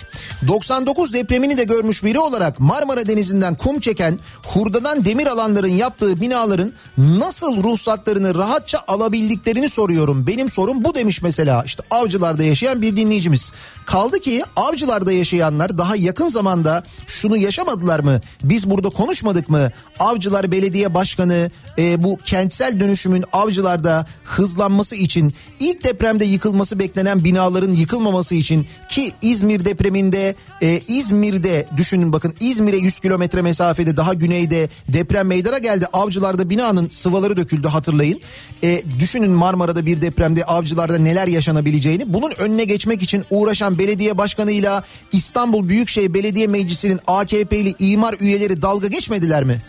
99 0.48 1.14
depremini 1.14 1.58
de 1.58 1.64
görmüş 1.64 2.04
biri 2.04 2.20
olarak 2.20 2.60
Marmara 2.60 3.08
Denizi'nden 3.08 3.56
kum 3.56 3.80
çeken, 3.80 4.20
hurdadan 4.46 5.06
demir 5.06 5.28
alanların 5.28 5.68
yaptığı 5.68 6.22
binaların 6.22 6.74
nasıl 6.98 7.64
ruhsatlarını 7.64 8.36
rahatça 8.36 8.84
alabildiklerini 8.88 9.70
soruyorum. 9.70 10.28
Benim 10.28 10.50
sorum 10.50 10.84
bu 10.84 10.96
demiş 10.96 11.22
mesela. 11.22 11.64
İşte 11.66 11.84
avcılarda 11.92 12.44
yaşayan 12.44 12.82
bir 12.82 12.96
dinleyicimiz. 12.96 13.52
Kaldı 13.86 14.20
ki 14.20 14.44
avcılarda 14.56 15.12
yaşayanlar 15.12 15.78
daha 15.78 15.96
yakın 15.96 16.30
zamanda 16.30 16.84
şunu 17.08 17.38
yaşamadılar 17.38 18.00
mı? 18.00 18.22
Biz 18.44 18.70
burada 18.70 18.90
konuşmadık 18.90 19.50
mı? 19.50 19.72
Avcılar 20.00 20.52
Belediye 20.52 20.94
Başkanı 20.94 21.52
e, 21.78 22.04
bu 22.04 22.18
kentsel 22.18 22.80
dönüşümün 22.80 23.26
avcılarda 23.34 24.06
hızlanması 24.24 24.96
için 24.96 25.35
ilk 25.60 25.84
depremde 25.84 26.26
yıkılması 26.26 26.80
beklenen 26.80 27.24
binaların 27.24 27.74
yıkılmaması 27.74 28.36
için 28.36 28.68
ki 28.90 29.14
İzmir 29.22 29.66
depreminde 29.66 30.36
e, 30.62 30.82
İzmir'de 30.88 31.68
düşünün 31.78 32.14
bakın 32.14 32.34
İzmir'e 32.40 32.78
100 32.78 33.00
kilometre 33.00 33.42
mesafede 33.42 33.98
daha 33.98 34.14
güneyde 34.14 34.70
deprem 34.88 35.28
meydana 35.28 35.58
geldi. 35.58 35.86
Avcılarda 35.94 36.50
binanın 36.50 36.90
sıvaları 36.90 37.38
döküldü 37.38 37.68
hatırlayın. 37.68 38.20
E, 38.64 38.84
düşünün 39.00 39.32
Marmara'da 39.32 39.86
bir 39.86 40.02
depremde 40.02 40.44
avcılarda 40.44 40.98
neler 40.98 41.28
yaşanabileceğini. 41.28 42.14
Bunun 42.14 42.32
önüne 42.38 42.64
geçmek 42.64 43.04
için 43.04 43.24
uğraşan 43.30 43.78
belediye 43.78 44.18
başkanıyla 44.18 44.84
İstanbul 45.12 45.70
Büyükşehir 45.70 46.14
Belediye 46.14 46.48
Meclisi'nin 46.48 47.00
AKP'li 47.08 47.74
imar 47.80 48.16
üyeleri 48.20 48.62
dalga 48.62 48.88
geçmediler 48.88 49.44
mi? 49.44 49.62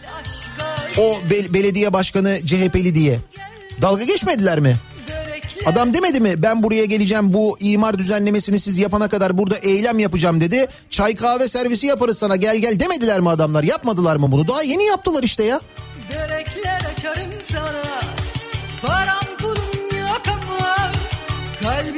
O 0.99 1.31
be- 1.31 1.55
belediye 1.55 1.93
başkanı 1.93 2.41
CHP'li 2.47 2.95
diye. 2.95 3.19
Dalga 3.83 4.05
geçmediler 4.05 4.61
mi? 4.61 4.77
Adam 5.67 5.95
demedi 5.95 6.21
mi 6.21 6.43
ben 6.43 6.63
buraya 6.63 6.85
geleceğim 6.85 7.33
bu 7.33 7.57
imar 7.61 7.99
düzenlemesini 7.99 8.61
siz 8.61 8.79
yapana 8.79 9.09
kadar 9.09 9.39
burada 9.39 9.57
eylem 9.57 9.99
yapacağım 9.99 10.41
dedi. 10.41 10.67
Çay 10.91 11.15
kahve 11.15 11.49
servisi 11.49 11.87
yaparız 11.87 12.19
sana 12.19 12.37
gel 12.37 12.57
gel 12.57 12.81
demediler 12.81 13.21
mi 13.21 13.31
adamlar 13.31 13.63
yapmadılar 13.63 14.17
mı 14.17 14.33
bunu? 14.33 14.49
Daha 14.49 14.63
yeni 14.63 14.85
yaptılar 14.85 15.23
işte 15.23 15.45
ya. 15.45 15.61
Börekler 16.11 16.81
açarım 16.97 17.31
sana 17.53 17.83
Param 18.83 19.25
yok 20.01 20.23
ama 20.27 20.93
Kalbim 21.63 21.96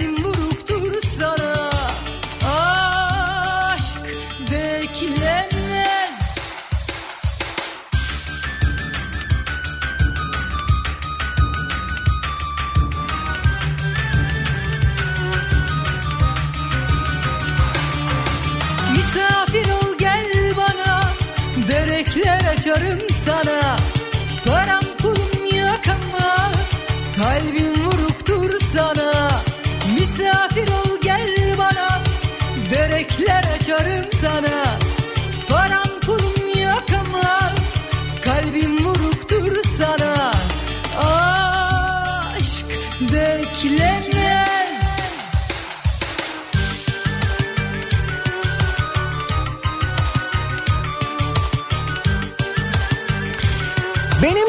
açarım 22.68 22.98
sana. 23.26 23.76
Param 24.46 24.84
pulum 24.98 25.56
yok 25.60 25.80
ama 25.86 26.52
Kalbim 27.16 27.47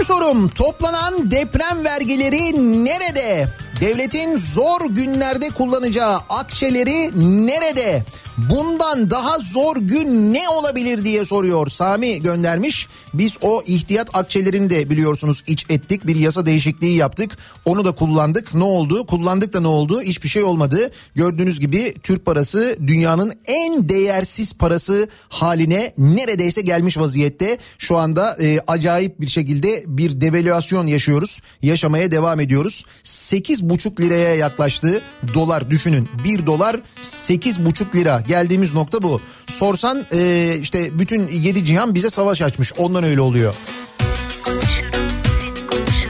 sorum 0.09 0.47
toplanan 0.47 1.31
deprem 1.31 1.85
vergileri 1.85 2.53
nerede? 2.85 3.47
Devletin 3.81 4.35
zor 4.37 4.81
günlerde 4.89 5.49
kullanacağı 5.49 6.19
akçeleri 6.29 7.11
nerede? 7.47 8.03
Bundan 8.47 9.09
daha 9.09 9.39
zor 9.39 9.77
gün 9.77 10.33
ne 10.33 10.49
olabilir 10.49 11.03
diye 11.03 11.25
soruyor 11.25 11.67
Sami 11.67 12.21
göndermiş. 12.21 12.87
Biz 13.13 13.37
o 13.41 13.63
ihtiyat 13.67 14.09
akçelerini 14.13 14.69
de 14.69 14.89
biliyorsunuz 14.89 15.43
iç 15.47 15.65
ettik. 15.69 16.07
Bir 16.07 16.15
yasa 16.15 16.45
değişikliği 16.45 16.97
yaptık. 16.97 17.37
Onu 17.65 17.85
da 17.85 17.91
kullandık. 17.91 18.53
Ne 18.53 18.63
oldu? 18.63 19.05
Kullandık 19.05 19.53
da 19.53 19.59
ne 19.59 19.67
oldu? 19.67 20.01
Hiçbir 20.01 20.29
şey 20.29 20.43
olmadı. 20.43 20.91
Gördüğünüz 21.15 21.59
gibi 21.59 21.93
Türk 22.03 22.25
parası 22.25 22.77
dünyanın 22.87 23.33
en 23.45 23.89
değersiz 23.89 24.53
parası 24.53 25.09
haline 25.29 25.93
neredeyse 25.97 26.61
gelmiş 26.61 26.97
vaziyette. 26.97 27.57
Şu 27.77 27.97
anda 27.97 28.37
e, 28.41 28.59
acayip 28.67 29.21
bir 29.21 29.27
şekilde 29.27 29.83
bir 29.87 30.21
devalüasyon 30.21 30.87
yaşıyoruz. 30.87 31.41
Yaşamaya 31.61 32.11
devam 32.11 32.39
ediyoruz. 32.39 32.85
8,5 33.03 34.01
liraya 34.01 34.35
yaklaştı 34.35 35.01
dolar 35.33 35.71
düşünün. 35.71 36.09
1 36.23 36.45
dolar 36.45 36.81
8,5 37.01 37.95
lira 37.95 38.23
geldiğimiz 38.29 38.73
nokta 38.73 39.01
bu. 39.01 39.21
Sorsan 39.47 40.05
e, 40.13 40.53
işte 40.61 40.99
bütün 40.99 41.27
yedi 41.27 41.65
cihan 41.65 41.95
bize 41.95 42.09
savaş 42.09 42.41
açmış. 42.41 42.73
Ondan 42.77 43.03
öyle 43.03 43.21
oluyor. 43.21 43.53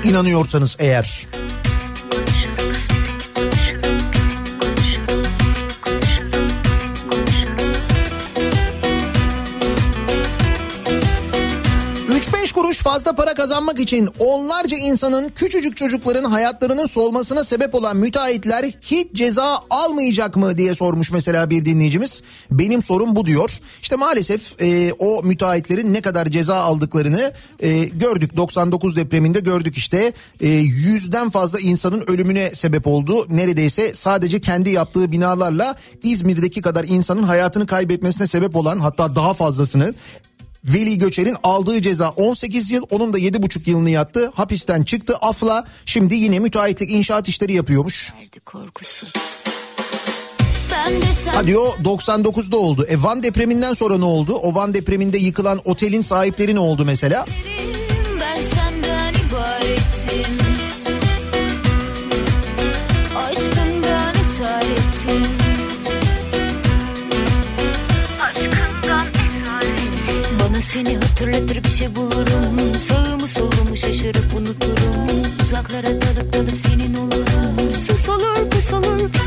İnanıyorsanız 0.03 0.76
eğer. 0.80 1.28
Fazla 12.82 13.16
para 13.16 13.34
kazanmak 13.34 13.80
için 13.80 14.10
onlarca 14.20 14.78
insanın 14.78 15.30
küçücük 15.30 15.78
çocukların 15.78 16.24
hayatlarının 16.24 16.86
solmasına 16.86 17.44
sebep 17.44 17.76
olan 17.76 17.98
müteahhitler 17.98 18.72
hiç 18.82 19.14
ceza 19.14 19.64
almayacak 19.70 20.36
mı 20.36 20.58
diye 20.58 20.76
sormuş 20.76 21.12
mesela 21.12 21.50
bir 21.50 21.66
dinleyicimiz. 21.66 22.24
Benim 22.52 22.84
sorum 22.84 23.16
bu 23.16 23.26
diyor. 23.26 23.60
İşte 23.82 23.96
maalesef 23.96 24.62
e, 24.62 24.94
o 25.00 25.24
müteahhitlerin 25.24 25.94
ne 25.94 26.02
kadar 26.02 26.26
ceza 26.26 26.56
aldıklarını 26.56 27.34
e, 27.60 27.84
gördük. 27.84 28.38
99 28.38 28.96
depreminde 28.96 29.40
gördük 29.40 29.78
işte. 29.78 30.14
E, 30.42 30.48
yüzden 30.50 31.30
fazla 31.30 31.60
insanın 31.60 32.04
ölümüne 32.08 32.56
sebep 32.56 32.88
oldu. 32.88 33.28
Neredeyse 33.30 33.94
sadece 33.94 34.42
kendi 34.42 34.70
yaptığı 34.70 35.12
binalarla 35.12 35.76
İzmir'deki 36.04 36.62
kadar 36.62 36.86
insanın 36.88 37.24
hayatını 37.24 37.68
kaybetmesine 37.68 38.28
sebep 38.28 38.56
olan 38.56 38.80
hatta 38.80 39.16
daha 39.16 39.34
fazlasını 39.34 39.94
Veli 40.66 40.97
Göçer'in 40.97 41.36
aldığı 41.43 41.82
ceza 41.82 42.10
18 42.10 42.72
yıl 42.72 42.84
onun 42.89 43.14
da 43.14 43.20
7,5 43.20 43.70
yılını 43.70 43.89
yattı. 43.89 44.32
Hapisten 44.36 44.84
çıktı 44.84 45.16
afla 45.22 45.66
şimdi 45.86 46.16
yine 46.16 46.39
müteahhitlik 46.39 46.91
inşaat 46.91 47.28
işleri 47.30 47.53
yapıyormuş. 47.53 48.14
Hadi 51.34 51.57
o 51.57 51.76
99'da 51.84 52.57
oldu. 52.57 52.86
E 52.89 53.03
Van 53.03 53.24
depreminden 53.24 53.74
sonra 53.74 53.97
ne 53.97 54.05
oldu? 54.05 54.34
O 54.36 54.55
Van 54.55 54.74
depreminde 54.74 55.18
yıkılan 55.18 55.62
otelin 55.66 56.01
sahipleri 56.01 56.55
ne 56.55 56.60
oldu 56.60 56.86
mesela? 56.86 57.26
ben 58.22 58.41
senden 58.41 59.14
ibaretim. 59.14 59.89
Seni 70.74 70.95
hatırlatır 70.95 71.63
bir 71.63 71.70
şey 71.70 71.95
bulurum. 71.95 72.80
Sağımı 72.80 73.28
solumu 73.28 73.78
şaşırıp 73.78 74.34
unuturum. 74.38 75.07
Uzaklara 75.41 75.88
dalıp 75.88 76.34
dalıp 76.34 76.57
senin 76.57 76.93
olurum. 76.93 77.72
Sus 77.88 78.09
olur 78.09 78.18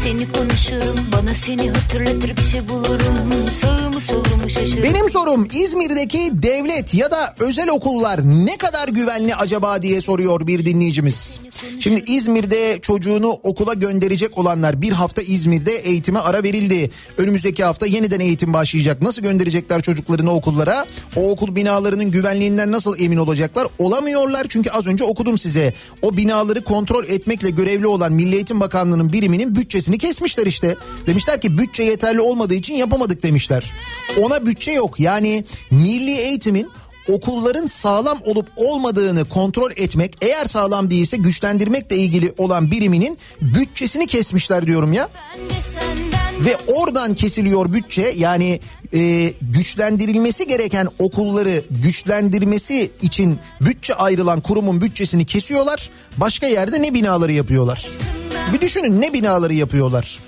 seni 0.02 0.32
konuşurum. 0.32 1.00
Bana 1.12 1.34
seni 1.34 1.70
hatırlatır 1.70 2.36
bir 2.36 2.42
şey 2.42 2.68
bulurum. 2.68 3.52
Sağımı 3.60 4.00
solumu 4.00 4.50
şaşırıp 4.50 4.84
Benim 4.84 5.10
sorum 5.10 5.48
İzmir'deki 5.52 6.30
devlet 6.32 6.94
ya 6.94 7.10
da 7.10 7.34
özel 7.40 7.68
okullar 7.70 8.20
ne 8.22 8.56
kadar 8.56 8.88
güvenli 8.88 9.34
acaba 9.34 9.82
diye 9.82 10.00
soruyor 10.00 10.46
bir 10.46 10.64
dinleyicimiz. 10.66 11.40
Şimdi 11.80 12.04
İzmir'de 12.06 12.78
çocuğunu 12.82 13.28
okula 13.28 13.74
gönderecek 13.74 14.38
olanlar 14.38 14.82
bir 14.82 14.92
hafta 14.92 15.22
İzmir'de 15.22 15.76
eğitime 15.76 16.18
ara 16.18 16.42
verildi. 16.42 16.90
Önümüzdeki 17.18 17.64
hafta 17.64 17.86
yeniden 17.86 18.20
eğitim 18.20 18.52
başlayacak. 18.52 19.02
Nasıl 19.02 19.22
gönderecekler 19.22 19.82
çocuklarını 19.82 20.32
okullara? 20.32 20.86
O 21.16 21.30
okul 21.30 21.56
binalarının 21.56 22.10
güvenliğinden 22.10 22.72
nasıl 22.72 22.98
emin 22.98 23.16
olacaklar? 23.16 23.68
Olamıyorlar 23.78 24.46
çünkü 24.48 24.70
az 24.70 24.86
önce 24.86 25.04
okudum 25.04 25.38
size. 25.38 25.74
O 26.02 26.16
binaları 26.16 26.64
kontrol 26.64 27.04
etmekle 27.04 27.50
görevli 27.50 27.86
olan 27.86 28.12
Milli 28.12 28.34
Eğitim 28.34 28.60
Bakanlığı'nın 28.60 29.12
biriminin 29.12 29.54
bütçesini 29.62 29.98
kesmişler 29.98 30.46
işte. 30.46 30.76
Demişler 31.06 31.40
ki 31.40 31.58
bütçe 31.58 31.82
yeterli 31.82 32.20
olmadığı 32.20 32.54
için 32.54 32.74
yapamadık 32.74 33.22
demişler. 33.22 33.72
Ona 34.20 34.46
bütçe 34.46 34.72
yok. 34.72 35.00
Yani 35.00 35.44
milli 35.70 36.16
eğitimin 36.18 36.70
okulların 37.08 37.66
sağlam 37.66 38.18
olup 38.24 38.48
olmadığını 38.56 39.24
kontrol 39.24 39.70
etmek 39.76 40.16
eğer 40.20 40.44
sağlam 40.44 40.90
değilse 40.90 41.16
güçlendirmekle 41.16 41.96
ilgili 41.96 42.34
olan 42.38 42.70
biriminin 42.70 43.18
bütçesini 43.40 44.06
kesmişler 44.06 44.66
diyorum 44.66 44.92
ya. 44.92 45.08
Ve 46.40 46.56
oradan 46.66 47.14
kesiliyor 47.14 47.72
bütçe 47.72 48.14
yani 48.16 48.60
e, 48.94 49.32
güçlendirilmesi 49.42 50.46
gereken 50.46 50.88
okulları 50.98 51.64
güçlendirmesi 51.70 52.90
için 53.02 53.38
bütçe 53.60 53.94
ayrılan 53.94 54.40
kurumun 54.40 54.80
bütçesini 54.80 55.24
kesiyorlar. 55.24 55.90
Başka 56.16 56.46
yerde 56.46 56.82
ne 56.82 56.94
binaları 56.94 57.32
yapıyorlar? 57.32 57.88
Bir 58.52 58.60
düşünün 58.60 59.00
ne 59.00 59.12
binaları 59.12 59.54
yapıyorlar? 59.54 60.18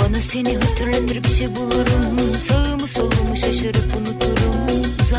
Bana 0.00 0.20
seni 0.20 0.56
hatırlatır 0.56 1.24
bir 1.24 1.28
şey 1.28 1.56
bulurum. 1.56 2.40
Sağımı 2.48 2.88
solumu 2.88 3.36
şaşırıp 3.36 3.96
unuturum. 3.96 4.73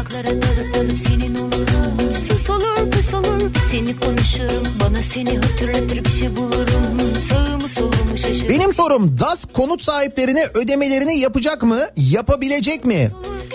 Uzaklara 0.06 0.42
dalıp 0.42 0.74
dalıp 0.74 1.00
senin 1.00 1.36
olurum. 1.36 2.12
Sus 2.28 2.50
olur 2.50 2.92
pus 2.92 3.14
olur 3.14 3.52
seni 3.72 4.00
konuşurum. 4.00 4.68
Bana 4.80 5.02
seni 5.02 5.38
hatırlatır 5.38 6.06
bir 6.06 6.10
şey 6.10 6.36
bulurum. 6.36 7.22
Sağımı 7.30 7.70
solumu 7.70 8.18
şaşırıp 8.18 8.50
Benim 8.50 8.74
sorum 8.74 9.20
DAS 9.20 9.46
konut 9.46 9.82
sahiplerine 9.84 10.46
ödemelerini 10.54 11.20
yapacak 11.20 11.64
mı? 11.64 11.80
Yapabilecek 11.96 12.86
mi? 12.86 13.12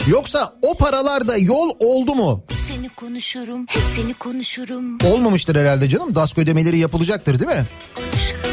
Yoksa 0.08 0.52
o 0.62 0.74
paralarda 0.74 1.36
yol 1.36 1.70
oldu 1.80 2.14
mu? 2.14 2.44
seni 2.68 2.88
konuşurum. 2.88 3.66
Hep 3.68 3.82
seni 3.96 4.14
konuşurum. 4.14 4.98
Olmamıştır 5.04 5.56
herhalde 5.56 5.88
canım. 5.88 6.14
DASK 6.14 6.38
ödemeleri 6.38 6.78
yapılacaktır 6.78 7.40
değil 7.40 7.50
mi? 7.50 7.66
Ben 7.96 8.49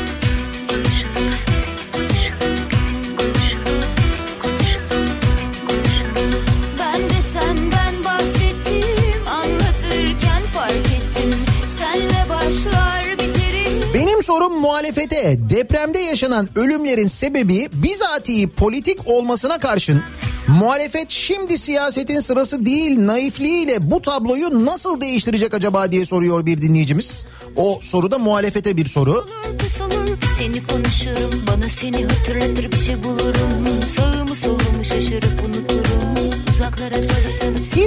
sorum 14.27 14.59
muhalefete 14.59 15.37
depremde 15.49 15.99
yaşanan 15.99 16.49
ölümlerin 16.55 17.07
sebebi 17.07 17.69
bizatihi 17.73 18.49
politik 18.49 19.07
olmasına 19.07 19.59
karşın 19.59 20.01
muhalefet 20.47 21.09
şimdi 21.09 21.57
siyasetin 21.57 22.19
sırası 22.19 22.65
değil 22.65 23.05
naifliğiyle 23.05 23.91
bu 23.91 24.01
tabloyu 24.01 24.65
nasıl 24.65 25.01
değiştirecek 25.01 25.53
acaba 25.53 25.91
diye 25.91 26.05
soruyor 26.05 26.45
bir 26.45 26.61
dinleyicimiz. 26.61 27.25
O 27.55 27.79
soru 27.81 28.11
da 28.11 28.19
muhalefete 28.19 28.77
bir 28.77 28.85
soru. 28.85 29.11
Olur 29.11 29.57
pus 29.59 29.81
olur 29.81 30.17
seni 30.37 30.67
konuşurum. 30.67 31.43
Bana 31.47 31.69
seni 31.69 32.05
hatırlatır 32.05 32.71
bir 32.71 32.77
şey 32.77 33.03
bulurum. 33.03 33.87
Sağımı 33.95 34.35
solumu 34.35 34.83
şaşırıp 34.83 35.43
unuturum. 35.45 36.31
Uzaklara 36.49 36.95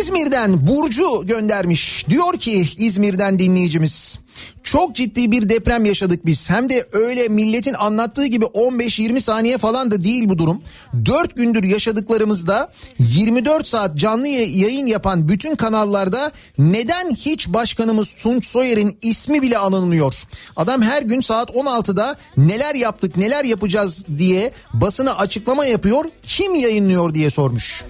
İzmir'den 0.01 0.67
Burcu 0.67 1.27
göndermiş. 1.27 2.05
Diyor 2.09 2.39
ki 2.39 2.69
İzmir'den 2.79 3.39
dinleyicimiz. 3.39 4.19
Çok 4.63 4.97
ciddi 4.97 5.31
bir 5.31 5.49
deprem 5.49 5.85
yaşadık 5.85 6.27
biz. 6.27 6.51
Hem 6.51 6.69
de 6.69 6.87
öyle 6.93 7.29
milletin 7.29 7.75
anlattığı 7.75 8.27
gibi 8.27 8.45
15-20 8.45 9.21
saniye 9.21 9.59
falan 9.59 9.91
da 9.91 10.05
değil 10.05 10.29
bu 10.29 10.39
durum. 10.39 10.63
4 11.05 11.37
gündür 11.37 11.65
yaşadıklarımızda 11.65 12.73
24 12.99 13.69
saat 13.69 13.97
canlı 13.97 14.29
yayın 14.29 14.87
yapan 14.87 15.29
bütün 15.29 15.55
kanallarda 15.55 16.33
neden 16.59 17.15
hiç 17.15 17.49
başkanımız 17.49 18.13
Tunç 18.13 18.47
Soyer'in 18.47 18.99
ismi 19.03 19.43
bile 19.43 19.59
anılmıyor? 19.59 20.15
Adam 20.57 20.83
her 20.83 21.03
gün 21.03 21.21
saat 21.21 21.51
16'da 21.51 22.17
neler 22.37 22.75
yaptık 22.75 23.17
neler 23.17 23.45
yapacağız 23.45 24.05
diye 24.19 24.53
basına 24.73 25.17
açıklama 25.17 25.67
yapıyor. 25.67 26.05
Kim 26.23 26.55
yayınlıyor 26.55 27.15
diye 27.15 27.31
sormuş. 27.31 27.85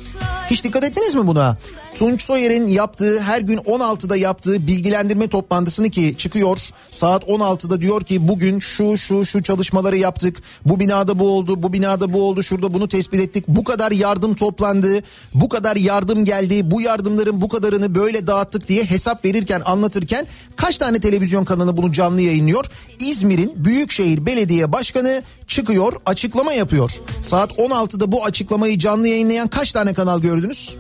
Hiç 0.51 0.65
dikkat 0.65 0.85
ettiniz 0.85 1.15
mi 1.15 1.27
buna? 1.27 1.59
Tunç 1.95 2.23
Soyer'in 2.23 2.69
yaptığı 2.69 3.21
her 3.21 3.41
gün 3.41 3.59
16'da 3.59 4.17
yaptığı 4.17 4.67
bilgilendirme 4.67 5.29
toplantısını 5.29 5.91
ki 5.91 6.15
çıkıyor 6.19 6.59
saat 6.91 7.25
16'da 7.25 7.81
diyor 7.81 8.01
ki 8.03 8.29
bugün 8.29 8.59
şu 8.59 8.99
şu 8.99 9.27
şu 9.27 9.43
çalışmaları 9.43 9.97
yaptık. 9.97 10.43
Bu 10.65 10.81
binada 10.81 11.19
bu 11.19 11.29
oldu, 11.29 11.63
bu 11.63 11.73
binada 11.73 12.13
bu 12.13 12.23
oldu, 12.23 12.43
şurada 12.43 12.75
bunu 12.75 12.89
tespit 12.89 13.21
ettik. 13.21 13.45
Bu 13.49 13.65
kadar 13.65 13.93
yardım 13.93 14.35
toplandı, 14.35 15.03
bu 15.35 15.49
kadar 15.49 15.77
yardım 15.77 16.25
geldi, 16.25 16.71
bu 16.71 16.81
yardımların 16.81 17.41
bu 17.41 17.49
kadarını 17.49 17.95
böyle 17.95 18.27
dağıttık 18.27 18.69
diye 18.69 18.85
hesap 18.85 19.25
verirken 19.25 19.63
anlatırken 19.65 20.27
kaç 20.57 20.79
tane 20.79 21.01
televizyon 21.01 21.45
kanalı 21.45 21.77
bunu 21.77 21.93
canlı 21.93 22.21
yayınlıyor? 22.21 22.65
İzmir'in 23.01 23.65
Büyükşehir 23.65 24.27
Belediye 24.27 24.73
Başkanı 24.73 25.23
çıkıyor, 25.47 25.93
açıklama 26.07 26.53
yapıyor. 26.53 26.91
Saat 27.23 27.53
16'da 27.53 28.13
bu 28.13 28.25
açıklamayı 28.25 28.79
canlı 28.79 29.09
yayınlayan 29.09 29.49
kaç 29.49 29.73
tane 29.73 29.95
kanal 29.95 30.21
gördünüz? 30.21 30.77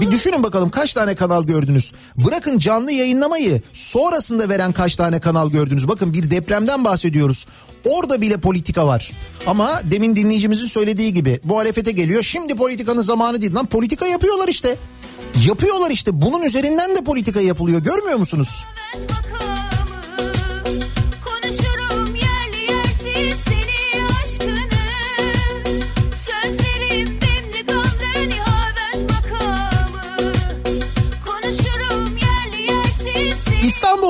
Bir 0.00 0.05
düşünün 0.10 0.42
bakalım 0.42 0.70
kaç 0.70 0.94
tane 0.94 1.14
kanal 1.14 1.44
gördünüz? 1.44 1.92
Bırakın 2.16 2.58
canlı 2.58 2.92
yayınlamayı 2.92 3.62
sonrasında 3.72 4.48
veren 4.48 4.72
kaç 4.72 4.96
tane 4.96 5.20
kanal 5.20 5.50
gördünüz? 5.50 5.88
Bakın 5.88 6.12
bir 6.12 6.30
depremden 6.30 6.84
bahsediyoruz. 6.84 7.46
Orada 7.84 8.20
bile 8.20 8.36
politika 8.36 8.86
var. 8.86 9.12
Ama 9.46 9.80
demin 9.90 10.16
dinleyicimizin 10.16 10.66
söylediği 10.66 11.12
gibi 11.12 11.40
muhalefete 11.44 11.92
geliyor. 11.92 12.22
Şimdi 12.22 12.54
politikanın 12.54 13.02
zamanı 13.02 13.40
değil. 13.40 13.54
Lan 13.54 13.66
politika 13.66 14.06
yapıyorlar 14.06 14.48
işte. 14.48 14.76
Yapıyorlar 15.46 15.90
işte. 15.90 16.10
Bunun 16.22 16.42
üzerinden 16.42 16.96
de 16.96 17.04
politika 17.04 17.40
yapılıyor. 17.40 17.80
Görmüyor 17.80 18.18
musunuz? 18.18 18.64
Evet 18.96 19.10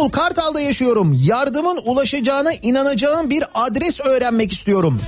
İstanbul 0.06 0.24
Kartal'da 0.24 0.60
yaşıyorum. 0.60 1.18
Yardımın 1.22 1.80
ulaşacağına 1.84 2.52
inanacağım 2.52 3.30
bir 3.30 3.44
adres 3.54 4.00
öğrenmek 4.00 4.52
istiyorum. 4.52 5.00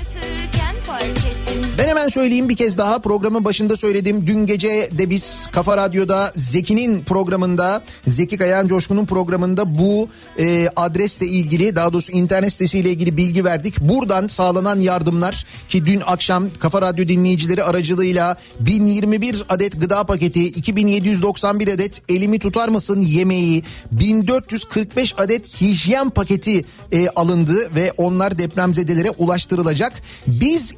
Fark 0.86 1.27
Ben 1.78 1.88
hemen 1.88 2.08
söyleyeyim 2.08 2.48
bir 2.48 2.56
kez 2.56 2.78
daha 2.78 2.98
programın 2.98 3.44
başında 3.44 3.76
söyledim. 3.76 4.26
Dün 4.26 4.46
gece 4.46 4.90
de 4.98 5.10
biz 5.10 5.46
Kafa 5.52 5.76
Radyo'da 5.76 6.32
Zeki'nin 6.36 7.04
programında 7.04 7.82
Zeki 8.06 8.36
Kayan 8.36 8.68
Coşkun'un 8.68 9.06
programında 9.06 9.78
bu 9.78 10.08
e, 10.38 10.68
adresle 10.76 11.26
ilgili 11.26 11.76
daha 11.76 11.92
doğrusu 11.92 12.12
internet 12.12 12.52
sitesiyle 12.52 12.90
ilgili 12.90 13.16
bilgi 13.16 13.44
verdik. 13.44 13.80
Buradan 13.80 14.28
sağlanan 14.28 14.80
yardımlar 14.80 15.46
ki 15.68 15.86
dün 15.86 16.02
akşam 16.06 16.44
Kafa 16.60 16.82
Radyo 16.82 17.08
dinleyicileri 17.08 17.64
aracılığıyla 17.64 18.36
1021 18.60 19.44
adet 19.48 19.80
gıda 19.80 20.04
paketi, 20.04 20.46
2791 20.46 21.68
adet 21.68 22.02
elimi 22.08 22.38
tutar 22.38 22.68
mısın 22.68 23.00
yemeği, 23.00 23.64
1445 23.92 25.14
adet 25.18 25.60
hijyen 25.60 26.10
paketi 26.10 26.64
e, 26.92 27.08
alındı 27.08 27.74
ve 27.74 27.92
onlar 27.96 28.38
depremzedelere 28.38 29.10
ulaştırılacak. 29.10 29.92
Biz 30.26 30.74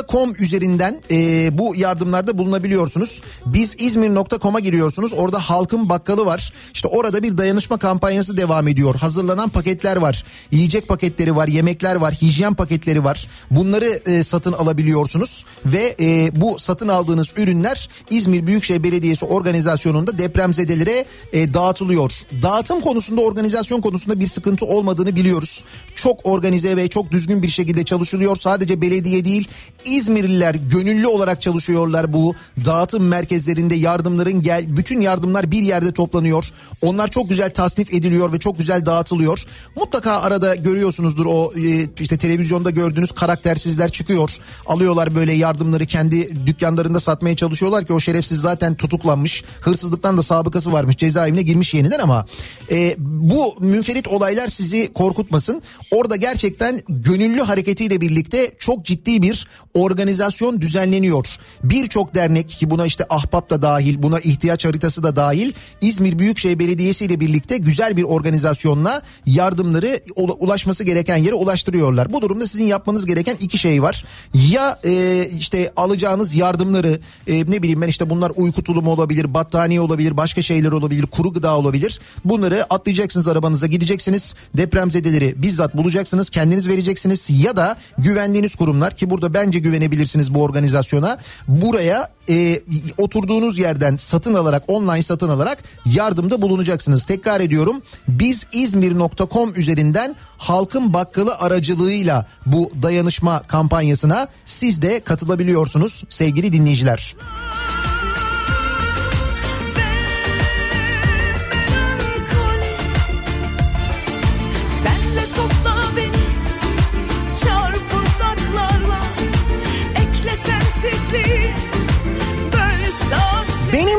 İzmir.com 0.00 0.34
üzerinden 0.38 1.00
e, 1.10 1.58
bu 1.58 1.74
yardımlarda 1.76 2.38
bulunabiliyorsunuz. 2.38 3.22
Biz 3.46 3.76
İzmir.com'a 3.78 4.60
giriyorsunuz. 4.60 5.12
Orada 5.12 5.38
halkın 5.38 5.88
bakkalı 5.88 6.26
var. 6.26 6.52
İşte 6.74 6.88
orada 6.88 7.22
bir 7.22 7.38
dayanışma 7.38 7.76
kampanyası 7.76 8.36
devam 8.36 8.68
ediyor. 8.68 8.94
Hazırlanan 8.94 9.48
paketler 9.48 9.96
var. 9.96 10.24
Yiyecek 10.50 10.88
paketleri 10.88 11.36
var, 11.36 11.48
yemekler 11.48 11.94
var, 11.94 12.14
hijyen 12.14 12.54
paketleri 12.54 13.04
var. 13.04 13.28
Bunları 13.50 14.02
e, 14.06 14.22
satın 14.22 14.52
alabiliyorsunuz 14.52 15.44
ve 15.66 15.96
e, 16.00 16.40
bu 16.40 16.58
satın 16.58 16.88
aldığınız 16.88 17.34
ürünler 17.36 17.88
İzmir 18.10 18.46
Büyükşehir 18.46 18.82
Belediyesi 18.82 19.24
organizasyonunda 19.24 20.18
depremzedelere 20.18 21.04
e, 21.32 21.54
dağıtılıyor. 21.54 22.12
Dağıtım 22.42 22.80
konusunda, 22.80 23.20
organizasyon 23.20 23.80
konusunda 23.80 24.20
bir 24.20 24.26
sıkıntı 24.26 24.66
olmadığını 24.66 25.16
biliyoruz. 25.16 25.64
Çok 25.94 26.26
organize 26.26 26.76
ve 26.76 26.88
çok 26.88 27.10
düzgün 27.10 27.42
bir 27.42 27.48
şekilde 27.48 27.84
çalışılıyor. 27.84 28.36
Sadece 28.36 28.80
belediye 28.80 29.24
değil, 29.24 29.48
İzmirliler 29.90 30.54
gönüllü 30.54 31.06
olarak 31.06 31.42
çalışıyorlar 31.42 32.12
bu 32.12 32.34
dağıtım 32.64 33.08
merkezlerinde 33.08 33.74
yardımların 33.74 34.42
gel 34.42 34.76
bütün 34.76 35.00
yardımlar 35.00 35.50
bir 35.50 35.62
yerde 35.62 35.92
toplanıyor. 35.92 36.44
Onlar 36.82 37.08
çok 37.08 37.28
güzel 37.28 37.50
tasnif 37.50 37.94
ediliyor 37.94 38.32
ve 38.32 38.38
çok 38.38 38.58
güzel 38.58 38.86
dağıtılıyor. 38.86 39.44
Mutlaka 39.76 40.20
arada 40.20 40.54
görüyorsunuzdur 40.54 41.26
o 41.26 41.52
e, 41.56 41.86
işte 42.00 42.16
televizyonda 42.18 42.70
gördüğünüz 42.70 43.12
karaktersizler 43.12 43.92
çıkıyor. 43.92 44.30
Alıyorlar 44.66 45.14
böyle 45.14 45.32
yardımları 45.32 45.86
kendi 45.86 46.46
dükkanlarında 46.46 47.00
satmaya 47.00 47.36
çalışıyorlar 47.36 47.86
ki 47.86 47.92
o 47.92 48.00
şerefsiz 48.00 48.40
zaten 48.40 48.74
tutuklanmış. 48.74 49.44
Hırsızlıktan 49.60 50.18
da 50.18 50.22
sabıkası 50.22 50.72
varmış. 50.72 50.96
Cezaevine 50.96 51.42
girmiş 51.42 51.74
yeniden 51.74 51.98
ama 51.98 52.26
e, 52.70 52.96
bu 52.98 53.56
münferit 53.60 54.08
olaylar 54.08 54.48
sizi 54.48 54.92
korkutmasın. 54.92 55.62
Orada 55.90 56.16
gerçekten 56.16 56.82
gönüllü 56.88 57.40
hareketiyle 57.40 58.00
birlikte 58.00 58.50
çok 58.58 58.84
ciddi 58.84 59.22
bir 59.22 59.46
organizasyon 59.80 60.60
düzenleniyor. 60.60 61.26
Birçok 61.64 62.14
dernek 62.14 62.48
ki 62.48 62.70
buna 62.70 62.86
işte 62.86 63.04
Ahbap 63.10 63.50
da 63.50 63.62
dahil, 63.62 64.02
buna 64.02 64.20
ihtiyaç 64.20 64.64
haritası 64.64 65.02
da 65.02 65.16
dahil 65.16 65.52
İzmir 65.80 66.18
Büyükşehir 66.18 66.58
Belediyesi 66.58 67.04
ile 67.04 67.20
birlikte 67.20 67.56
güzel 67.56 67.96
bir 67.96 68.02
organizasyonla 68.02 69.02
yardımları 69.26 70.00
ula- 70.16 70.38
ulaşması 70.38 70.84
gereken 70.84 71.16
yere 71.16 71.34
ulaştırıyorlar. 71.34 72.12
Bu 72.12 72.22
durumda 72.22 72.46
sizin 72.46 72.64
yapmanız 72.64 73.06
gereken 73.06 73.36
iki 73.40 73.58
şey 73.58 73.82
var. 73.82 74.04
Ya 74.34 74.78
e, 74.84 75.24
işte 75.38 75.72
alacağınız 75.76 76.34
yardımları 76.34 77.00
e, 77.26 77.38
ne 77.50 77.62
bileyim 77.62 77.80
ben 77.80 77.88
işte 77.88 78.10
bunlar 78.10 78.32
uyku 78.36 78.62
tulumu 78.62 78.90
olabilir, 78.90 79.34
battaniye 79.34 79.80
olabilir, 79.80 80.16
başka 80.16 80.42
şeyler 80.42 80.72
olabilir, 80.72 81.06
kuru 81.06 81.32
gıda 81.32 81.58
olabilir. 81.58 82.00
Bunları 82.24 82.64
atlayacaksınız 82.70 83.28
arabanıza 83.28 83.66
gideceksiniz. 83.66 84.34
Depremzedeleri 84.56 85.34
bizzat 85.42 85.76
bulacaksınız, 85.76 86.30
kendiniz 86.30 86.68
vereceksiniz 86.68 87.26
ya 87.30 87.56
da 87.56 87.76
güvendiğiniz 87.98 88.54
kurumlar 88.54 88.96
ki 88.96 89.10
burada 89.10 89.34
bence 89.34 89.58
güvenebilirsiniz 89.70 90.34
bu 90.34 90.42
organizasyona. 90.42 91.18
Buraya 91.48 92.10
e, 92.28 92.60
oturduğunuz 92.98 93.58
yerden 93.58 93.96
satın 93.96 94.34
alarak 94.34 94.62
online 94.68 95.02
satın 95.02 95.28
alarak 95.28 95.58
yardımda 95.86 96.42
bulunacaksınız. 96.42 97.04
Tekrar 97.04 97.40
ediyorum 97.40 97.82
biz 98.08 98.46
İzmir.com 98.52 99.54
üzerinden 99.54 100.16
halkın 100.38 100.94
bakkalı 100.94 101.34
aracılığıyla 101.34 102.26
bu 102.46 102.70
dayanışma 102.82 103.42
kampanyasına 103.42 104.26
siz 104.44 104.82
de 104.82 105.00
katılabiliyorsunuz 105.00 106.04
sevgili 106.08 106.52
dinleyiciler. 106.52 107.14
Sen 107.49 107.49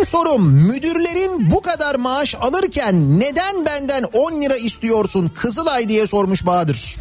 Benim 0.01 0.09
sorum 0.09 0.51
müdürlerin 0.51 1.51
bu 1.51 1.61
kadar 1.61 1.95
maaş 1.95 2.35
alırken 2.35 3.19
neden 3.19 3.65
benden 3.65 4.03
10 4.03 4.41
lira 4.41 4.57
istiyorsun 4.57 5.31
Kızılay 5.35 5.89
diye 5.89 6.07
sormuş 6.07 6.45
Bahadır. 6.45 6.95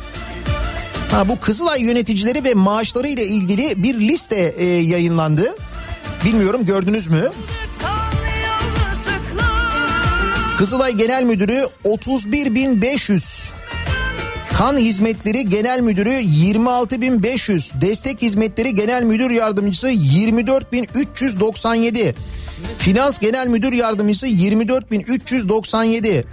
Ha 1.11 1.29
bu 1.29 1.41
Kızılay 1.41 1.83
yöneticileri 1.83 2.45
ve 2.45 2.55
maaşları 2.55 3.09
ile 3.09 3.27
ilgili 3.27 3.83
bir 3.83 4.01
liste 4.01 4.55
e, 4.57 4.65
yayınlandı. 4.65 5.57
Bilmiyorum 6.25 6.65
gördünüz 6.65 7.09
mü? 7.09 7.23
Kızılay 10.59 10.93
Genel 10.93 11.23
Müdürü 11.23 11.67
31.500. 11.85 13.53
Kan 14.59 14.79
Hizmetleri 14.79 15.49
Genel 15.49 15.81
Müdürü 15.81 16.11
26.500. 16.11 17.81
Destek 17.81 18.23
Hizmetleri 18.23 18.75
Genel 18.75 19.03
Müdür 19.03 19.31
Yardımcısı 19.31 19.91
24.397. 19.91 22.15
Finans 22.79 23.19
Genel 23.19 23.47
Müdür 23.47 23.73
Yardımcısı 23.73 24.27
24.397. 24.29 26.25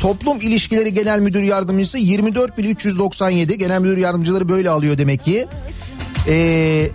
Toplum 0.00 0.40
İlişkileri 0.40 0.94
Genel 0.94 1.20
Müdür 1.20 1.42
Yardımcısı 1.42 1.98
24.397. 1.98 3.54
Genel 3.54 3.80
Müdür 3.80 3.96
Yardımcıları 3.96 4.48
böyle 4.48 4.70
alıyor 4.70 4.98
demek 4.98 5.24
ki. 5.24 5.46
Ee, 6.28 6.90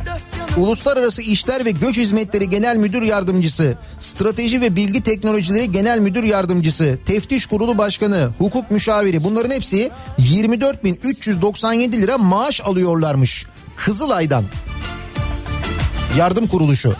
Uluslararası 0.57 1.21
İşler 1.21 1.65
ve 1.65 1.71
Göç 1.71 1.97
Hizmetleri 1.97 2.49
Genel 2.49 2.77
Müdür 2.77 3.01
Yardımcısı, 3.01 3.77
Strateji 3.99 4.61
ve 4.61 4.75
Bilgi 4.75 5.03
Teknolojileri 5.03 5.71
Genel 5.71 5.99
Müdür 5.99 6.23
Yardımcısı, 6.23 6.99
Teftiş 7.05 7.45
Kurulu 7.45 7.77
Başkanı, 7.77 8.29
Hukuk 8.37 8.71
Müşaviri 8.71 9.23
bunların 9.23 9.51
hepsi 9.51 9.91
24.397 10.19 11.91
lira 11.91 12.17
maaş 12.17 12.61
alıyorlarmış 12.61 13.45
Kızılay'dan. 13.75 14.43
Yardım 16.17 16.47
kuruluşu. 16.47 16.95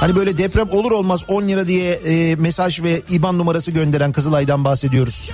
Hani 0.00 0.16
böyle 0.16 0.38
deprem 0.38 0.68
olur 0.70 0.92
olmaz 0.92 1.20
10 1.28 1.42
lira 1.48 1.66
diye 1.66 1.92
e, 1.92 2.34
mesaj 2.34 2.82
ve 2.82 3.02
IBAN 3.10 3.38
numarası 3.38 3.70
gönderen 3.70 4.12
Kızılay'dan 4.12 4.64
bahsediyoruz. 4.64 5.32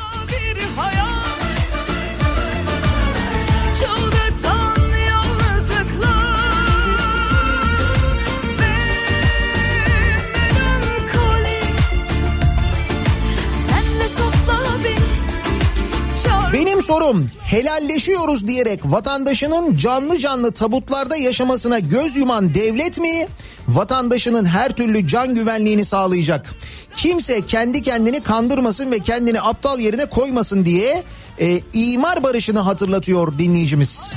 Benim 16.52 16.82
sorum 16.82 17.30
helalleşiyoruz 17.40 18.46
diyerek 18.46 18.80
vatandaşının 18.84 19.76
canlı 19.76 20.18
canlı 20.18 20.52
tabutlarda 20.52 21.16
yaşamasına 21.16 21.78
göz 21.78 22.16
yuman 22.16 22.54
devlet 22.54 22.98
mi 22.98 23.26
Vatandaşının 23.74 24.44
her 24.44 24.70
türlü 24.70 25.06
can 25.06 25.34
güvenliğini 25.34 25.84
sağlayacak. 25.84 26.54
Kimse 26.96 27.46
kendi 27.46 27.82
kendini 27.82 28.20
kandırmasın 28.20 28.90
ve 28.90 28.98
kendini 28.98 29.40
aptal 29.40 29.80
yerine 29.80 30.06
koymasın 30.06 30.64
diye 30.64 31.02
e, 31.38 31.60
imar 31.72 32.22
barışını 32.22 32.58
hatırlatıyor 32.58 33.38
dinleyicimiz. 33.38 34.14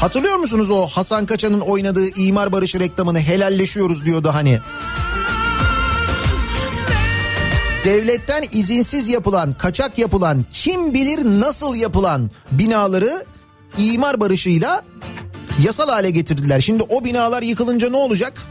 Hatırlıyor 0.00 0.36
musunuz 0.36 0.70
o 0.70 0.86
Hasan 0.86 1.26
Kaçan'ın 1.26 1.60
oynadığı 1.60 2.08
imar 2.08 2.52
barışı 2.52 2.80
reklamını 2.80 3.20
helalleşiyoruz 3.20 4.04
diyordu 4.04 4.30
hani. 4.32 4.60
Devletten 7.84 8.44
izinsiz 8.52 9.08
yapılan, 9.08 9.54
kaçak 9.54 9.98
yapılan, 9.98 10.44
kim 10.50 10.94
bilir 10.94 11.40
nasıl 11.40 11.74
yapılan 11.74 12.30
binaları 12.50 13.24
imar 13.78 14.20
barışıyla 14.20 14.82
yasal 15.64 15.88
hale 15.88 16.10
getirdiler. 16.10 16.60
Şimdi 16.60 16.82
o 16.88 17.04
binalar 17.04 17.42
yıkılınca 17.42 17.90
ne 17.90 17.96
olacak? 17.96 18.42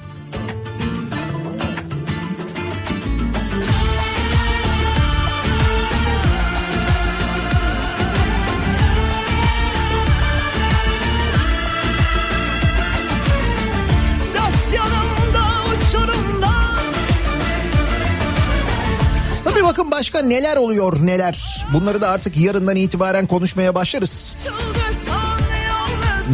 Başka 20.02 20.22
neler 20.22 20.58
oluyor 20.58 21.06
neler. 21.06 21.66
Bunları 21.74 22.02
da 22.02 22.10
artık 22.10 22.38
yarından 22.38 22.76
itibaren 22.76 23.28
konuşmaya 23.28 23.76
başlarız. 23.76 24.36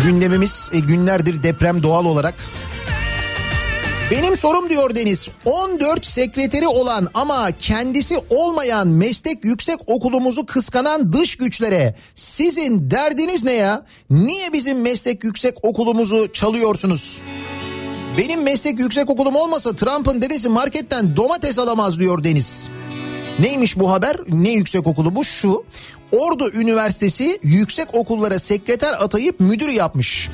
Gündemimiz 0.04 0.70
e, 0.74 0.80
günlerdir 0.80 1.44
deprem 1.44 1.84
doğal 1.84 2.06
olarak. 2.06 2.34
Benim 4.12 4.38
sorum 4.38 4.70
diyor 4.70 4.96
Deniz 4.96 5.30
14 5.46 6.06
sekreteri 6.06 6.68
olan 6.68 7.08
ama 7.14 7.52
kendisi 7.60 8.18
olmayan 8.30 8.88
meslek 8.88 9.46
yüksek 9.46 9.80
okulumuzu 9.88 10.46
kıskanan 10.46 11.14
dış 11.14 11.36
güçlere 11.36 11.96
sizin 12.16 12.92
derdiniz 12.92 13.44
ne 13.44 13.54
ya? 13.54 13.86
Niye 14.10 14.54
bizim 14.54 14.82
meslek 14.82 15.24
yüksek 15.24 15.66
okulumuzu 15.66 16.28
çalıyorsunuz? 16.34 17.22
Benim 18.18 18.44
meslek 18.44 18.80
yüksek 18.80 19.10
okulum 19.10 19.36
olmasa 19.36 19.76
Trump'ın 19.76 20.22
dedesi 20.22 20.50
marketten 20.50 21.18
domates 21.18 21.60
alamaz 21.60 22.00
diyor 22.00 22.24
Deniz. 22.24 22.70
Neymiş 23.40 23.80
bu 23.80 23.92
haber? 23.92 24.18
Ne 24.28 24.50
yüksek 24.50 24.88
okulu 24.88 25.16
bu? 25.16 25.26
Şu. 25.26 25.64
Ordu 26.12 26.52
Üniversitesi 26.52 27.40
yüksek 27.44 27.96
okullara 27.96 28.40
sekreter 28.40 28.94
atayıp 28.94 29.40
müdür 29.40 29.70
yapmış. 29.70 30.30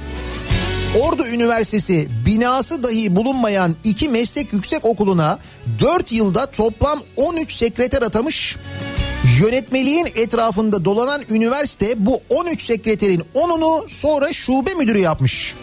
Ordu 1.02 1.28
Üniversitesi 1.28 2.08
binası 2.26 2.84
dahi 2.84 3.16
bulunmayan 3.16 3.76
iki 3.84 4.10
meslek 4.10 4.54
yüksek 4.54 4.86
okuluna 4.86 5.40
4 5.80 6.12
yılda 6.12 6.46
toplam 6.46 7.00
13 7.16 7.54
sekreter 7.54 8.02
atamış. 8.02 8.58
Yönetmeliğin 9.42 10.06
etrafında 10.16 10.86
dolanan 10.86 11.22
üniversite 11.30 12.06
bu 12.06 12.20
13 12.30 12.62
sekreterin 12.64 13.24
10'unu 13.36 13.90
sonra 13.90 14.34
şube 14.34 14.74
müdürü 14.74 14.98
yapmış. 14.98 15.56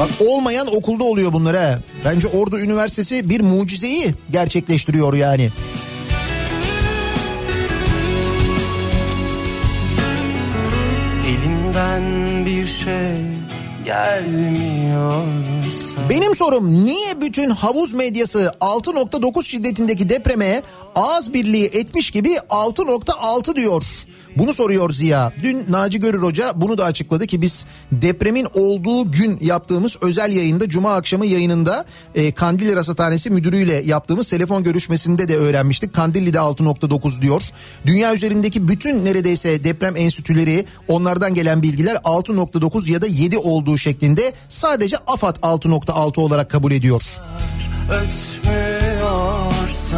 Bak 0.00 0.10
olmayan 0.20 0.76
okulda 0.76 1.04
oluyor 1.04 1.32
bunlar 1.32 1.56
ha. 1.56 1.78
Bence 2.04 2.26
Ordu 2.26 2.58
Üniversitesi 2.58 3.28
bir 3.28 3.40
mucizeyi 3.40 4.14
gerçekleştiriyor 4.30 5.14
yani. 5.14 5.50
Elinden 11.26 12.46
bir 12.46 12.66
şey 12.66 13.16
gelmiyorsa 13.84 15.28
Benim 16.10 16.36
sorum 16.36 16.72
niye 16.84 17.20
bütün 17.20 17.50
havuz 17.50 17.92
medyası 17.92 18.54
6.9 18.60 19.44
şiddetindeki 19.44 20.08
depreme 20.08 20.62
ağız 20.94 21.34
birliği 21.34 21.64
etmiş 21.64 22.10
gibi 22.10 22.28
6.6 22.50 23.56
diyor. 23.56 23.84
Bunu 24.38 24.54
soruyor 24.54 24.90
Ziya. 24.90 25.32
Dün 25.42 25.64
Naci 25.68 26.00
Görür 26.00 26.22
Hoca 26.22 26.52
bunu 26.56 26.78
da 26.78 26.84
açıkladı 26.84 27.26
ki 27.26 27.42
biz 27.42 27.64
depremin 27.92 28.46
olduğu 28.54 29.10
gün 29.10 29.38
yaptığımız 29.40 29.96
özel 30.02 30.32
yayında 30.32 30.68
Cuma 30.68 30.94
akşamı 30.94 31.26
yayınında 31.26 31.84
e, 32.14 32.32
Kandilli 32.32 32.76
Rasathanesi 32.76 33.30
müdürüyle 33.30 33.74
yaptığımız 33.74 34.28
telefon 34.28 34.62
görüşmesinde 34.62 35.28
de 35.28 35.36
öğrenmiştik. 35.36 35.94
Kandilli'de 35.94 36.38
6.9 36.38 37.22
diyor. 37.22 37.42
Dünya 37.86 38.14
üzerindeki 38.14 38.68
bütün 38.68 39.04
neredeyse 39.04 39.64
deprem 39.64 39.96
enstitüleri 39.96 40.64
onlardan 40.88 41.34
gelen 41.34 41.62
bilgiler 41.62 41.96
6.9 41.96 42.90
ya 42.90 43.02
da 43.02 43.06
7 43.06 43.38
olduğu 43.38 43.78
şeklinde 43.78 44.32
sadece 44.48 44.96
AFAD 44.96 45.36
6.6 45.36 46.20
olarak 46.20 46.50
kabul 46.50 46.72
ediyor. 46.72 47.02
ötmüyorsa 47.90 48.77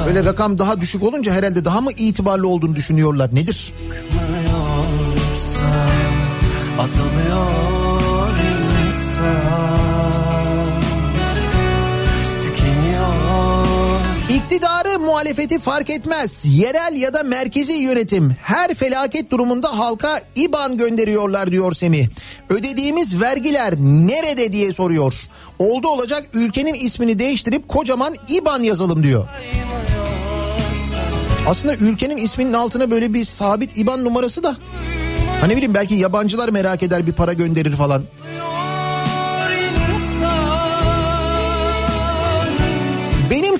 Böyle 0.06 0.24
rakam 0.24 0.58
daha 0.58 0.80
düşük 0.80 1.02
olunca 1.02 1.32
herhalde 1.32 1.64
daha 1.64 1.80
mı 1.80 1.90
itibarlı 1.96 2.48
olduğunu 2.48 2.76
düşünüyorlar 2.76 3.34
nedir? 3.34 3.72
azalıyor 6.78 8.30
insan 8.86 9.80
İktidarı 14.30 14.98
muhalefeti 14.98 15.58
fark 15.58 15.90
etmez. 15.90 16.44
Yerel 16.48 16.94
ya 16.96 17.14
da 17.14 17.22
merkezi 17.22 17.72
yönetim 17.72 18.36
her 18.42 18.74
felaket 18.74 19.30
durumunda 19.30 19.78
halka 19.78 20.20
IBAN 20.36 20.76
gönderiyorlar 20.76 21.52
diyor 21.52 21.72
Semih. 21.74 22.08
Ödediğimiz 22.48 23.20
vergiler 23.20 23.74
nerede 23.78 24.52
diye 24.52 24.72
soruyor. 24.72 25.14
Oldu 25.60 25.88
olacak 25.88 26.26
ülkenin 26.34 26.74
ismini 26.74 27.18
değiştirip 27.18 27.68
kocaman 27.68 28.16
IBAN 28.28 28.62
yazalım 28.62 29.02
diyor. 29.02 29.26
Aslında 31.46 31.74
ülkenin 31.74 32.16
isminin 32.16 32.52
altına 32.52 32.90
böyle 32.90 33.14
bir 33.14 33.24
sabit 33.24 33.78
IBAN 33.78 34.04
numarası 34.04 34.42
da 34.42 34.56
hani 35.40 35.52
bileyim 35.52 35.74
belki 35.74 35.94
yabancılar 35.94 36.48
merak 36.48 36.82
eder 36.82 37.06
bir 37.06 37.12
para 37.12 37.32
gönderir 37.32 37.76
falan. 37.76 38.02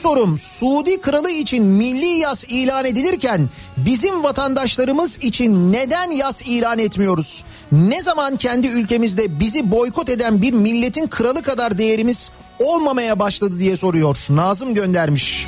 Sorum 0.01 0.39
Suudi 0.39 1.01
kralı 1.01 1.31
için 1.31 1.65
milli 1.65 2.07
yas 2.07 2.45
ilan 2.45 2.85
edilirken 2.85 3.49
bizim 3.77 4.25
vatandaşlarımız 4.25 5.17
için 5.17 5.73
neden 5.73 6.11
yas 6.11 6.43
ilan 6.43 6.79
etmiyoruz? 6.79 7.45
Ne 7.73 8.03
zaman 8.03 8.37
kendi 8.37 8.69
ülkemizde 8.69 9.41
bizi 9.41 9.71
boykot 9.71 10.09
eden 10.09 10.43
bir 10.43 10.53
milletin 10.53 11.07
kralı 11.07 11.43
kadar 11.43 11.79
değerimiz 11.79 12.31
olmamaya 12.59 13.19
başladı 13.19 13.59
diye 13.59 13.77
soruyor. 13.77 14.19
Nazım 14.31 14.75
göndermiş. 14.75 15.47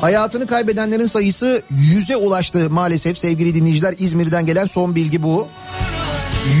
Hayatını 0.00 0.46
kaybedenlerin 0.46 1.06
sayısı 1.06 1.62
100'e 1.70 2.16
ulaştı 2.16 2.70
maalesef 2.70 3.18
sevgili 3.18 3.54
dinleyiciler. 3.54 3.94
İzmir'den 3.98 4.46
gelen 4.46 4.66
son 4.66 4.94
bilgi 4.94 5.22
bu. 5.22 5.48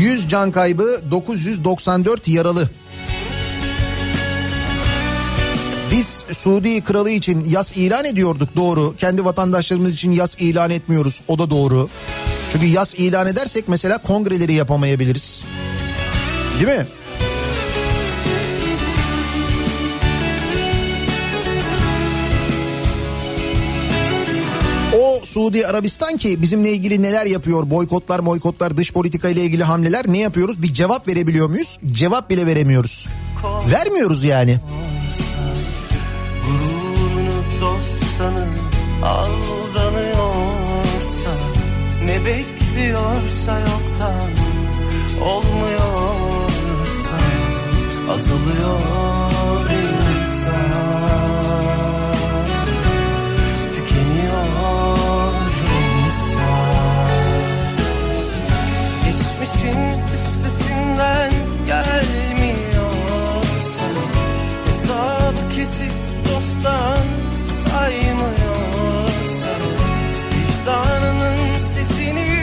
100 0.00 0.28
can 0.28 0.52
kaybı 0.52 1.00
994 1.10 2.28
yaralı. 2.28 2.68
Biz 5.90 6.24
Suudi 6.32 6.80
kralı 6.80 7.10
için 7.10 7.44
yas 7.44 7.72
ilan 7.72 8.04
ediyorduk 8.04 8.56
doğru. 8.56 8.94
Kendi 8.96 9.24
vatandaşlarımız 9.24 9.92
için 9.92 10.12
yas 10.12 10.36
ilan 10.38 10.70
etmiyoruz 10.70 11.22
o 11.28 11.38
da 11.38 11.50
doğru. 11.50 11.88
Çünkü 12.52 12.66
yas 12.66 12.94
ilan 12.94 13.26
edersek 13.26 13.68
mesela 13.68 13.98
kongreleri 13.98 14.52
yapamayabiliriz. 14.52 15.44
Değil 16.60 16.78
mi? 16.78 16.86
O 24.94 25.20
Suudi 25.24 25.66
Arabistan 25.66 26.16
ki 26.16 26.42
bizimle 26.42 26.72
ilgili 26.72 27.02
neler 27.02 27.26
yapıyor? 27.26 27.70
Boykotlar, 27.70 28.26
boykotlar, 28.26 28.76
dış 28.76 28.92
politika 28.92 29.28
ile 29.28 29.44
ilgili 29.44 29.64
hamleler 29.64 30.04
ne 30.08 30.18
yapıyoruz? 30.18 30.62
Bir 30.62 30.74
cevap 30.74 31.08
verebiliyor 31.08 31.48
muyuz? 31.48 31.78
Cevap 31.92 32.30
bile 32.30 32.46
veremiyoruz. 32.46 33.08
Vermiyoruz 33.70 34.24
yani. 34.24 34.60
Sanıp 38.20 38.52
aldanıyorsa 39.04 40.10
Ne 42.04 42.26
bekliyorsa 42.26 43.58
yoktan 43.60 44.30
olmuyorsa 45.24 47.16
Azalıyor 48.10 48.80
insan 50.20 50.54
Tükeniyor 53.72 55.32
insan. 56.04 57.20
Geçmişin 59.04 59.80
üstesinden 60.14 61.32
gelmiyorsa 61.66 63.04
Hesabı 64.66 65.42
kesip 65.56 65.92
dosttan 66.24 67.06
saymıyorsa 67.70 69.48
Vicdanının 70.34 71.58
sesini 71.58 72.40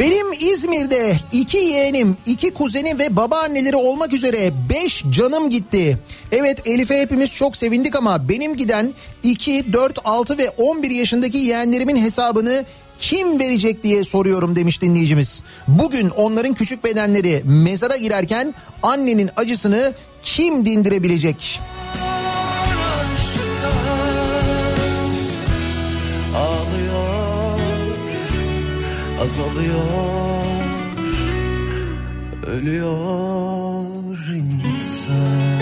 Benim 0.00 0.32
İzmir'de 0.40 1.16
iki 1.32 1.56
yeğenim, 1.56 2.16
iki 2.26 2.50
kuzenim 2.50 2.98
ve 2.98 3.16
babaanneleri 3.16 3.76
olmak 3.76 4.12
üzere 4.12 4.52
beş 4.70 5.04
canım 5.10 5.50
gitti. 5.50 5.98
Evet 6.32 6.66
Elif'e 6.66 7.00
hepimiz 7.00 7.36
çok 7.36 7.56
sevindik 7.56 7.96
ama 7.96 8.28
benim 8.28 8.56
giden 8.56 8.94
2, 9.22 9.72
4, 9.72 9.98
6 10.04 10.38
ve 10.38 10.50
11 10.50 10.90
yaşındaki 10.90 11.38
yeğenlerimin 11.38 11.96
hesabını 11.96 12.64
kim 13.00 13.38
verecek 13.40 13.82
diye 13.82 14.04
soruyorum 14.04 14.56
demiş 14.56 14.82
dinleyicimiz. 14.82 15.42
Bugün 15.68 16.08
onların 16.08 16.54
küçük 16.54 16.84
bedenleri 16.84 17.42
mezara 17.44 17.96
girerken 17.96 18.54
annenin 18.82 19.30
acısını 19.36 19.94
kim 20.22 20.66
dindirebilecek? 20.66 21.60
Ağlıyor 26.36 27.58
Azalıyor 29.20 30.26
Ölüyor 32.46 34.16
insan 34.64 35.55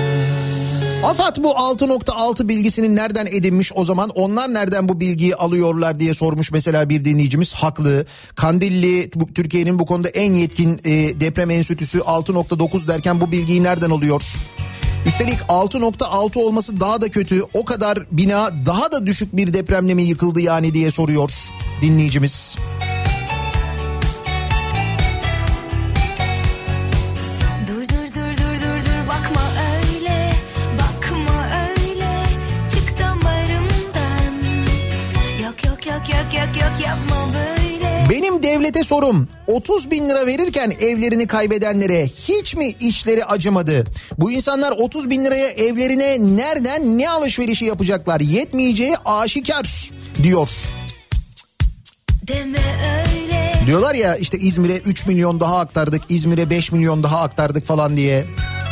AFAD 1.04 1.36
bu 1.42 1.50
6.6 1.50 2.48
bilgisini 2.48 2.96
nereden 2.96 3.26
edinmiş 3.26 3.72
o 3.74 3.84
zaman 3.84 4.10
onlar 4.14 4.54
nereden 4.54 4.88
bu 4.88 5.00
bilgiyi 5.00 5.36
alıyorlar 5.36 6.00
diye 6.00 6.14
sormuş 6.14 6.52
mesela 6.52 6.88
bir 6.88 7.04
dinleyicimiz 7.04 7.54
haklı. 7.54 8.06
Kandilli 8.34 9.10
Türkiye'nin 9.34 9.78
bu 9.78 9.86
konuda 9.86 10.08
en 10.08 10.32
yetkin 10.32 10.80
e, 10.84 11.20
deprem 11.20 11.50
enstitüsü 11.50 11.98
6.9 11.98 12.88
derken 12.88 13.20
bu 13.20 13.32
bilgiyi 13.32 13.62
nereden 13.62 13.90
alıyor? 13.90 14.22
Üstelik 15.06 15.38
6.6 15.38 16.38
olması 16.38 16.80
daha 16.80 17.00
da 17.00 17.10
kötü 17.10 17.42
o 17.54 17.64
kadar 17.64 17.98
bina 18.10 18.50
daha 18.66 18.92
da 18.92 19.06
düşük 19.06 19.36
bir 19.36 19.54
depremle 19.54 19.94
mi 19.94 20.02
yıkıldı 20.02 20.40
yani 20.40 20.74
diye 20.74 20.90
soruyor 20.90 21.30
dinleyicimiz. 21.82 22.56
Dur 22.80 22.93
Benim 38.14 38.42
devlete 38.42 38.84
sorum 38.84 39.28
30 39.46 39.90
bin 39.90 40.08
lira 40.08 40.26
verirken 40.26 40.72
evlerini 40.80 41.26
kaybedenlere 41.26 42.06
hiç 42.06 42.56
mi 42.56 42.66
içleri 42.80 43.24
acımadı? 43.24 43.84
Bu 44.18 44.32
insanlar 44.32 44.72
30 44.72 45.10
bin 45.10 45.24
liraya 45.24 45.48
evlerine 45.48 46.36
nereden 46.36 46.98
ne 46.98 47.10
alışverişi 47.10 47.64
yapacaklar? 47.64 48.20
Yetmeyeceği 48.20 48.94
aşikar 49.04 49.90
diyor. 50.22 50.48
deme 52.22 52.58
öyle 52.58 53.66
Diyorlar 53.66 53.94
ya 53.94 54.16
işte 54.16 54.38
İzmir'e 54.38 54.76
3 54.76 55.06
milyon 55.06 55.40
daha 55.40 55.58
aktardık, 55.58 56.02
İzmir'e 56.08 56.50
5 56.50 56.72
milyon 56.72 57.02
daha 57.02 57.20
aktardık 57.20 57.64
falan 57.64 57.96
diye. 57.96 58.18
hakkında 58.20 58.63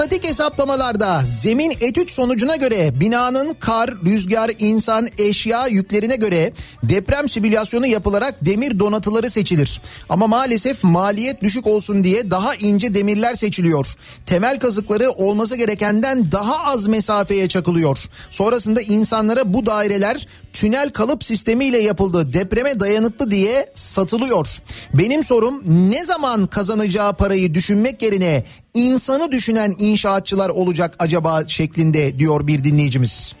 statik 0.00 0.24
hesaplamalarda 0.24 1.22
zemin 1.24 1.70
etüt 1.80 2.10
sonucuna 2.10 2.56
göre 2.56 3.00
binanın 3.00 3.54
kar, 3.54 3.90
rüzgar, 4.06 4.50
insan, 4.58 5.08
eşya 5.18 5.66
yüklerine 5.66 6.16
göre 6.16 6.52
deprem 6.82 7.28
simülasyonu 7.28 7.86
yapılarak 7.86 8.34
demir 8.44 8.78
donatıları 8.78 9.30
seçilir. 9.30 9.82
Ama 10.08 10.26
maalesef 10.26 10.84
maliyet 10.84 11.42
düşük 11.42 11.66
olsun 11.66 12.04
diye 12.04 12.30
daha 12.30 12.54
ince 12.54 12.94
demirler 12.94 13.34
seçiliyor. 13.34 13.86
Temel 14.26 14.58
kazıkları 14.58 15.10
olması 15.10 15.56
gerekenden 15.56 16.32
daha 16.32 16.64
az 16.64 16.86
mesafeye 16.86 17.48
çakılıyor. 17.48 17.98
Sonrasında 18.30 18.80
insanlara 18.80 19.54
bu 19.54 19.66
daireler 19.66 20.26
tünel 20.52 20.90
kalıp 20.90 21.24
sistemiyle 21.24 21.78
yapıldı. 21.78 22.32
Depreme 22.32 22.80
dayanıklı 22.80 23.30
diye 23.30 23.70
satılıyor. 23.74 24.48
Benim 24.94 25.24
sorum 25.24 25.62
ne 25.90 26.04
zaman 26.04 26.46
kazanacağı 26.46 27.14
parayı 27.14 27.54
düşünmek 27.54 28.02
yerine 28.02 28.44
insanı 28.74 29.32
düşünen 29.32 29.74
inşaatçılar 29.78 30.48
olacak 30.48 30.96
acaba 30.98 31.48
şeklinde 31.48 32.18
diyor 32.18 32.46
bir 32.46 32.64
dinleyicimiz. 32.64 33.34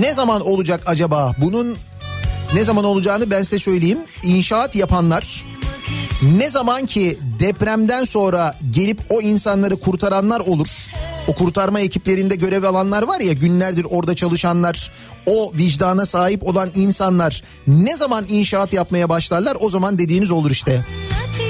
Ne 0.00 0.14
zaman 0.14 0.46
olacak 0.46 0.82
acaba? 0.86 1.34
Bunun 1.38 1.76
ne 2.54 2.64
zaman 2.64 2.84
olacağını 2.84 3.30
ben 3.30 3.42
size 3.42 3.58
söyleyeyim. 3.58 3.98
İnşaat 4.22 4.74
yapanlar 4.74 5.44
ne 6.38 6.50
zaman 6.50 6.86
ki 6.86 7.18
depremden 7.40 8.04
sonra 8.04 8.54
gelip 8.70 9.00
o 9.10 9.20
insanları 9.20 9.80
kurtaranlar 9.80 10.40
olur. 10.40 10.68
O 11.28 11.32
kurtarma 11.32 11.80
ekiplerinde 11.80 12.36
görev 12.36 12.64
alanlar 12.64 13.02
var 13.02 13.20
ya 13.20 13.32
günlerdir 13.32 13.86
orada 13.90 14.16
çalışanlar, 14.16 14.92
o 15.26 15.52
vicdana 15.54 16.06
sahip 16.06 16.42
olan 16.42 16.70
insanlar 16.74 17.42
ne 17.66 17.96
zaman 17.96 18.24
inşaat 18.28 18.72
yapmaya 18.72 19.08
başlarlar 19.08 19.56
o 19.60 19.70
zaman 19.70 19.98
dediğiniz 19.98 20.30
olur 20.30 20.50
işte. 20.50 20.84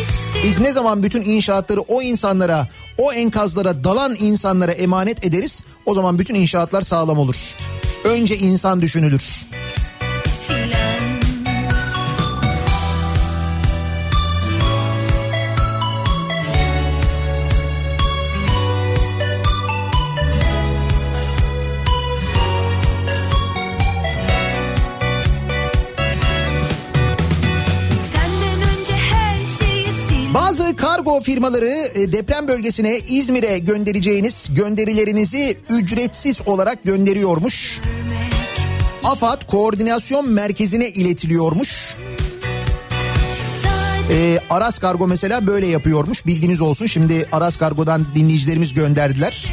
istiyorum 0.00 0.27
Biz 0.44 0.60
ne 0.60 0.72
zaman 0.72 1.02
bütün 1.02 1.22
inşaatları 1.22 1.80
o 1.80 2.02
insanlara, 2.02 2.68
o 2.98 3.12
enkazlara 3.12 3.84
dalan 3.84 4.16
insanlara 4.18 4.72
emanet 4.72 5.26
ederiz 5.26 5.64
o 5.86 5.94
zaman 5.94 6.18
bütün 6.18 6.34
inşaatlar 6.34 6.82
sağlam 6.82 7.18
olur. 7.18 7.36
Önce 8.04 8.36
insan 8.36 8.80
düşünülür. 8.80 9.46
Kargo 31.08 31.20
firmaları 31.20 31.90
e, 31.94 32.12
deprem 32.12 32.48
bölgesine 32.48 32.98
İzmir'e 32.98 33.58
göndereceğiniz 33.58 34.48
gönderilerinizi 34.54 35.56
ücretsiz 35.70 36.40
olarak 36.46 36.82
gönderiyormuş. 36.82 37.80
AFAD 39.04 39.46
koordinasyon 39.46 40.30
merkezine 40.30 40.88
iletiliyormuş. 40.88 41.96
Ee, 44.10 44.38
Aras 44.50 44.78
Kargo 44.78 45.06
mesela 45.06 45.46
böyle 45.46 45.66
yapıyormuş 45.66 46.26
bilginiz 46.26 46.60
olsun. 46.60 46.86
Şimdi 46.86 47.26
Aras 47.32 47.56
Kargo'dan 47.56 48.06
dinleyicilerimiz 48.14 48.74
gönderdiler. 48.74 49.46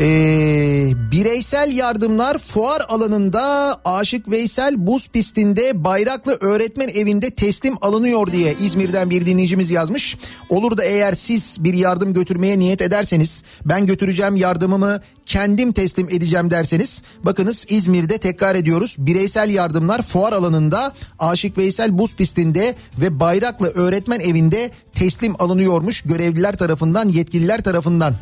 Ee, 0.00 0.92
bireysel 1.12 1.76
yardımlar 1.76 2.38
fuar 2.38 2.84
alanında 2.88 3.80
Aşık 3.84 4.30
Veysel 4.30 4.86
buz 4.86 5.08
pistinde 5.08 5.84
Bayraklı 5.84 6.38
Öğretmen 6.40 6.88
Evi'nde 6.88 7.30
teslim 7.30 7.74
alınıyor 7.80 8.32
diye 8.32 8.54
İzmir'den 8.60 9.10
bir 9.10 9.26
dinleyicimiz 9.26 9.70
yazmış. 9.70 10.16
Olur 10.48 10.76
da 10.76 10.84
eğer 10.84 11.12
siz 11.12 11.64
bir 11.64 11.74
yardım 11.74 12.12
götürmeye 12.12 12.58
niyet 12.58 12.82
ederseniz 12.82 13.44
ben 13.64 13.86
götüreceğim 13.86 14.36
yardımımı 14.36 15.00
kendim 15.26 15.72
teslim 15.72 16.08
edeceğim 16.08 16.50
derseniz 16.50 17.02
bakınız 17.22 17.66
İzmir'de 17.68 18.18
tekrar 18.18 18.54
ediyoruz 18.54 18.96
bireysel 18.98 19.50
yardımlar 19.50 20.02
fuar 20.02 20.32
alanında 20.32 20.92
Aşık 21.18 21.58
Veysel 21.58 21.98
buz 21.98 22.14
pistinde 22.16 22.74
ve 23.00 23.20
Bayraklı 23.20 23.72
Öğretmen 23.74 24.20
Evi'nde 24.20 24.70
teslim 24.94 25.34
alınıyormuş 25.42 26.02
görevliler 26.02 26.56
tarafından 26.56 27.08
yetkililer 27.08 27.62
tarafından. 27.62 28.14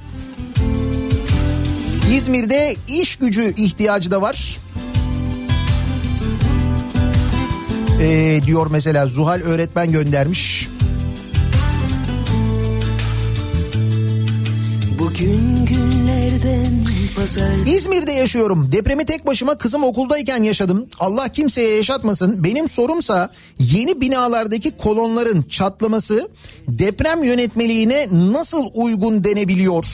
İzmir'de 2.15 2.77
iş 2.89 3.17
gücü 3.17 3.55
ihtiyacı 3.57 4.11
da 4.11 4.23
var. 4.23 4.59
Ee, 8.03 8.41
diyor 8.47 8.67
mesela 8.71 9.07
Zuhal 9.07 9.41
öğretmen 9.41 9.93
göndermiş. 9.93 10.69
Bugün 14.99 15.67
günlerden 15.67 16.85
pazar 17.17 17.67
İzmir'de 17.67 18.13
yaşıyorum. 18.13 18.73
Depremi 18.73 19.07
tek 19.07 19.27
başıma 19.27 19.59
kızım 19.59 19.85
okuldayken 19.85 20.43
yaşadım. 20.43 20.87
Allah 20.99 21.29
kimseye 21.29 21.77
yaşatmasın. 21.77 22.45
Benim 22.45 22.69
sorumsa 22.69 23.31
yeni 23.59 24.01
binalardaki 24.01 24.77
kolonların 24.77 25.43
çatlaması 25.43 26.29
deprem 26.69 27.23
yönetmeliğine 27.23 28.09
nasıl 28.13 28.65
uygun 28.75 29.25
denebiliyor? 29.25 29.87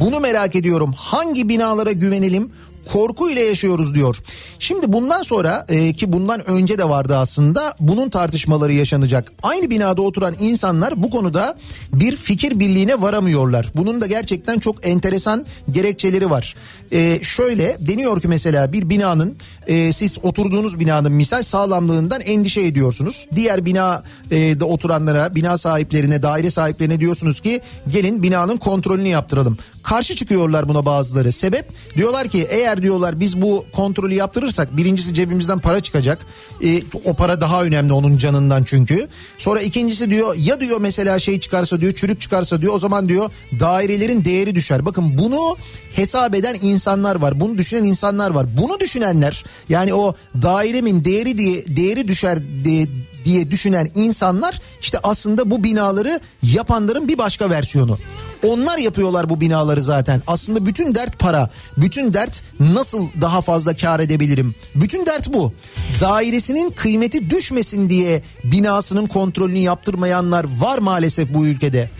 Bunu 0.00 0.20
merak 0.20 0.56
ediyorum. 0.56 0.92
Hangi 0.96 1.48
binalara 1.48 1.92
güvenelim? 1.92 2.52
korku 2.92 3.30
ile 3.30 3.40
yaşıyoruz 3.40 3.94
diyor. 3.94 4.16
Şimdi 4.58 4.92
bundan 4.92 5.22
sonra 5.22 5.66
e, 5.68 5.92
ki 5.92 6.12
bundan 6.12 6.50
önce 6.50 6.78
de 6.78 6.88
vardı 6.88 7.16
aslında 7.16 7.74
bunun 7.80 8.08
tartışmaları 8.08 8.72
yaşanacak. 8.72 9.32
Aynı 9.42 9.70
binada 9.70 10.02
oturan 10.02 10.34
insanlar 10.40 11.02
bu 11.02 11.10
konuda 11.10 11.58
bir 11.92 12.16
fikir 12.16 12.60
birliğine 12.60 13.02
varamıyorlar. 13.02 13.70
Bunun 13.76 14.00
da 14.00 14.06
gerçekten 14.06 14.58
çok 14.58 14.86
enteresan 14.86 15.46
gerekçeleri 15.70 16.30
var. 16.30 16.54
E, 16.92 17.18
şöyle 17.22 17.76
deniyor 17.80 18.20
ki 18.20 18.28
mesela 18.28 18.72
bir 18.72 18.88
binanın 18.88 19.36
e, 19.66 19.92
siz 19.92 20.18
oturduğunuz 20.22 20.80
binanın 20.80 21.12
misal 21.12 21.42
sağlamlığından 21.42 22.20
endişe 22.20 22.60
ediyorsunuz. 22.60 23.28
Diğer 23.36 23.64
bina 23.64 24.02
e, 24.30 24.64
oturanlara, 24.64 25.34
bina 25.34 25.58
sahiplerine, 25.58 26.22
daire 26.22 26.50
sahiplerine 26.50 27.00
diyorsunuz 27.00 27.40
ki 27.40 27.60
gelin 27.88 28.22
binanın 28.22 28.56
kontrolünü 28.56 29.08
yaptıralım. 29.08 29.58
Karşı 29.82 30.16
çıkıyorlar 30.16 30.68
buna 30.68 30.86
bazıları. 30.86 31.32
Sebep 31.32 31.66
diyorlar 31.96 32.28
ki 32.28 32.46
eğer 32.50 32.82
diyorlar 32.82 33.20
biz 33.20 33.42
bu 33.42 33.64
kontrolü 33.72 34.14
yaptırırsak 34.14 34.76
birincisi 34.76 35.14
cebimizden 35.14 35.58
para 35.58 35.80
çıkacak. 35.80 36.18
E, 36.64 36.82
o 37.04 37.14
para 37.14 37.40
daha 37.40 37.64
önemli 37.64 37.92
onun 37.92 38.16
canından 38.16 38.64
çünkü. 38.64 39.08
Sonra 39.38 39.62
ikincisi 39.62 40.10
diyor 40.10 40.34
ya 40.34 40.60
diyor 40.60 40.80
mesela 40.80 41.18
şey 41.18 41.40
çıkarsa 41.40 41.80
diyor 41.80 41.92
çürük 41.92 42.20
çıkarsa 42.20 42.60
diyor 42.60 42.74
o 42.74 42.78
zaman 42.78 43.08
diyor 43.08 43.30
dairelerin 43.60 44.24
değeri 44.24 44.54
düşer. 44.54 44.86
Bakın 44.86 45.18
bunu 45.18 45.56
hesap 45.94 46.34
eden 46.34 46.58
insanlar 46.62 47.16
var. 47.16 47.40
Bunu 47.40 47.58
düşünen 47.58 47.84
insanlar 47.84 48.30
var. 48.30 48.46
Bunu 48.56 48.80
düşünenler 48.80 49.44
yani 49.68 49.94
o 49.94 50.14
dairemin 50.42 51.04
değeri 51.04 51.38
diye 51.38 51.64
değeri 51.76 52.08
düşer 52.08 52.38
diye 52.64 52.86
diye 53.24 53.50
düşünen 53.50 53.90
insanlar 53.94 54.60
işte 54.80 54.98
aslında 55.02 55.50
bu 55.50 55.64
binaları 55.64 56.20
yapanların 56.42 57.08
bir 57.08 57.18
başka 57.18 57.50
versiyonu. 57.50 57.98
Onlar 58.46 58.78
yapıyorlar 58.78 59.30
bu 59.30 59.40
binaları 59.40 59.82
zaten. 59.82 60.22
Aslında 60.26 60.66
bütün 60.66 60.94
dert 60.94 61.18
para. 61.18 61.50
Bütün 61.76 62.12
dert 62.12 62.42
nasıl 62.60 63.06
daha 63.20 63.42
fazla 63.42 63.76
kar 63.76 64.00
edebilirim? 64.00 64.54
Bütün 64.74 65.06
dert 65.06 65.32
bu. 65.32 65.52
Dairesinin 66.00 66.70
kıymeti 66.70 67.30
düşmesin 67.30 67.90
diye 67.90 68.22
binasının 68.44 69.06
kontrolünü 69.06 69.58
yaptırmayanlar 69.58 70.46
var 70.58 70.78
maalesef 70.78 71.34
bu 71.34 71.46
ülkede. 71.46 71.90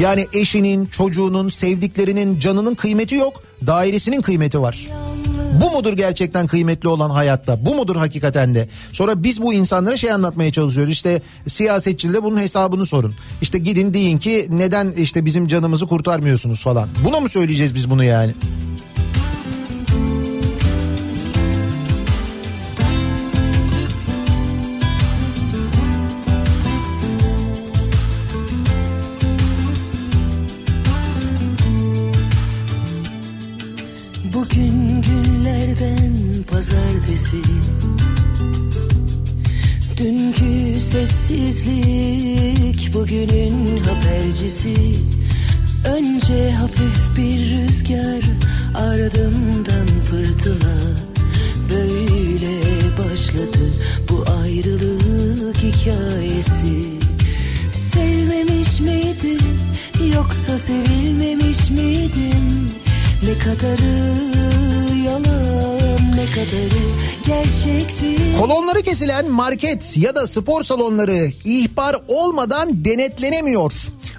Yani 0.00 0.26
eşinin, 0.32 0.86
çocuğunun, 0.86 1.48
sevdiklerinin 1.48 2.38
canının 2.38 2.74
kıymeti 2.74 3.14
yok. 3.14 3.42
Dairesinin 3.66 4.22
kıymeti 4.22 4.60
var. 4.60 4.88
Bu 5.60 5.70
mudur 5.70 5.92
gerçekten 5.92 6.46
kıymetli 6.46 6.88
olan 6.88 7.10
hayatta? 7.10 7.66
Bu 7.66 7.74
mudur 7.74 7.96
hakikaten 7.96 8.54
de? 8.54 8.68
Sonra 8.92 9.22
biz 9.22 9.42
bu 9.42 9.52
insanlara 9.52 9.96
şey 9.96 10.12
anlatmaya 10.12 10.52
çalışıyoruz. 10.52 10.92
İşte 10.92 11.22
siyasetçilere 11.48 12.22
bunun 12.22 12.38
hesabını 12.38 12.86
sorun. 12.86 13.14
İşte 13.42 13.58
gidin 13.58 13.94
deyin 13.94 14.18
ki 14.18 14.46
neden 14.50 14.92
işte 14.92 15.24
bizim 15.24 15.46
canımızı 15.46 15.86
kurtarmıyorsunuz 15.86 16.62
falan. 16.62 16.88
Buna 17.04 17.20
mı 17.20 17.28
söyleyeceğiz 17.28 17.74
biz 17.74 17.90
bunu 17.90 18.04
yani? 18.04 18.34
Pazartesi 37.16 37.42
Dünkü 39.96 40.80
sessizlik 40.80 42.14
bugünün 42.94 43.82
habercisi. 43.82 44.74
Önce 45.84 46.50
hafif 46.50 47.16
bir 47.16 47.50
rüzgar 47.50 48.22
ardından 48.74 49.86
fırtına. 50.10 50.76
Böyle 51.70 52.54
başladı 52.98 53.72
bu 54.10 54.24
ayrılık 54.42 55.56
hikayesi. 55.56 56.76
Sevmemiş 57.72 58.80
miydim 58.80 59.46
yoksa 60.14 60.58
sevilmemiş 60.58 61.70
miydim? 61.70 62.70
Ne 63.24 63.38
kadarı 63.38 64.26
yalan 65.04 65.75
Kolonları 68.40 68.82
kesilen 68.82 69.30
market 69.30 69.96
ya 69.96 70.14
da 70.14 70.26
spor 70.26 70.62
salonları 70.62 71.32
ihbar 71.44 71.96
olmadan 72.08 72.84
denetlenemiyor. 72.84 73.72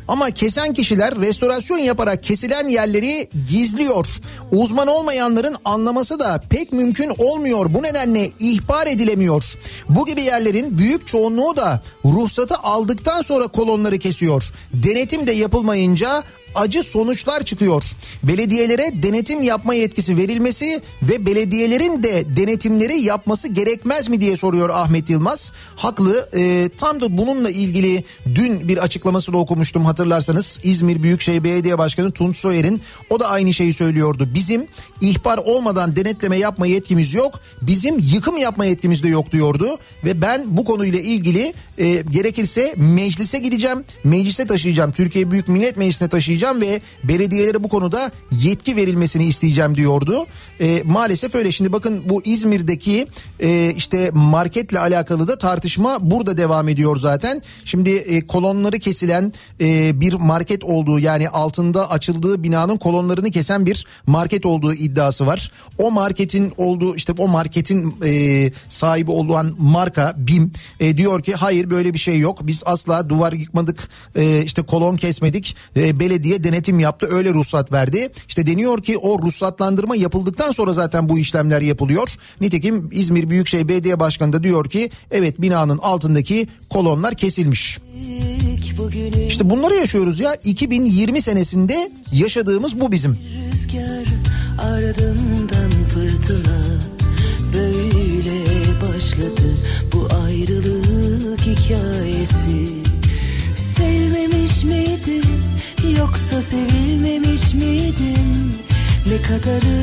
Ama 0.07 0.31
kesen 0.31 0.73
kişiler 0.73 1.15
restorasyon 1.15 1.77
yaparak 1.77 2.23
kesilen 2.23 2.67
yerleri 2.67 3.29
gizliyor. 3.49 4.07
Uzman 4.51 4.87
olmayanların 4.87 5.55
anlaması 5.65 6.19
da 6.19 6.41
pek 6.49 6.73
mümkün 6.73 7.11
olmuyor. 7.17 7.73
Bu 7.73 7.83
nedenle 7.83 8.31
ihbar 8.39 8.87
edilemiyor. 8.87 9.43
Bu 9.89 10.05
gibi 10.05 10.21
yerlerin 10.21 10.77
büyük 10.77 11.07
çoğunluğu 11.07 11.57
da 11.57 11.81
ruhsatı 12.05 12.55
aldıktan 12.55 13.21
sonra 13.21 13.47
kolonları 13.47 13.99
kesiyor. 13.99 14.43
Denetim 14.73 15.27
de 15.27 15.31
yapılmayınca 15.31 16.23
acı 16.57 16.83
sonuçlar 16.83 17.43
çıkıyor. 17.43 17.83
Belediyelere 18.23 19.03
denetim 19.03 19.43
yapma 19.43 19.73
yetkisi 19.73 20.17
verilmesi 20.17 20.81
ve 21.01 21.25
belediyelerin 21.25 22.03
de 22.03 22.35
denetimleri 22.35 23.01
yapması 23.01 23.47
gerekmez 23.47 24.09
mi 24.09 24.21
diye 24.21 24.37
soruyor 24.37 24.69
Ahmet 24.69 25.09
Yılmaz. 25.09 25.53
Haklı. 25.75 26.29
Ee, 26.35 26.69
tam 26.77 27.01
da 27.01 27.17
bununla 27.17 27.49
ilgili 27.49 28.03
dün 28.35 28.67
bir 28.67 28.77
açıklaması 28.77 29.33
da 29.33 29.37
okumuştum 29.37 29.85
hatırlarsanız. 29.85 30.59
İzmir 30.63 31.03
Büyükşehir 31.03 31.43
Belediye 31.43 31.77
Başkanı 31.77 32.11
Tunç 32.11 32.37
Soyer'in 32.37 32.81
o 33.09 33.19
da 33.19 33.27
aynı 33.27 33.53
şeyi 33.53 33.73
söylüyordu. 33.73 34.29
Bizim 34.33 34.67
ihbar 35.01 35.37
olmadan 35.37 35.95
denetleme 35.95 36.37
yapma 36.37 36.67
yetkimiz 36.67 37.13
yok. 37.13 37.39
Bizim 37.61 37.99
yıkım 37.99 38.37
yapma 38.37 38.65
yetkimiz 38.65 39.03
de 39.03 39.07
yok 39.07 39.31
diyordu. 39.31 39.77
Ve 40.03 40.21
ben 40.21 40.57
bu 40.57 40.65
konuyla 40.65 40.99
ilgili 40.99 41.53
e, 41.77 42.03
gerekirse 42.11 42.73
meclise 42.77 43.39
gideceğim. 43.39 43.83
Meclise 44.03 44.47
taşıyacağım. 44.47 44.91
Türkiye 44.91 45.31
Büyük 45.31 45.47
Millet 45.47 45.77
Meclisi'ne 45.77 46.07
taşıyacağım 46.07 46.46
ve 46.55 46.81
belediyelere 47.03 47.63
bu 47.63 47.69
konuda 47.69 48.11
yetki 48.31 48.75
verilmesini 48.75 49.25
isteyeceğim 49.25 49.75
diyordu. 49.75 50.25
E, 50.61 50.83
maalesef 50.85 51.35
öyle. 51.35 51.51
Şimdi 51.51 51.73
bakın 51.73 52.03
bu 52.05 52.21
İzmir'deki 52.25 53.07
e, 53.39 53.73
işte 53.77 54.11
marketle 54.13 54.79
alakalı 54.79 55.27
da 55.27 55.37
tartışma 55.37 55.97
burada 56.11 56.37
devam 56.37 56.69
ediyor 56.69 56.97
zaten. 56.97 57.41
Şimdi 57.65 57.89
e, 57.89 58.27
kolonları 58.27 58.79
kesilen 58.79 59.33
e, 59.61 60.01
bir 60.01 60.13
market 60.13 60.63
olduğu 60.63 60.99
yani 60.99 61.29
altında 61.29 61.91
açıldığı 61.91 62.43
binanın 62.43 62.77
kolonlarını 62.77 63.31
kesen 63.31 63.65
bir 63.65 63.85
market 64.07 64.45
olduğu 64.45 64.73
iddiası 64.73 65.25
var. 65.25 65.51
O 65.77 65.91
marketin 65.91 66.53
olduğu 66.57 66.95
işte 66.95 67.13
o 67.17 67.27
marketin 67.27 67.95
e, 68.05 68.51
sahibi 68.69 69.11
olan 69.11 69.55
marka 69.59 70.13
BİM 70.17 70.51
e, 70.79 70.97
diyor 70.97 71.23
ki 71.23 71.35
hayır 71.35 71.69
böyle 71.69 71.93
bir 71.93 71.99
şey 71.99 72.19
yok. 72.19 72.39
Biz 72.47 72.63
asla 72.65 73.09
duvar 73.09 73.33
yıkmadık 73.33 73.89
e, 74.15 74.43
işte 74.43 74.61
kolon 74.61 74.97
kesmedik. 74.97 75.55
E, 75.75 75.99
belediye 75.99 76.36
denetim 76.43 76.79
yaptı 76.79 77.07
öyle 77.11 77.33
ruhsat 77.33 77.71
verdi. 77.71 78.09
İşte 78.27 78.47
deniyor 78.47 78.83
ki 78.83 78.97
o 78.97 79.21
ruhsatlandırma 79.21 79.95
yapıldıktan 79.95 80.51
sonra 80.51 80.73
zaten 80.73 81.09
bu 81.09 81.19
işlemler 81.19 81.61
yapılıyor. 81.61 82.15
Nitekim 82.41 82.89
İzmir 82.91 83.29
Büyükşehir 83.29 83.67
Belediye 83.67 83.99
Başkanı 83.99 84.33
da 84.33 84.43
diyor 84.43 84.69
ki 84.69 84.89
evet 85.11 85.41
binanın 85.41 85.77
altındaki 85.77 86.47
kolonlar 86.69 87.15
kesilmiş. 87.15 87.79
İşte 89.27 89.49
bunları 89.49 89.75
yaşıyoruz 89.75 90.19
ya 90.19 90.35
2020 90.35 91.21
senesinde 91.21 91.91
yaşadığımız 92.11 92.79
bu 92.79 92.91
bizim. 92.91 93.17
Rüzgar 93.51 94.05
ardından 94.59 95.71
fırtına 95.93 96.76
yoksa 106.07 106.41
sevilmemiş 106.41 107.53
miydim 107.53 108.53
Ne 109.07 109.21
kadarı 109.21 109.77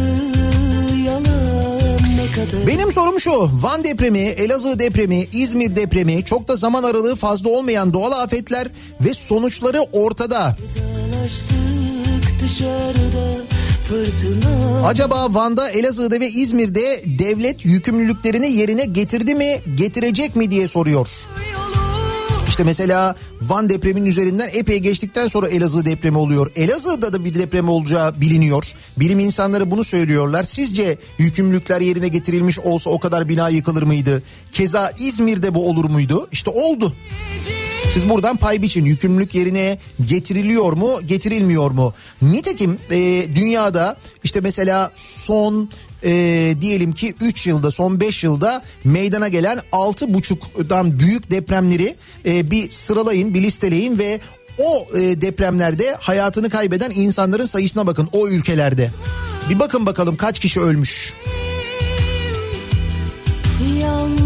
yalan 1.06 1.98
ne 2.16 2.32
kadarı 2.34 2.66
Benim 2.66 2.92
sorum 2.92 3.20
şu 3.20 3.30
Van 3.62 3.84
depremi, 3.84 4.18
Elazığ 4.18 4.78
depremi, 4.78 5.26
İzmir 5.32 5.76
depremi 5.76 6.24
çok 6.24 6.48
da 6.48 6.56
zaman 6.56 6.82
aralığı 6.82 7.16
fazla 7.16 7.50
olmayan 7.50 7.92
doğal 7.92 8.12
afetler 8.12 8.68
ve 9.00 9.14
sonuçları 9.14 9.80
ortada. 9.92 10.56
Dışarıda 12.42 13.34
Acaba 14.86 15.34
Van'da, 15.34 15.70
Elazığ'da 15.70 16.20
ve 16.20 16.30
İzmir'de 16.30 17.02
devlet 17.18 17.64
yükümlülüklerini 17.64 18.52
yerine 18.52 18.84
getirdi 18.84 19.34
mi, 19.34 19.60
getirecek 19.76 20.36
mi 20.36 20.50
diye 20.50 20.68
soruyor. 20.68 21.08
İşte 22.48 22.64
mesela 22.64 23.14
Van 23.48 23.68
depreminin 23.68 24.06
üzerinden 24.06 24.50
epey 24.52 24.78
geçtikten 24.78 25.28
sonra 25.28 25.48
Elazığ 25.48 25.84
depremi 25.84 26.18
oluyor. 26.18 26.50
Elazığ'da 26.56 27.12
da 27.12 27.24
bir 27.24 27.34
deprem 27.34 27.68
olacağı 27.68 28.20
biliniyor. 28.20 28.72
Bilim 28.96 29.18
insanları 29.18 29.70
bunu 29.70 29.84
söylüyorlar. 29.84 30.42
Sizce 30.42 30.98
yükümlülükler 31.18 31.80
yerine 31.80 32.08
getirilmiş 32.08 32.58
olsa 32.58 32.90
o 32.90 32.98
kadar 32.98 33.28
bina 33.28 33.48
yıkılır 33.48 33.82
mıydı? 33.82 34.22
Keza 34.52 34.92
İzmir'de 34.98 35.54
bu 35.54 35.68
olur 35.68 35.84
muydu? 35.84 36.28
İşte 36.32 36.50
oldu. 36.50 36.92
Siz 37.90 38.08
buradan 38.10 38.36
pay 38.36 38.62
biçin. 38.62 38.84
Yükümlülük 38.84 39.34
yerine 39.34 39.78
getiriliyor 40.06 40.72
mu, 40.72 40.88
getirilmiyor 41.06 41.70
mu? 41.70 41.94
Nitekim 42.22 42.78
e, 42.90 43.26
dünyada 43.34 43.96
işte 44.24 44.40
mesela 44.40 44.92
son 44.94 45.68
e, 46.04 46.10
diyelim 46.60 46.92
ki 46.92 47.14
3 47.20 47.46
yılda 47.46 47.70
son 47.70 48.00
5 48.00 48.24
yılda 48.24 48.62
meydana 48.84 49.28
gelen 49.28 49.60
6,5'dan 49.72 50.98
büyük 50.98 51.30
depremleri 51.30 51.94
e, 52.26 52.50
bir 52.50 52.70
sıralayın, 52.70 53.34
bir 53.34 53.42
listeleyin 53.42 53.98
ve 53.98 54.20
o 54.58 54.96
e, 54.98 55.20
depremlerde 55.20 55.96
hayatını 56.00 56.50
kaybeden 56.50 56.92
insanların 56.94 57.46
sayısına 57.46 57.86
bakın 57.86 58.08
o 58.12 58.28
ülkelerde. 58.28 58.90
Bir 59.50 59.58
bakın 59.58 59.86
bakalım 59.86 60.16
kaç 60.16 60.38
kişi 60.38 60.60
ölmüş. 60.60 61.14
İzleyeceğim. 63.60 64.23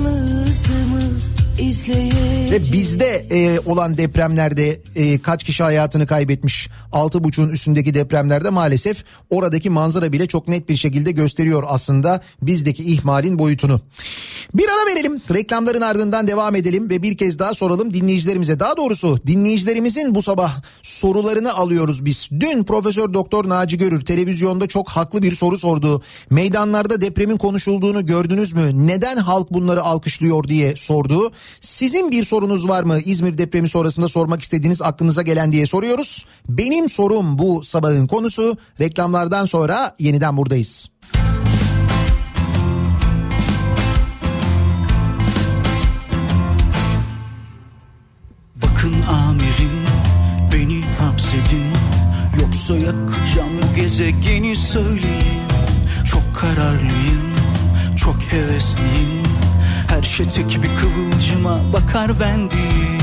Ve 2.50 2.72
bizde 2.72 3.26
e, 3.30 3.60
olan 3.66 3.98
depremlerde 3.98 4.80
e, 4.96 5.18
kaç 5.18 5.44
kişi 5.44 5.62
hayatını 5.62 6.06
kaybetmiş? 6.06 6.68
Altı 6.92 7.24
buçuğun 7.24 7.48
üstündeki 7.48 7.94
depremlerde 7.94 8.50
maalesef 8.50 9.04
oradaki 9.30 9.70
manzara 9.70 10.12
bile 10.12 10.26
çok 10.26 10.48
net 10.48 10.68
bir 10.68 10.76
şekilde 10.76 11.12
gösteriyor 11.12 11.64
aslında 11.66 12.20
bizdeki 12.42 12.84
ihmalin 12.84 13.38
boyutunu. 13.38 13.80
Bir 14.54 14.64
ara 14.68 14.94
verelim. 14.94 15.20
Reklamların 15.34 15.80
ardından 15.80 16.26
devam 16.28 16.54
edelim 16.54 16.90
ve 16.90 17.02
bir 17.02 17.16
kez 17.16 17.38
daha 17.38 17.54
soralım 17.54 17.94
dinleyicilerimize. 17.94 18.60
Daha 18.60 18.76
doğrusu 18.76 19.18
dinleyicilerimizin 19.26 20.14
bu 20.14 20.22
sabah 20.22 20.60
sorularını 20.82 21.54
alıyoruz 21.54 22.04
biz. 22.04 22.28
Dün 22.40 22.64
Profesör 22.64 23.14
Doktor 23.14 23.48
Naci 23.48 23.78
Görür 23.78 24.04
televizyonda 24.04 24.66
çok 24.66 24.88
haklı 24.88 25.22
bir 25.22 25.32
soru 25.32 25.58
sordu. 25.58 26.02
Meydanlarda 26.30 27.00
depremin 27.00 27.36
konuşulduğunu 27.36 28.06
gördünüz 28.06 28.52
mü? 28.52 28.86
Neden 28.86 29.16
halk 29.16 29.52
bunları 29.52 29.82
alkışlıyor 29.82 30.44
diye 30.44 30.76
sordu. 30.76 31.32
Sizin 31.60 32.10
bir 32.10 32.24
sorunuz 32.24 32.68
var 32.68 32.82
mı? 32.82 32.98
İzmir 33.04 33.38
depremi 33.38 33.68
sonrasında 33.68 34.08
sormak 34.08 34.42
istediğiniz 34.42 34.82
aklınıza 34.82 35.22
gelen 35.22 35.52
diye 35.52 35.66
soruyoruz. 35.66 36.24
Benim 36.48 36.88
sorum 36.88 37.38
bu 37.38 37.64
sabahın 37.64 38.06
konusu. 38.06 38.56
Reklamlardan 38.80 39.46
sonra 39.46 39.96
yeniden 39.98 40.36
buradayız. 40.36 40.90
Bakın 48.62 48.94
amirim 49.12 49.78
beni 50.52 50.82
hapsedin 50.82 51.66
Yoksa 52.40 52.74
yakacağım 52.74 53.74
gezegeni 53.76 54.56
söyleyin 54.56 55.42
Çok 56.04 56.22
kararlıyım, 56.36 57.34
çok 57.96 58.16
hevesliyim 58.16 59.17
Her 59.88 60.02
şey 60.02 60.26
tek 60.26 60.62
bir 60.62 60.68
kıvılcıma 60.80 61.72
bakar 61.72 62.10
ben 62.20 62.50
değil 62.50 63.02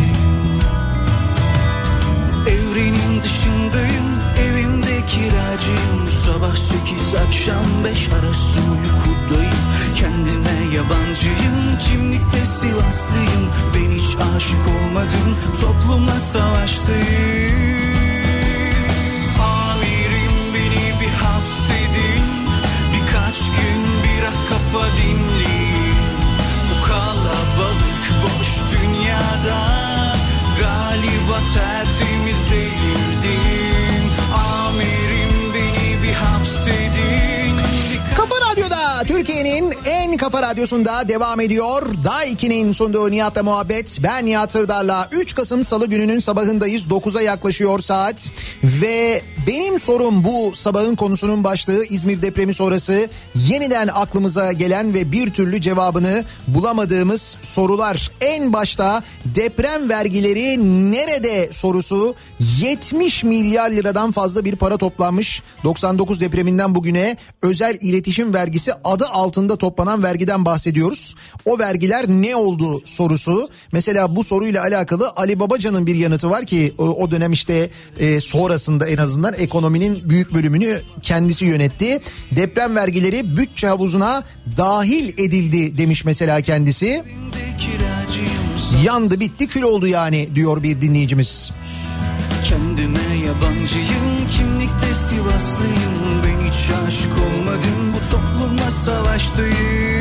Evrenin 2.47 3.23
dışındayım, 3.23 4.05
evimde 4.39 5.05
kiracıyım 5.05 6.09
Sabah 6.25 6.55
sekiz 6.55 7.15
akşam 7.27 7.65
beş 7.83 8.09
arası 8.09 8.59
uykudayım. 8.59 9.55
Kendime 9.95 10.75
yabancıyım, 10.75 11.79
kimlikte 11.79 12.45
Sivaslıyım. 12.45 13.49
Ben 13.73 13.91
hiç 13.91 14.15
aşık 14.35 14.67
olmadım, 14.67 15.37
toplumla 15.61 16.19
savaştayım 16.19 17.74
Türkiye'nin 39.07 39.73
en 39.86 40.18
kafa 40.18 40.41
radyosunda 40.41 41.10
devam 41.10 41.41
ediyor. 41.41 41.84
Daha 42.03 42.26
2'nin 42.26 42.73
sunduğu 42.73 43.11
Nihat'la 43.11 43.44
muhabbet. 43.44 43.99
Ben 44.03 44.26
Nihat 44.26 44.52
Sırdar'la 44.52 45.10
3 45.11 45.36
Kasım 45.36 45.64
Salı 45.64 45.86
gününün 45.86 46.19
sabahındayız. 46.19 46.86
9'a 46.86 47.22
yaklaşıyor 47.22 47.80
saat. 47.80 48.32
Ve 48.64 49.22
benim 49.47 49.80
sorum 49.80 50.23
bu 50.23 50.55
sabahın 50.55 50.95
konusunun 50.95 51.43
başlığı 51.43 51.85
İzmir 51.85 52.22
depremi 52.22 52.53
sonrası 52.53 53.09
yeniden 53.35 53.88
aklımıza 53.88 54.51
gelen 54.51 54.93
ve 54.93 55.11
bir 55.11 55.34
türlü 55.34 55.61
cevabını 55.61 56.23
bulamadığımız 56.47 57.38
sorular. 57.41 58.11
En 58.22 58.53
başta 58.53 59.03
deprem 59.26 59.89
vergileri 59.89 60.57
nerede 60.91 61.49
sorusu 61.51 62.15
70 62.39 63.23
milyar 63.23 63.72
liradan 63.72 64.11
fazla 64.11 64.45
bir 64.45 64.55
para 64.55 64.77
toplanmış. 64.77 65.41
99 65.63 66.22
depreminden 66.22 66.76
bugüne 66.76 67.17
özel 67.41 67.77
iletişim 67.81 68.34
vergisi 68.34 68.73
adı 68.84 69.05
altında 69.05 69.55
toplanan 69.55 70.03
vergiden 70.03 70.45
bahsediyoruz. 70.45 71.15
O 71.45 71.59
vergiler 71.59 72.07
ne 72.07 72.35
oldu 72.35 72.81
sorusu. 72.85 73.49
Mesela 73.72 74.15
bu 74.15 74.23
soruyla 74.23 74.63
alakalı 74.63 75.13
Ali 75.15 75.39
Babacan'ın 75.39 75.88
bir 75.88 75.95
yanıtı 75.95 76.30
var 76.30 76.45
ki 76.45 76.73
o, 76.77 76.84
o 76.84 77.11
dönem 77.11 77.31
işte 77.31 77.69
e, 77.99 78.22
sonrasında 78.22 78.88
en 78.88 78.97
azından 78.97 79.34
ekonominin 79.37 80.09
büyük 80.09 80.33
bölümünü 80.33 80.81
kendisi 81.01 81.45
yönetti. 81.45 82.01
Deprem 82.31 82.75
vergileri 82.75 83.37
bütçe 83.37 83.67
havuzuna 83.67 84.23
dahil 84.57 85.09
edildi 85.09 85.77
demiş 85.77 86.05
mesela 86.05 86.41
kendisi. 86.41 87.03
Yandı 88.83 89.19
bitti 89.19 89.47
kül 89.47 89.61
oldu 89.61 89.87
yani 89.87 90.35
diyor 90.35 90.63
bir 90.63 90.81
dinleyicimiz. 90.81 91.51
Kendime 92.45 93.25
yabancıyım 93.25 94.27
kimlikte 94.37 94.93
Sivaslıyım 95.09 96.23
Ben 96.23 96.49
hiç 96.49 96.69
aşık 96.87 97.13
olmadım 97.13 97.93
bu 97.93 98.11
toplumla 98.11 98.71
savaştayım 98.71 99.94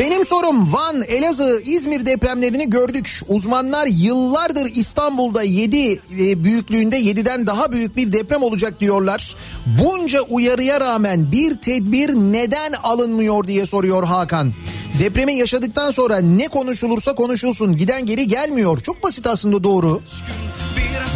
Benim 0.00 0.26
sorum 0.26 0.72
Van, 0.72 1.02
Elazığ, 1.02 1.62
İzmir 1.64 2.06
depremlerini 2.06 2.70
gördük. 2.70 3.20
Uzmanlar 3.28 3.86
yıllardır 3.86 4.70
İstanbul'da 4.74 5.42
7 5.42 6.00
büyüklüğünde 6.44 7.00
7'den 7.00 7.46
daha 7.46 7.72
büyük 7.72 7.96
bir 7.96 8.12
deprem 8.12 8.42
olacak 8.42 8.80
diyorlar. 8.80 9.36
Bunca 9.66 10.20
uyarıya 10.20 10.80
rağmen 10.80 11.32
bir 11.32 11.54
tedbir 11.54 12.14
neden 12.14 12.72
alınmıyor 12.72 13.44
diye 13.44 13.66
soruyor 13.66 14.04
Hakan. 14.04 14.52
Depremi 14.98 15.34
yaşadıktan 15.34 15.90
sonra 15.90 16.18
ne 16.18 16.48
konuşulursa 16.48 17.14
konuşulsun 17.14 17.76
giden 17.76 18.06
geri 18.06 18.28
gelmiyor. 18.28 18.78
Çok 18.78 19.02
basit 19.02 19.26
aslında 19.26 19.64
doğru. 19.64 20.00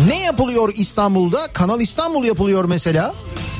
Ne 0.08 0.22
yapılıyor 0.22 0.72
İstanbul'da? 0.76 1.46
Kanal 1.52 1.80
İstanbul 1.80 2.24
yapılıyor 2.24 2.64
mesela. 2.64 3.14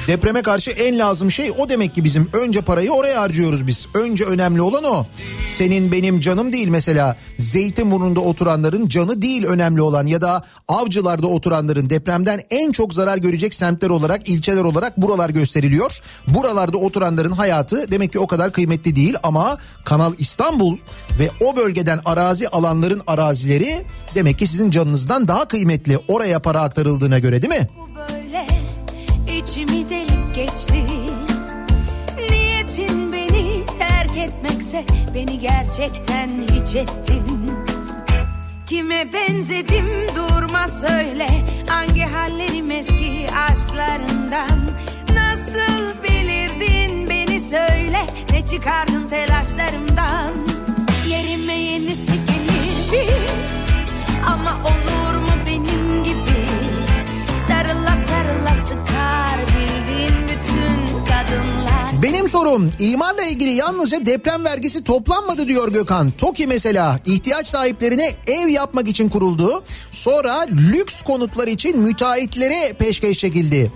Depreme 0.07 0.43
karşı 0.43 0.71
en 0.71 0.99
lazım 0.99 1.31
şey 1.31 1.51
o 1.59 1.69
demek 1.69 1.95
ki 1.95 2.05
bizim. 2.05 2.29
Önce 2.33 2.61
parayı 2.61 2.91
oraya 2.93 3.21
harcıyoruz 3.21 3.67
biz. 3.67 3.87
Önce 3.95 4.25
önemli 4.25 4.63
olan 4.63 4.85
o. 4.85 5.07
Senin 5.47 5.93
benim 5.93 6.21
canım 6.21 6.53
değil 6.53 6.69
mesela. 6.69 7.17
Zeytinburnu'nda 7.39 8.21
oturanların 8.21 8.89
canı 8.89 9.23
değil 9.23 9.45
önemli 9.45 9.83
olan 9.83 10.07
ya 10.07 10.21
da 10.21 10.45
avcılarda 10.69 11.27
oturanların 11.27 11.91
depremden 11.91 12.41
en 12.51 12.73
çok 12.73 12.95
zarar 12.95 13.17
görecek 13.17 13.55
semtler 13.55 13.91
olarak, 13.91 14.29
ilçeler 14.29 14.65
olarak 14.65 14.97
buralar 14.97 15.31
gösteriliyor. 15.31 16.01
Buralarda 16.29 16.77
oturanların 16.77 17.33
hayatı 17.33 17.91
demek 17.91 18.13
ki 18.13 18.19
o 18.19 18.27
kadar 18.27 18.53
kıymetli 18.53 18.97
değil 18.97 19.17
ama 19.23 19.59
Kanal 19.85 20.13
İstanbul 20.19 20.77
ve 21.19 21.31
o 21.41 21.57
bölgeden 21.57 22.01
arazi 22.05 22.49
alanların 22.49 23.03
arazileri 23.07 23.85
demek 24.15 24.39
ki 24.39 24.47
sizin 24.47 24.71
canınızdan 24.71 25.29
daha 25.29 25.45
kıymetli. 25.45 25.99
Oraya 26.09 26.39
para 26.39 26.61
aktarıldığına 26.61 27.19
göre 27.19 27.43
değil 27.43 27.61
mi? 27.61 27.69
İçimi 29.45 29.89
delip 29.89 30.35
geçti. 30.35 30.85
Niyetin 32.31 33.13
beni 33.13 33.67
terk 33.79 34.17
etmekse 34.17 34.85
beni 35.15 35.39
gerçekten 35.41 36.29
hiç 36.29 36.75
ettin. 36.75 37.53
Kime 38.67 39.13
benzedim 39.13 39.87
durma 40.17 40.69
söyle 40.69 41.27
Hangi 41.69 42.03
hallerim 42.03 42.71
eski 42.71 43.27
aşklarından? 43.51 44.61
Nasıl 45.15 46.03
bilirdin 46.03 47.09
beni 47.11 47.41
söyle 47.41 48.01
Ne 48.33 48.45
çıkardın 48.45 49.09
telaşlarımdan 49.09 49.94
Benim 62.25 62.33
sorum 62.33 62.73
imarla 62.79 63.23
ilgili 63.23 63.51
yalnızca 63.51 64.07
deprem 64.07 64.45
vergisi 64.45 64.85
toplanmadı 64.85 65.49
diyor 65.49 65.73
Gökhan. 65.73 66.11
TOKİ 66.11 66.47
mesela 66.47 67.01
ihtiyaç 67.07 67.47
sahiplerine 67.47 68.11
ev 68.27 68.49
yapmak 68.49 68.89
için 68.89 69.09
kuruldu. 69.09 69.65
Sonra 69.91 70.47
lüks 70.73 71.03
konutlar 71.03 71.49
için 71.49 71.81
müteahhitlere 71.81 72.73
peşkeş 72.73 73.19
çekildi. 73.19 73.73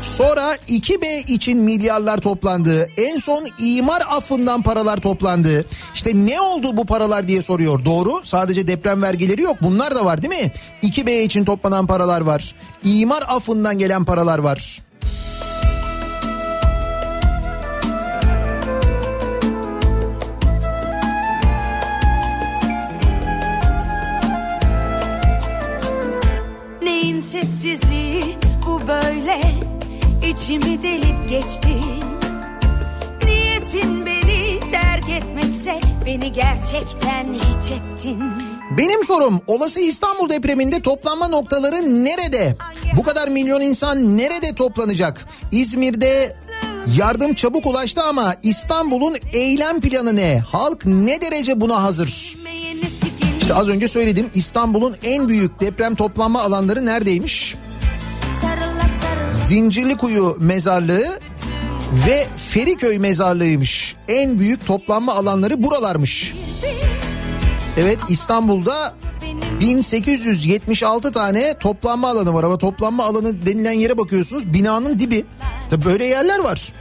Sonra 0.00 0.54
2B 0.54 1.32
için 1.32 1.58
milyarlar 1.58 2.18
toplandı. 2.18 2.88
En 2.96 3.18
son 3.18 3.48
imar 3.58 4.02
affından 4.10 4.62
paralar 4.62 5.00
toplandı. 5.00 5.66
İşte 5.94 6.10
ne 6.14 6.40
oldu 6.40 6.76
bu 6.76 6.86
paralar 6.86 7.28
diye 7.28 7.42
soruyor. 7.42 7.84
Doğru 7.84 8.20
sadece 8.24 8.66
deprem 8.66 9.02
vergileri 9.02 9.42
yok 9.42 9.56
bunlar 9.62 9.94
da 9.94 10.04
var 10.04 10.22
değil 10.22 10.42
mi? 10.42 10.52
2B 10.82 11.22
için 11.22 11.44
toplanan 11.44 11.86
paralar 11.86 12.20
var. 12.20 12.54
İmar 12.84 13.24
affından 13.28 13.78
gelen 13.78 14.04
paralar 14.04 14.38
var. 14.38 14.88
Sessizliği 27.32 28.24
bu 28.66 28.88
böyle 28.88 29.40
içimi 30.30 30.82
delip 30.82 31.28
geçti 31.28 31.68
Niyetin 33.24 34.06
beni 34.06 34.60
terk 34.70 35.08
etmekse 35.10 35.80
beni 36.06 36.32
gerçekten 36.32 37.34
hiç 37.34 37.70
ettin 37.70 38.22
Benim 38.78 39.04
sorum 39.04 39.40
olası 39.46 39.80
İstanbul 39.80 40.28
depreminde 40.28 40.82
toplanma 40.82 41.28
noktaları 41.28 42.04
nerede? 42.04 42.56
Bu 42.96 43.02
kadar 43.02 43.28
milyon 43.28 43.60
insan 43.60 44.18
nerede 44.18 44.54
toplanacak? 44.54 45.26
İzmir'de 45.52 46.36
yardım 46.96 47.34
çabuk 47.34 47.66
ulaştı 47.66 48.02
ama 48.02 48.34
İstanbul'un 48.42 49.16
eylem 49.32 49.80
planı 49.80 50.16
ne? 50.16 50.38
Halk 50.38 50.86
ne 50.86 51.20
derece 51.20 51.60
buna 51.60 51.82
hazır? 51.82 52.36
Gelir 52.44 53.07
İşte 53.48 53.60
az 53.60 53.68
önce 53.68 53.88
söyledim 53.88 54.26
İstanbul'un 54.34 54.96
en 55.02 55.28
büyük 55.28 55.60
deprem 55.60 55.94
toplanma 55.94 56.42
alanları 56.42 56.86
neredeymiş? 56.86 57.56
Zincirlikuyu 59.30 60.36
mezarlığı 60.40 61.20
ve 62.06 62.26
Feriköy 62.36 62.98
mezarlığıymış. 62.98 63.94
En 64.08 64.38
büyük 64.38 64.66
toplanma 64.66 65.14
alanları 65.14 65.62
buralarmış. 65.62 66.34
Evet 67.76 67.98
İstanbul'da 68.08 68.94
1876 69.60 71.12
tane 71.12 71.58
toplanma 71.58 72.08
alanı 72.08 72.34
var 72.34 72.44
ama 72.44 72.58
toplanma 72.58 73.04
alanı 73.04 73.46
denilen 73.46 73.72
yere 73.72 73.98
bakıyorsunuz 73.98 74.52
binanın 74.52 74.98
dibi. 74.98 75.24
Tabii 75.70 75.84
böyle 75.84 76.04
yerler 76.04 76.38
var. 76.38 76.72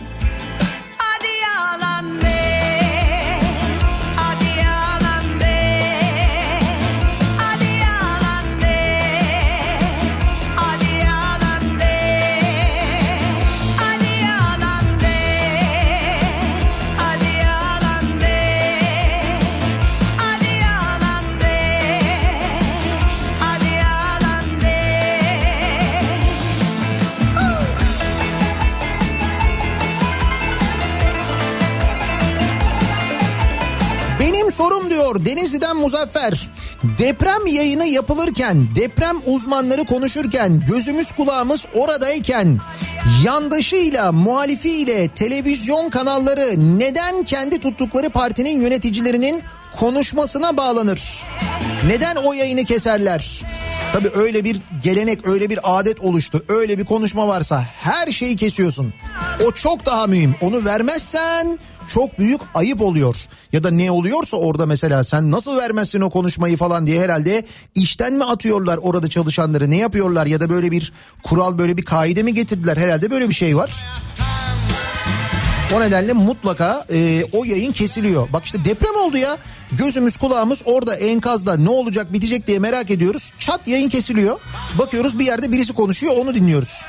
Benim 34.48 34.56
sorum 34.56 34.90
diyor 34.90 35.26
Denizli'den 35.26 35.78
Muzaffer. 35.78 36.50
Deprem 36.98 37.48
yayını 37.48 37.86
yapılırken, 37.86 38.68
deprem 38.76 39.18
uzmanları 39.26 39.86
konuşurken, 39.86 40.64
gözümüz 40.68 41.12
kulağımız 41.12 41.66
oradayken 41.74 42.60
yandaşıyla, 43.24 44.12
muhalifiyle 44.12 45.08
televizyon 45.08 45.90
kanalları 45.90 46.80
neden 46.80 47.24
kendi 47.24 47.60
tuttukları 47.60 48.10
partinin 48.10 48.62
yöneticilerinin 48.62 49.44
konuşmasına 49.80 50.58
bağlanır? 50.58 51.24
Neden 51.88 52.16
o 52.16 52.34
yayını 52.34 52.64
keserler? 52.64 53.42
Tabii 53.94 54.10
öyle 54.16 54.44
bir 54.44 54.62
gelenek, 54.84 55.28
öyle 55.28 55.50
bir 55.50 55.60
adet 55.64 56.00
oluştu. 56.00 56.46
Öyle 56.48 56.78
bir 56.78 56.86
konuşma 56.86 57.28
varsa 57.28 57.64
her 57.80 58.08
şeyi 58.08 58.36
kesiyorsun. 58.36 58.94
O 59.48 59.52
çok 59.52 59.86
daha 59.86 60.08
mühim. 60.08 60.36
Onu 60.42 60.66
vermezsen 60.66 61.60
çok 61.88 62.20
büyük 62.20 62.42
ayıp 62.54 62.82
oluyor. 62.82 63.16
Ya 63.54 63.64
da 63.64 63.72
ne 63.72 63.92
oluyorsa 63.92 64.38
orada 64.38 64.66
mesela 64.66 65.04
sen 65.04 65.32
nasıl 65.32 65.58
vermezsin 65.58 66.02
o 66.02 66.10
konuşmayı 66.10 66.58
falan 66.58 66.88
diye 66.88 67.02
herhalde 67.02 67.44
işten 67.76 68.14
mi 68.14 68.24
atıyorlar 68.24 68.78
orada 68.78 69.08
çalışanları 69.08 69.70
ne 69.70 69.78
yapıyorlar 69.78 70.26
ya 70.26 70.40
da 70.40 70.50
böyle 70.50 70.72
bir 70.72 70.94
kural 71.24 71.58
böyle 71.58 71.78
bir 71.78 71.86
kaide 71.86 72.24
mi 72.24 72.34
getirdiler 72.34 72.78
herhalde 72.78 73.12
böyle 73.12 73.30
bir 73.30 73.34
şey 73.34 73.58
var. 73.58 73.72
O 75.76 75.82
nedenle 75.82 76.14
mutlaka 76.14 76.86
e, 76.92 77.24
o 77.32 77.44
yayın 77.44 77.72
kesiliyor. 77.72 78.28
Bak 78.34 78.46
işte 78.46 78.66
deprem 78.66 78.96
oldu 78.96 79.18
ya. 79.18 79.38
Gözümüz 79.72 80.18
kulağımız 80.18 80.62
orada 80.66 80.96
enkazda 80.96 81.58
ne 81.58 81.70
olacak 81.70 82.14
bitecek 82.14 82.48
diye 82.48 82.60
merak 82.60 82.92
ediyoruz. 82.92 83.32
Çat 83.40 83.68
yayın 83.68 83.90
kesiliyor. 83.90 84.40
Bakıyoruz 84.80 85.20
bir 85.20 85.26
yerde 85.26 85.52
birisi 85.52 85.74
konuşuyor 85.74 86.14
onu 86.18 86.36
dinliyoruz. 86.36 86.86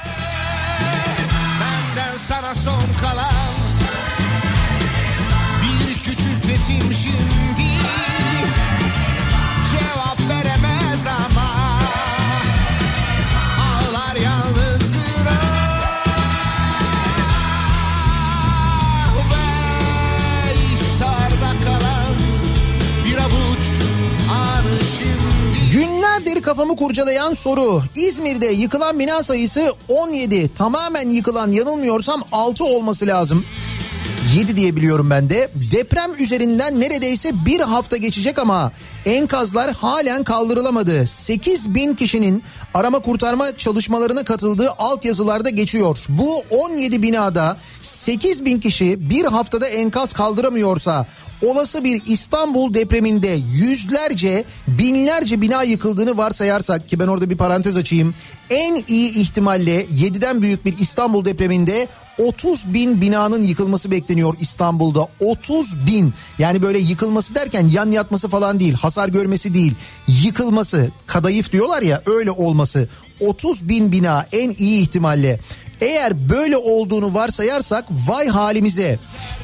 Günlerdir 26.29 26.43
kafamı 26.43 26.77
kurcalayan 26.77 27.35
soru. 27.35 27.83
İzmir'de 27.95 28.47
yıkılan 28.47 28.99
bina 28.99 29.23
sayısı 29.23 29.75
17. 29.89 30.55
Tamamen 30.55 31.11
yıkılan 31.11 31.53
yanılmıyorsam 31.53 32.23
6 32.33 32.65
olması 32.65 33.07
lazım. 33.07 33.45
7 34.37 34.57
diye 34.57 34.77
biliyorum 34.77 35.11
ben 35.11 35.31
de. 35.31 35.51
Deprem 35.73 36.11
üzerinden 36.19 36.81
neredeyse 36.81 37.33
bir 37.47 37.61
hafta 37.61 37.97
geçecek 37.97 38.39
ama 38.39 38.73
enkazlar 39.07 39.73
halen 39.73 40.25
kaldırılamadı. 40.25 41.07
8 41.07 41.75
bin 41.75 41.95
kişinin 41.95 42.43
arama 42.75 42.99
kurtarma 42.99 43.57
çalışmalarına 43.57 44.25
katıldığı 44.25 44.71
altyazılarda 44.71 45.51
geçiyor. 45.51 45.99
Bu 46.09 46.43
17 46.51 47.03
binada 47.03 47.57
8 47.81 48.45
bin 48.45 48.61
kişi 48.61 49.11
bir 49.11 49.25
haftada 49.25 49.69
enkaz 49.69 50.13
kaldıramıyorsa 50.13 51.07
olası 51.43 51.85
bir 51.85 52.03
İstanbul 52.07 52.75
depreminde 52.75 53.39
yüzlerce 53.55 54.45
binlerce 54.69 55.41
bina 55.41 55.63
yıkıldığını 55.63 56.17
varsayarsak 56.17 56.89
ki 56.89 56.99
ben 56.99 57.07
orada 57.07 57.31
bir 57.31 57.37
parantez 57.37 57.77
açayım. 57.77 58.15
En 58.51 58.83
iyi 58.89 59.13
ihtimalle 59.13 59.85
7'den 59.85 60.43
büyük 60.43 60.65
bir 60.65 60.79
İstanbul 60.79 61.25
depreminde 61.25 61.89
30 62.19 62.75
bin 62.75 63.01
binanın 63.01 63.43
yıkılması 63.43 63.91
bekleniyor 63.91 64.35
İstanbul'da. 64.41 65.07
30 65.21 65.87
bin. 65.87 66.15
Yani 66.39 66.63
böyle 66.63 66.79
yıkılması 66.79 67.35
derken 67.35 67.69
yan 67.69 67.91
yatması 67.91 68.29
falan 68.29 68.61
değil 68.61 68.75
hasar 68.75 69.09
görmesi 69.09 69.55
değil. 69.55 69.75
Yıkılması 70.09 70.91
kadayıf 71.07 71.53
diyorlar 71.53 71.83
ya 71.83 72.03
öyle 72.07 72.31
olması. 72.31 72.89
30 73.21 73.69
bin 73.69 73.93
bina 73.93 74.27
en 74.33 74.55
iyi 74.59 74.83
ihtimalle. 74.83 75.41
Eğer 75.81 76.29
böyle 76.29 76.57
olduğunu 76.57 77.15
varsayarsak 77.15 77.85
vay 78.09 78.29
halimize. 78.29 78.99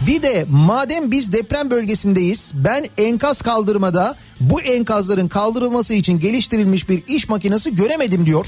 Bir 0.06 0.22
de 0.22 0.46
madem 0.50 1.10
biz 1.10 1.32
deprem 1.32 1.70
bölgesindeyiz 1.70 2.52
ben 2.54 2.86
enkaz 2.98 3.42
kaldırmada 3.42 4.16
bu 4.40 4.60
enkazların 4.60 5.28
kaldırılması 5.28 5.94
için 5.94 6.18
geliştirilmiş 6.18 6.88
bir 6.88 7.02
iş 7.08 7.28
makinesi 7.28 7.74
göremedim 7.74 8.26
diyor. 8.26 8.46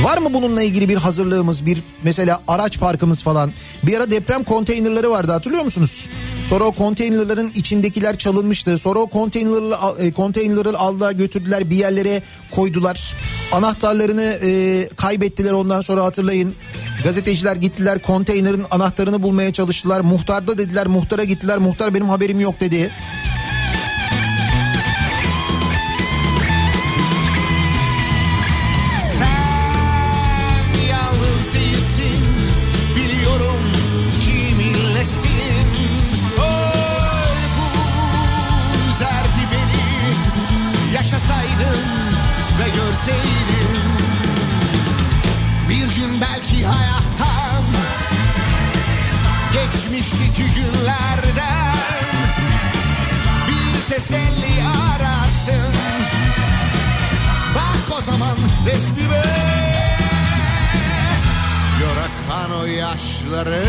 Var 0.00 0.18
mı 0.18 0.34
bununla 0.34 0.62
ilgili 0.62 0.88
bir 0.88 0.96
hazırlığımız, 0.96 1.66
bir 1.66 1.82
mesela 2.02 2.42
araç 2.48 2.78
parkımız 2.78 3.22
falan? 3.22 3.52
Bir 3.82 3.96
ara 3.96 4.10
deprem 4.10 4.44
konteynerları 4.44 5.10
vardı 5.10 5.32
hatırlıyor 5.32 5.64
musunuz? 5.64 6.08
Sonra 6.44 6.64
o 6.64 6.72
konteynerların 6.72 7.52
içindekiler 7.54 8.18
çalınmıştı. 8.18 8.78
Sonra 8.78 8.98
o 8.98 9.06
konteynerları, 9.06 10.02
e, 10.02 10.12
konteynerları 10.12 10.78
aldılar 10.78 11.12
götürdüler 11.12 11.70
bir 11.70 11.76
yerlere 11.76 12.22
koydular. 12.50 13.16
Anahtarlarını 13.52 14.22
e, 14.22 14.88
kaybettiler 14.96 15.52
ondan 15.52 15.80
sonra 15.80 16.04
hatırlayın. 16.04 16.54
Gazeteciler 17.04 17.56
gittiler 17.56 18.02
konteynerin 18.02 18.64
anahtarını 18.70 19.22
bulmaya 19.22 19.52
çalıştılar. 19.52 20.00
Muhtarda 20.00 20.58
dediler 20.58 20.86
muhtara 20.86 21.24
gittiler. 21.24 21.58
Muhtar 21.58 21.94
benim 21.94 22.08
haberim 22.08 22.40
yok 22.40 22.60
dedi. 22.60 22.90
Resmime 58.66 59.22
Gör 61.78 61.96
akan 62.06 62.60
o 62.60 62.64
yaşları 62.66 63.64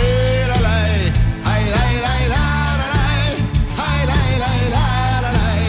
lalay 0.50 1.00
Hay 1.44 1.64
lay 1.66 1.96
lay 2.02 2.30
la 2.30 2.46
la 2.80 2.88
lay. 2.94 3.36
Hay 3.78 4.08
lay 4.08 4.40
lay 4.44 4.72
la 4.72 5.22
la 5.22 5.32
lay. 5.32 5.66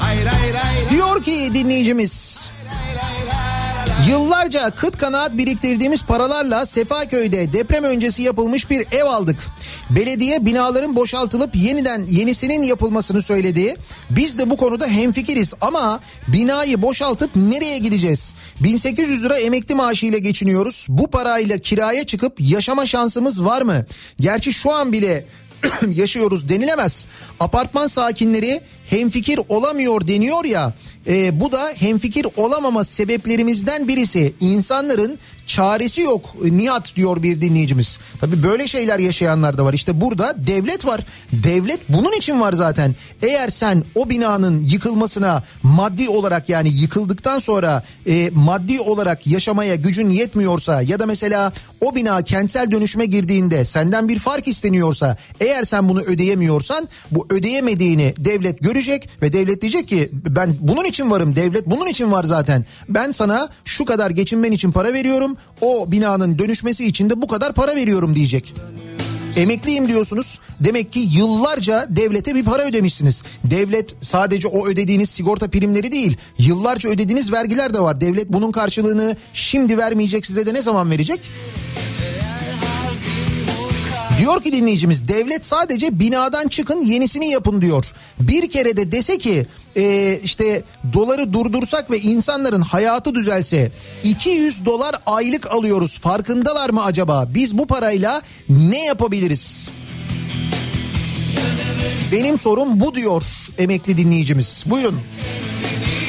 Hay 0.00 0.16
lay 0.24 0.52
lay 0.54 0.84
la. 0.84 0.90
Diyor 0.90 1.24
ki 1.24 1.50
dinleyicimiz 1.54 2.50
Yıllarca 4.08 4.70
kıt 4.70 4.98
kanaat 4.98 5.38
biriktirdiğimiz 5.38 6.04
paralarla 6.04 6.66
Sefaköy'de 6.66 7.52
deprem 7.52 7.84
öncesi 7.84 8.22
yapılmış 8.22 8.70
bir 8.70 8.86
ev 8.92 9.04
aldık. 9.04 9.36
Belediye 9.90 10.46
binaların 10.46 10.96
boşaltılıp 10.96 11.56
yeniden 11.56 12.06
yenisinin 12.10 12.62
yapılmasını 12.62 13.22
söyledi. 13.22 13.76
Biz 14.10 14.38
de 14.38 14.50
bu 14.50 14.56
konuda 14.56 14.86
hemfikiriz 14.86 15.54
ama 15.60 16.00
binayı 16.28 16.82
boşaltıp 16.82 17.30
nereye 17.36 17.78
gideceğiz? 17.78 18.34
1800 18.60 19.24
lira 19.24 19.38
emekli 19.38 19.74
maaşıyla 19.74 20.18
geçiniyoruz. 20.18 20.86
Bu 20.88 21.10
parayla 21.10 21.58
kiraya 21.58 22.04
çıkıp 22.04 22.40
yaşama 22.40 22.86
şansımız 22.86 23.44
var 23.44 23.62
mı? 23.62 23.86
Gerçi 24.20 24.52
şu 24.52 24.72
an 24.72 24.92
bile 24.92 25.24
yaşıyoruz 25.90 26.48
denilemez. 26.48 27.06
Apartman 27.40 27.86
sakinleri 27.86 28.60
hemfikir 28.90 29.40
olamıyor 29.48 30.06
deniyor 30.06 30.44
ya. 30.44 30.74
e, 31.06 31.40
bu 31.40 31.52
da 31.52 31.72
hemfikir 31.76 32.26
olamama 32.36 32.84
sebeplerimizden 32.84 33.88
birisi. 33.88 34.32
İnsanların 34.40 35.18
çaresi 35.50 36.00
yok 36.00 36.34
Nihat 36.42 36.96
diyor 36.96 37.22
bir 37.22 37.40
dinleyicimiz. 37.40 37.98
Tabi 38.20 38.42
böyle 38.42 38.68
şeyler 38.68 38.98
yaşayanlar 38.98 39.58
da 39.58 39.64
var. 39.64 39.74
İşte 39.74 40.00
burada 40.00 40.34
devlet 40.46 40.86
var. 40.86 41.00
Devlet 41.32 41.80
bunun 41.88 42.12
için 42.12 42.40
var 42.40 42.52
zaten. 42.52 42.94
Eğer 43.22 43.48
sen 43.48 43.84
o 43.94 44.10
binanın 44.10 44.64
yıkılmasına 44.64 45.42
maddi 45.62 46.08
olarak 46.08 46.48
yani 46.48 46.68
yıkıldıktan 46.68 47.38
sonra 47.38 47.82
e, 48.06 48.30
maddi 48.34 48.80
olarak 48.80 49.26
yaşamaya 49.26 49.74
gücün 49.74 50.10
yetmiyorsa 50.10 50.82
ya 50.82 51.00
da 51.00 51.06
mesela 51.06 51.52
o 51.80 51.94
bina 51.94 52.22
kentsel 52.22 52.70
dönüşüme 52.70 53.06
girdiğinde 53.06 53.64
senden 53.64 54.08
bir 54.08 54.18
fark 54.18 54.48
isteniyorsa 54.48 55.16
eğer 55.40 55.64
sen 55.64 55.88
bunu 55.88 56.00
ödeyemiyorsan 56.00 56.88
bu 57.10 57.26
ödeyemediğini 57.30 58.14
devlet 58.18 58.60
görecek 58.60 59.08
ve 59.22 59.32
devlet 59.32 59.62
diyecek 59.62 59.88
ki 59.88 60.08
ben 60.12 60.54
bunun 60.60 60.84
için 60.84 61.10
varım 61.10 61.36
devlet 61.36 61.66
bunun 61.66 61.86
için 61.86 62.12
var 62.12 62.24
zaten. 62.24 62.64
Ben 62.88 63.12
sana 63.12 63.48
şu 63.64 63.84
kadar 63.84 64.10
geçinmen 64.10 64.52
için 64.52 64.72
para 64.72 64.92
veriyorum 64.92 65.36
o 65.60 65.92
binanın 65.92 66.38
dönüşmesi 66.38 66.86
için 66.86 67.10
de 67.10 67.22
bu 67.22 67.26
kadar 67.26 67.52
para 67.52 67.76
veriyorum 67.76 68.14
diyecek. 68.16 68.54
Emekliyim 69.36 69.88
diyorsunuz. 69.88 70.40
Demek 70.60 70.92
ki 70.92 71.08
yıllarca 71.12 71.86
devlete 71.90 72.34
bir 72.34 72.44
para 72.44 72.62
ödemişsiniz. 72.62 73.22
Devlet 73.44 73.94
sadece 74.00 74.48
o 74.48 74.66
ödediğiniz 74.66 75.10
sigorta 75.10 75.50
primleri 75.50 75.92
değil, 75.92 76.16
yıllarca 76.38 76.90
ödediğiniz 76.90 77.32
vergiler 77.32 77.74
de 77.74 77.80
var. 77.80 78.00
Devlet 78.00 78.32
bunun 78.32 78.52
karşılığını 78.52 79.16
şimdi 79.34 79.78
vermeyecek 79.78 80.26
size 80.26 80.46
de 80.46 80.54
ne 80.54 80.62
zaman 80.62 80.90
verecek? 80.90 81.20
Diyor 84.20 84.42
ki 84.42 84.52
dinleyicimiz 84.52 85.08
devlet 85.08 85.46
sadece 85.46 86.00
binadan 86.00 86.48
çıkın 86.48 86.86
yenisini 86.86 87.30
yapın 87.30 87.60
diyor. 87.60 87.92
Bir 88.20 88.50
kere 88.50 88.76
de 88.76 88.92
dese 88.92 89.18
ki 89.18 89.46
e, 89.76 90.18
işte 90.24 90.62
doları 90.92 91.32
durdursak 91.32 91.90
ve 91.90 92.00
insanların 92.00 92.60
hayatı 92.60 93.14
düzelse 93.14 93.72
200 94.04 94.64
dolar 94.64 94.96
aylık 95.06 95.50
alıyoruz 95.54 95.98
farkındalar 95.98 96.70
mı 96.70 96.84
acaba? 96.84 97.28
Biz 97.34 97.58
bu 97.58 97.66
parayla 97.66 98.22
ne 98.48 98.84
yapabiliriz? 98.84 99.70
Benim 102.12 102.38
sorum 102.38 102.80
bu 102.80 102.94
diyor 102.94 103.22
emekli 103.58 103.96
dinleyicimiz. 103.96 104.64
Buyurun. 104.66 105.00
Teker 105.70 105.99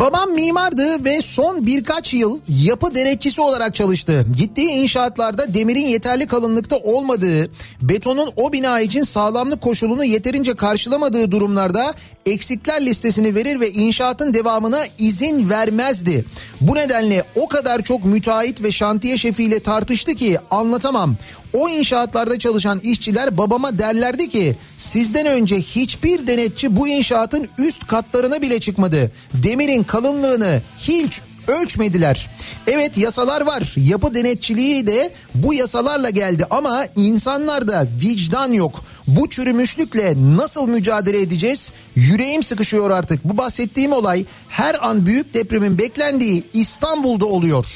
Babam 0.00 0.30
mimardı 0.30 1.04
ve 1.04 1.22
son 1.22 1.66
birkaç 1.66 2.14
yıl 2.14 2.40
yapı 2.48 2.94
denetçisi 2.94 3.40
olarak 3.40 3.74
çalıştı. 3.74 4.26
Gittiği 4.38 4.68
inşaatlarda 4.68 5.54
demirin 5.54 5.86
yeterli 5.86 6.26
kalınlıkta 6.26 6.76
olmadığı, 6.76 7.50
betonun 7.82 8.30
o 8.36 8.52
bina 8.52 8.80
için 8.80 9.02
sağlamlık 9.02 9.60
koşulunu 9.60 10.04
yeterince 10.04 10.54
karşılamadığı 10.54 11.30
durumlarda 11.30 11.94
eksikler 12.26 12.86
listesini 12.86 13.34
verir 13.34 13.60
ve 13.60 13.70
inşaatın 13.70 14.34
devamına 14.34 14.80
izin 14.98 15.50
vermezdi. 15.50 16.24
Bu 16.60 16.74
nedenle 16.74 17.24
o 17.36 17.48
kadar 17.48 17.82
çok 17.82 18.04
müteahhit 18.04 18.62
ve 18.62 18.72
şantiye 18.72 19.18
şefiyle 19.18 19.60
tartıştı 19.60 20.14
ki 20.14 20.38
anlatamam. 20.50 21.16
O 21.56 21.68
inşaatlarda 21.68 22.38
çalışan 22.38 22.80
işçiler 22.80 23.38
babama 23.38 23.78
derlerdi 23.78 24.30
ki 24.30 24.56
sizden 24.78 25.26
önce 25.26 25.60
hiçbir 25.60 26.26
denetçi 26.26 26.76
bu 26.76 26.88
inşaatın 26.88 27.48
üst 27.58 27.86
katlarına 27.86 28.42
bile 28.42 28.60
çıkmadı. 28.60 29.12
Demirin 29.34 29.82
kalınlığını 29.82 30.62
hiç 30.78 31.20
ölçmediler. 31.48 32.30
Evet 32.66 32.98
yasalar 32.98 33.40
var. 33.40 33.74
Yapı 33.76 34.14
denetçiliği 34.14 34.86
de 34.86 35.10
bu 35.34 35.54
yasalarla 35.54 36.10
geldi 36.10 36.46
ama 36.50 36.86
insanlarda 36.96 37.86
vicdan 38.02 38.52
yok. 38.52 38.84
Bu 39.06 39.30
çürümüşlükle 39.30 40.14
nasıl 40.36 40.68
mücadele 40.68 41.20
edeceğiz? 41.20 41.72
Yüreğim 41.94 42.42
sıkışıyor 42.42 42.90
artık. 42.90 43.24
Bu 43.24 43.36
bahsettiğim 43.36 43.92
olay 43.92 44.24
her 44.48 44.88
an 44.88 45.06
büyük 45.06 45.34
depremin 45.34 45.78
beklendiği 45.78 46.44
İstanbul'da 46.52 47.26
oluyor. 47.26 47.66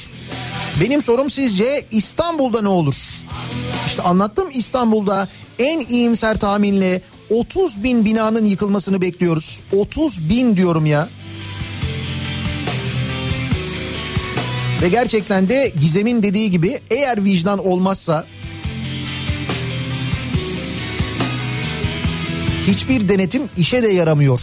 Benim 0.81 1.01
sorum 1.01 1.29
sizce 1.29 1.85
İstanbul'da 1.91 2.61
ne 2.61 2.67
olur? 2.67 2.95
İşte 3.87 4.01
anlattım 4.01 4.49
İstanbul'da 4.53 5.27
en 5.59 5.79
iyimser 5.89 6.39
tahminle 6.39 7.01
30 7.29 7.83
bin 7.83 8.05
binanın 8.05 8.45
yıkılmasını 8.45 9.01
bekliyoruz. 9.01 9.61
30 9.77 10.29
bin 10.29 10.55
diyorum 10.55 10.85
ya. 10.85 11.09
Ve 14.81 14.89
gerçekten 14.89 15.49
de 15.49 15.73
Gizem'in 15.81 16.23
dediği 16.23 16.51
gibi 16.51 16.79
eğer 16.89 17.23
vicdan 17.23 17.67
olmazsa 17.67 18.25
hiçbir 22.67 23.09
denetim 23.09 23.49
işe 23.57 23.83
de 23.83 23.87
yaramıyor. 23.87 24.41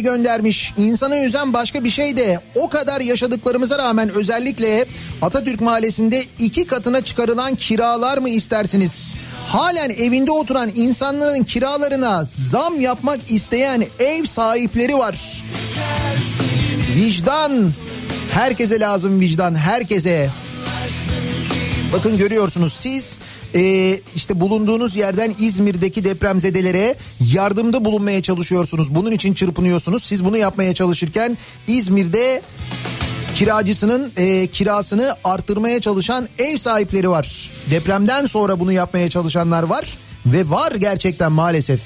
Sami 0.00 0.16
göndermiş. 0.16 0.74
İnsanı 0.76 1.18
üzen 1.18 1.52
başka 1.52 1.84
bir 1.84 1.90
şey 1.90 2.16
de 2.16 2.40
o 2.54 2.68
kadar 2.68 3.00
yaşadıklarımıza 3.00 3.78
rağmen 3.78 4.08
özellikle 4.08 4.86
Atatürk 5.22 5.60
Mahallesi'nde 5.60 6.24
iki 6.38 6.66
katına 6.66 7.00
çıkarılan 7.00 7.54
kiralar 7.54 8.18
mı 8.18 8.28
istersiniz? 8.28 9.14
Halen 9.46 9.90
evinde 9.90 10.30
oturan 10.30 10.70
insanların 10.74 11.44
kiralarına 11.44 12.24
zam 12.28 12.80
yapmak 12.80 13.20
isteyen 13.28 13.84
ev 13.98 14.24
sahipleri 14.24 14.98
var. 14.98 15.42
Vicdan. 16.96 17.72
Herkese 18.32 18.80
lazım 18.80 19.20
vicdan. 19.20 19.54
Herkese. 19.54 20.30
Bakın 21.92 22.18
görüyorsunuz 22.18 22.72
siz 22.72 23.18
e, 23.54 24.00
işte 24.14 24.40
bulunduğunuz 24.40 24.96
yerden 24.96 25.34
İzmir'deki 25.38 26.04
depremzedelere 26.04 26.96
yardımda 27.32 27.84
bulunmaya 27.84 28.22
çalışıyorsunuz. 28.22 28.94
Bunun 28.94 29.12
için 29.12 29.34
çırpınıyorsunuz. 29.34 30.04
Siz 30.04 30.24
bunu 30.24 30.36
yapmaya 30.36 30.74
çalışırken 30.74 31.36
İzmir'de 31.66 32.42
kiracısının 33.34 34.12
e, 34.16 34.46
kirasını 34.46 35.16
arttırmaya 35.24 35.80
çalışan 35.80 36.28
ev 36.38 36.56
sahipleri 36.56 37.10
var. 37.10 37.50
Depremden 37.70 38.26
sonra 38.26 38.60
bunu 38.60 38.72
yapmaya 38.72 39.10
çalışanlar 39.10 39.62
var 39.62 39.98
ve 40.26 40.50
var 40.50 40.72
gerçekten 40.72 41.32
maalesef. 41.32 41.80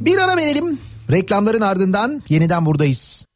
Bir 0.00 0.18
ara 0.18 0.36
verelim. 0.36 0.78
Reklamların 1.10 1.60
ardından 1.60 2.22
yeniden 2.28 2.66
buradayız. 2.66 3.26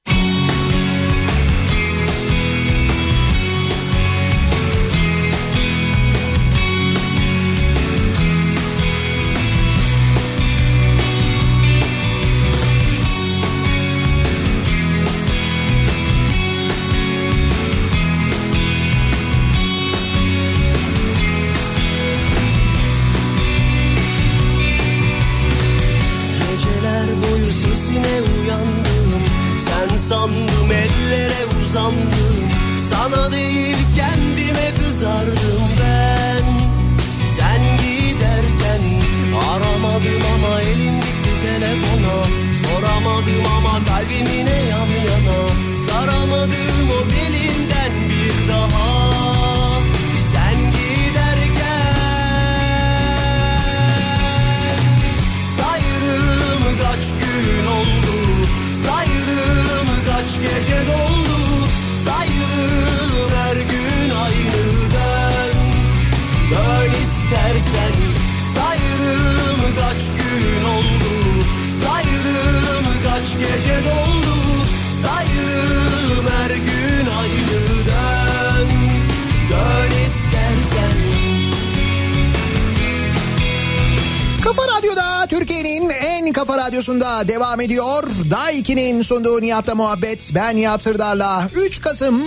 Radyosunda 86.79 87.29
devam 87.29 87.61
ediyor. 87.61 88.05
Daha 88.31 88.53
2'nin 88.53 89.03
sunduğu 89.03 89.41
Nihat'la 89.41 89.75
muhabbet. 89.75 90.31
Ben 90.35 90.57
Nihat 90.57 90.83
Sırdar'la 90.83 91.49
3 91.55 91.81
Kasım 91.81 92.23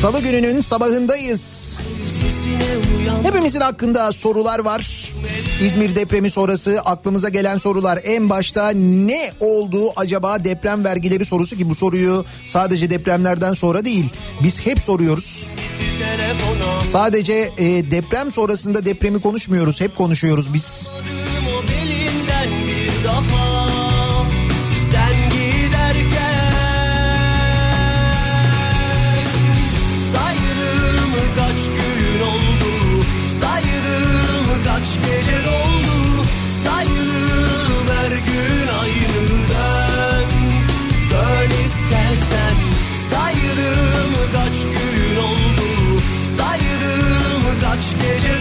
Salı 0.00 0.20
gününün 0.20 0.60
sabahındayız. 0.60 1.78
Hepimizin 3.22 3.60
hakkında 3.60 4.12
sorular 4.12 4.58
var. 4.58 5.10
İzmir 5.60 5.94
depremi 5.94 6.30
sonrası 6.30 6.80
aklımıza 6.84 7.28
gelen 7.28 7.58
sorular 7.58 8.00
en 8.04 8.30
başta 8.30 8.70
ne 8.70 9.32
oldu 9.40 9.92
acaba 9.96 10.44
deprem 10.44 10.84
vergileri 10.84 11.24
sorusu 11.24 11.56
ki 11.56 11.68
bu 11.70 11.74
soruyu 11.74 12.24
sadece 12.44 12.90
depremlerden 12.90 13.52
sonra 13.52 13.84
değil 13.84 14.06
biz 14.42 14.60
hep 14.60 14.78
soruyoruz. 14.78 15.50
Sadece 16.92 17.50
e, 17.58 17.90
deprem 17.90 18.32
sonrasında 18.32 18.84
depremi 18.84 19.20
konuşmuyoruz 19.20 19.80
hep 19.80 19.96
konuşuyoruz 19.96 20.54
biz. 20.54 20.88
Daha 23.06 23.68
Sen 24.90 25.14
giderken 25.30 26.52
Sayırım 30.12 31.12
kaç 31.36 31.60
gün 31.76 32.20
oldu? 32.20 33.04
Sayırım 33.40 34.64
kaç 34.64 34.88
gece 35.06 35.44
doldu? 35.44 36.24
Sayırım 36.64 37.86
her 37.96 38.10
gün 38.10 38.68
aynı 38.80 39.28
dön 39.48 40.28
Dön 41.10 41.50
istersen 41.50 42.54
Sayırım 43.10 44.12
kaç 44.32 44.62
gün 44.62 45.16
oldu? 45.16 46.00
Sayırım 46.36 47.60
kaç 47.62 47.92
gece 48.02 48.35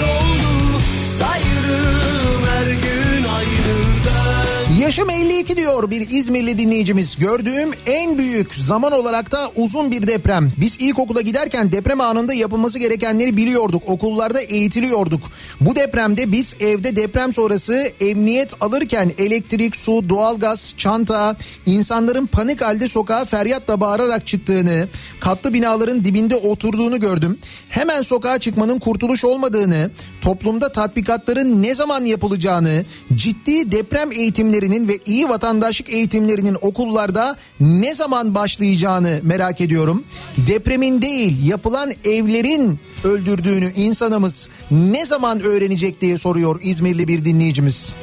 dön 4.86 4.90
Yaşım 4.90 5.10
52 5.56 5.68
diyor 5.68 5.90
bir 5.90 6.10
İzmirli 6.10 6.58
dinleyicimiz. 6.58 7.16
Gördüğüm 7.16 7.72
en 7.86 8.18
büyük 8.18 8.56
zaman 8.56 8.92
olarak 8.92 9.32
da 9.32 9.52
uzun 9.56 9.92
bir 9.92 10.08
deprem. 10.08 10.52
Biz 10.58 10.78
ilkokula 10.80 11.22
giderken 11.22 11.72
deprem 11.72 12.02
anında 12.02 12.34
yapılması 12.34 12.80
gerekenleri 12.80 13.38
biliyorduk. 13.38 13.84
Okullarda 13.88 14.42
eğitiliyorduk. 14.42 15.22
Bu 15.62 15.76
depremde 15.76 16.32
biz 16.32 16.56
evde 16.60 16.96
deprem 16.96 17.34
sonrası 17.34 17.92
emniyet 18.02 18.54
alırken 18.62 19.12
elektrik, 19.18 19.76
su, 19.76 20.10
doğalgaz, 20.10 20.74
çanta, 20.78 21.38
insanların 21.66 22.26
panik 22.26 22.62
halde 22.62 22.90
sokağa 22.90 23.26
feryatla 23.26 23.82
bağırarak 23.82 24.28
çıktığını, 24.28 24.88
katlı 25.20 25.54
binaların 25.54 26.04
dibinde 26.06 26.36
oturduğunu 26.36 27.00
gördüm. 27.00 27.38
Hemen 27.70 28.02
sokağa 28.02 28.40
çıkmanın 28.40 28.80
kurtuluş 28.80 29.26
olmadığını, 29.26 29.92
toplumda 30.22 30.72
tatbikatların 30.72 31.64
ne 31.64 31.76
zaman 31.76 32.06
yapılacağını, 32.06 32.86
ciddi 33.16 33.72
deprem 33.72 34.12
eğitimlerinin 34.12 34.88
ve 34.88 35.00
iyi 35.06 35.30
vatandaşlık 35.30 35.45
eğitimlerinin 35.90 36.58
okullarda 36.62 37.36
ne 37.60 37.96
zaman 37.96 38.36
başlayacağını 38.36 39.20
merak 39.24 39.62
ediyorum. 39.62 40.04
Depremin 40.38 41.02
değil 41.02 41.48
yapılan 41.48 41.92
evlerin 42.06 42.80
öldürdüğünü 43.04 43.72
insanımız 43.76 44.50
ne 44.72 45.06
zaman 45.06 45.42
öğrenecek 45.42 46.02
diye 46.02 46.18
soruyor 46.18 46.60
İzmirli 46.64 47.08
bir 47.08 47.26
dinleyicimiz. 47.26 47.94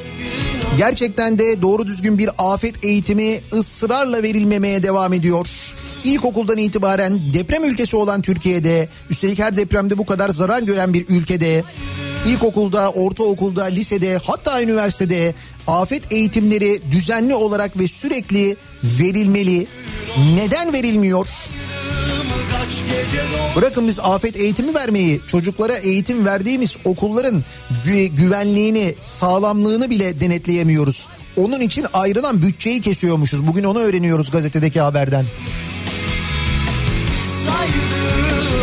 Gerçekten 0.77 1.39
de 1.39 1.61
doğru 1.61 1.87
düzgün 1.87 2.17
bir 2.17 2.29
afet 2.37 2.83
eğitimi 2.83 3.39
ısrarla 3.53 4.23
verilmemeye 4.23 4.83
devam 4.83 5.13
ediyor. 5.13 5.47
İlkokuldan 6.03 6.57
itibaren 6.57 7.19
deprem 7.33 7.63
ülkesi 7.63 7.97
olan 7.97 8.21
Türkiye'de 8.21 8.89
üstelik 9.09 9.39
her 9.39 9.57
depremde 9.57 9.97
bu 9.97 10.05
kadar 10.05 10.29
zarar 10.29 10.61
gören 10.61 10.93
bir 10.93 11.05
ülkede 11.09 11.63
ilkokulda, 12.27 12.91
ortaokulda, 12.91 13.63
lisede 13.63 14.17
hatta 14.17 14.61
üniversitede 14.61 15.33
afet 15.67 16.11
eğitimleri 16.11 16.81
düzenli 16.91 17.35
olarak 17.35 17.79
ve 17.79 17.87
sürekli 17.87 18.55
verilmeli. 18.83 19.67
Neden 20.35 20.73
verilmiyor? 20.73 21.27
Bırakın 23.55 23.87
biz 23.87 23.99
afet 23.99 24.35
eğitimi 24.35 24.73
vermeyi, 24.75 25.21
çocuklara 25.27 25.75
eğitim 25.77 26.25
verdiğimiz 26.25 26.77
okulların 26.85 27.43
gü- 27.85 28.07
güvenliğini, 28.07 28.95
sağlamlığını 28.99 29.89
bile 29.89 30.19
denetleyemiyoruz. 30.19 31.07
Onun 31.37 31.59
için 31.61 31.85
ayrılan 31.93 32.41
bütçeyi 32.41 32.81
kesiyormuşuz. 32.81 33.47
Bugün 33.47 33.63
onu 33.63 33.79
öğreniyoruz 33.79 34.31
gazetedeki 34.31 34.81
haberden. 34.81 35.25
Saydım 37.47 38.62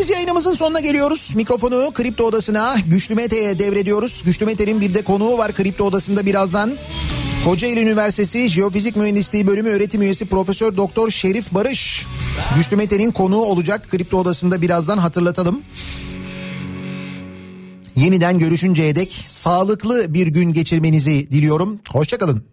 Biz 0.00 0.10
yayınımızın 0.10 0.54
sonuna 0.54 0.80
geliyoruz. 0.80 1.32
Mikrofonu 1.34 1.90
Kripto 1.94 2.24
Odası'na 2.24 2.76
Güçlü 2.86 3.14
Mete'ye 3.14 3.58
devrediyoruz. 3.58 4.22
Güçlü 4.24 4.46
Mete'nin 4.46 4.80
bir 4.80 4.94
de 4.94 5.02
konuğu 5.02 5.38
var 5.38 5.52
Kripto 5.52 5.84
Odası'nda 5.84 6.26
birazdan. 6.26 6.72
Kocaeli 7.44 7.80
Üniversitesi 7.80 8.48
Jeofizik 8.48 8.96
Mühendisliği 8.96 9.46
Bölümü 9.46 9.68
öğretim 9.68 10.02
üyesi 10.02 10.26
Profesör 10.26 10.76
Doktor 10.76 11.10
Şerif 11.10 11.54
Barış. 11.54 12.06
Güçlü 12.56 12.76
Mete'nin 12.76 13.10
konuğu 13.10 13.44
olacak 13.44 13.90
Kripto 13.90 14.18
Odası'nda 14.18 14.62
birazdan 14.62 14.98
hatırlatalım. 14.98 15.62
Yeniden 17.96 18.38
görüşünceye 18.38 18.96
dek 18.96 19.24
sağlıklı 19.26 20.14
bir 20.14 20.26
gün 20.26 20.52
geçirmenizi 20.52 21.30
diliyorum. 21.30 21.80
Hoşçakalın. 21.92 22.44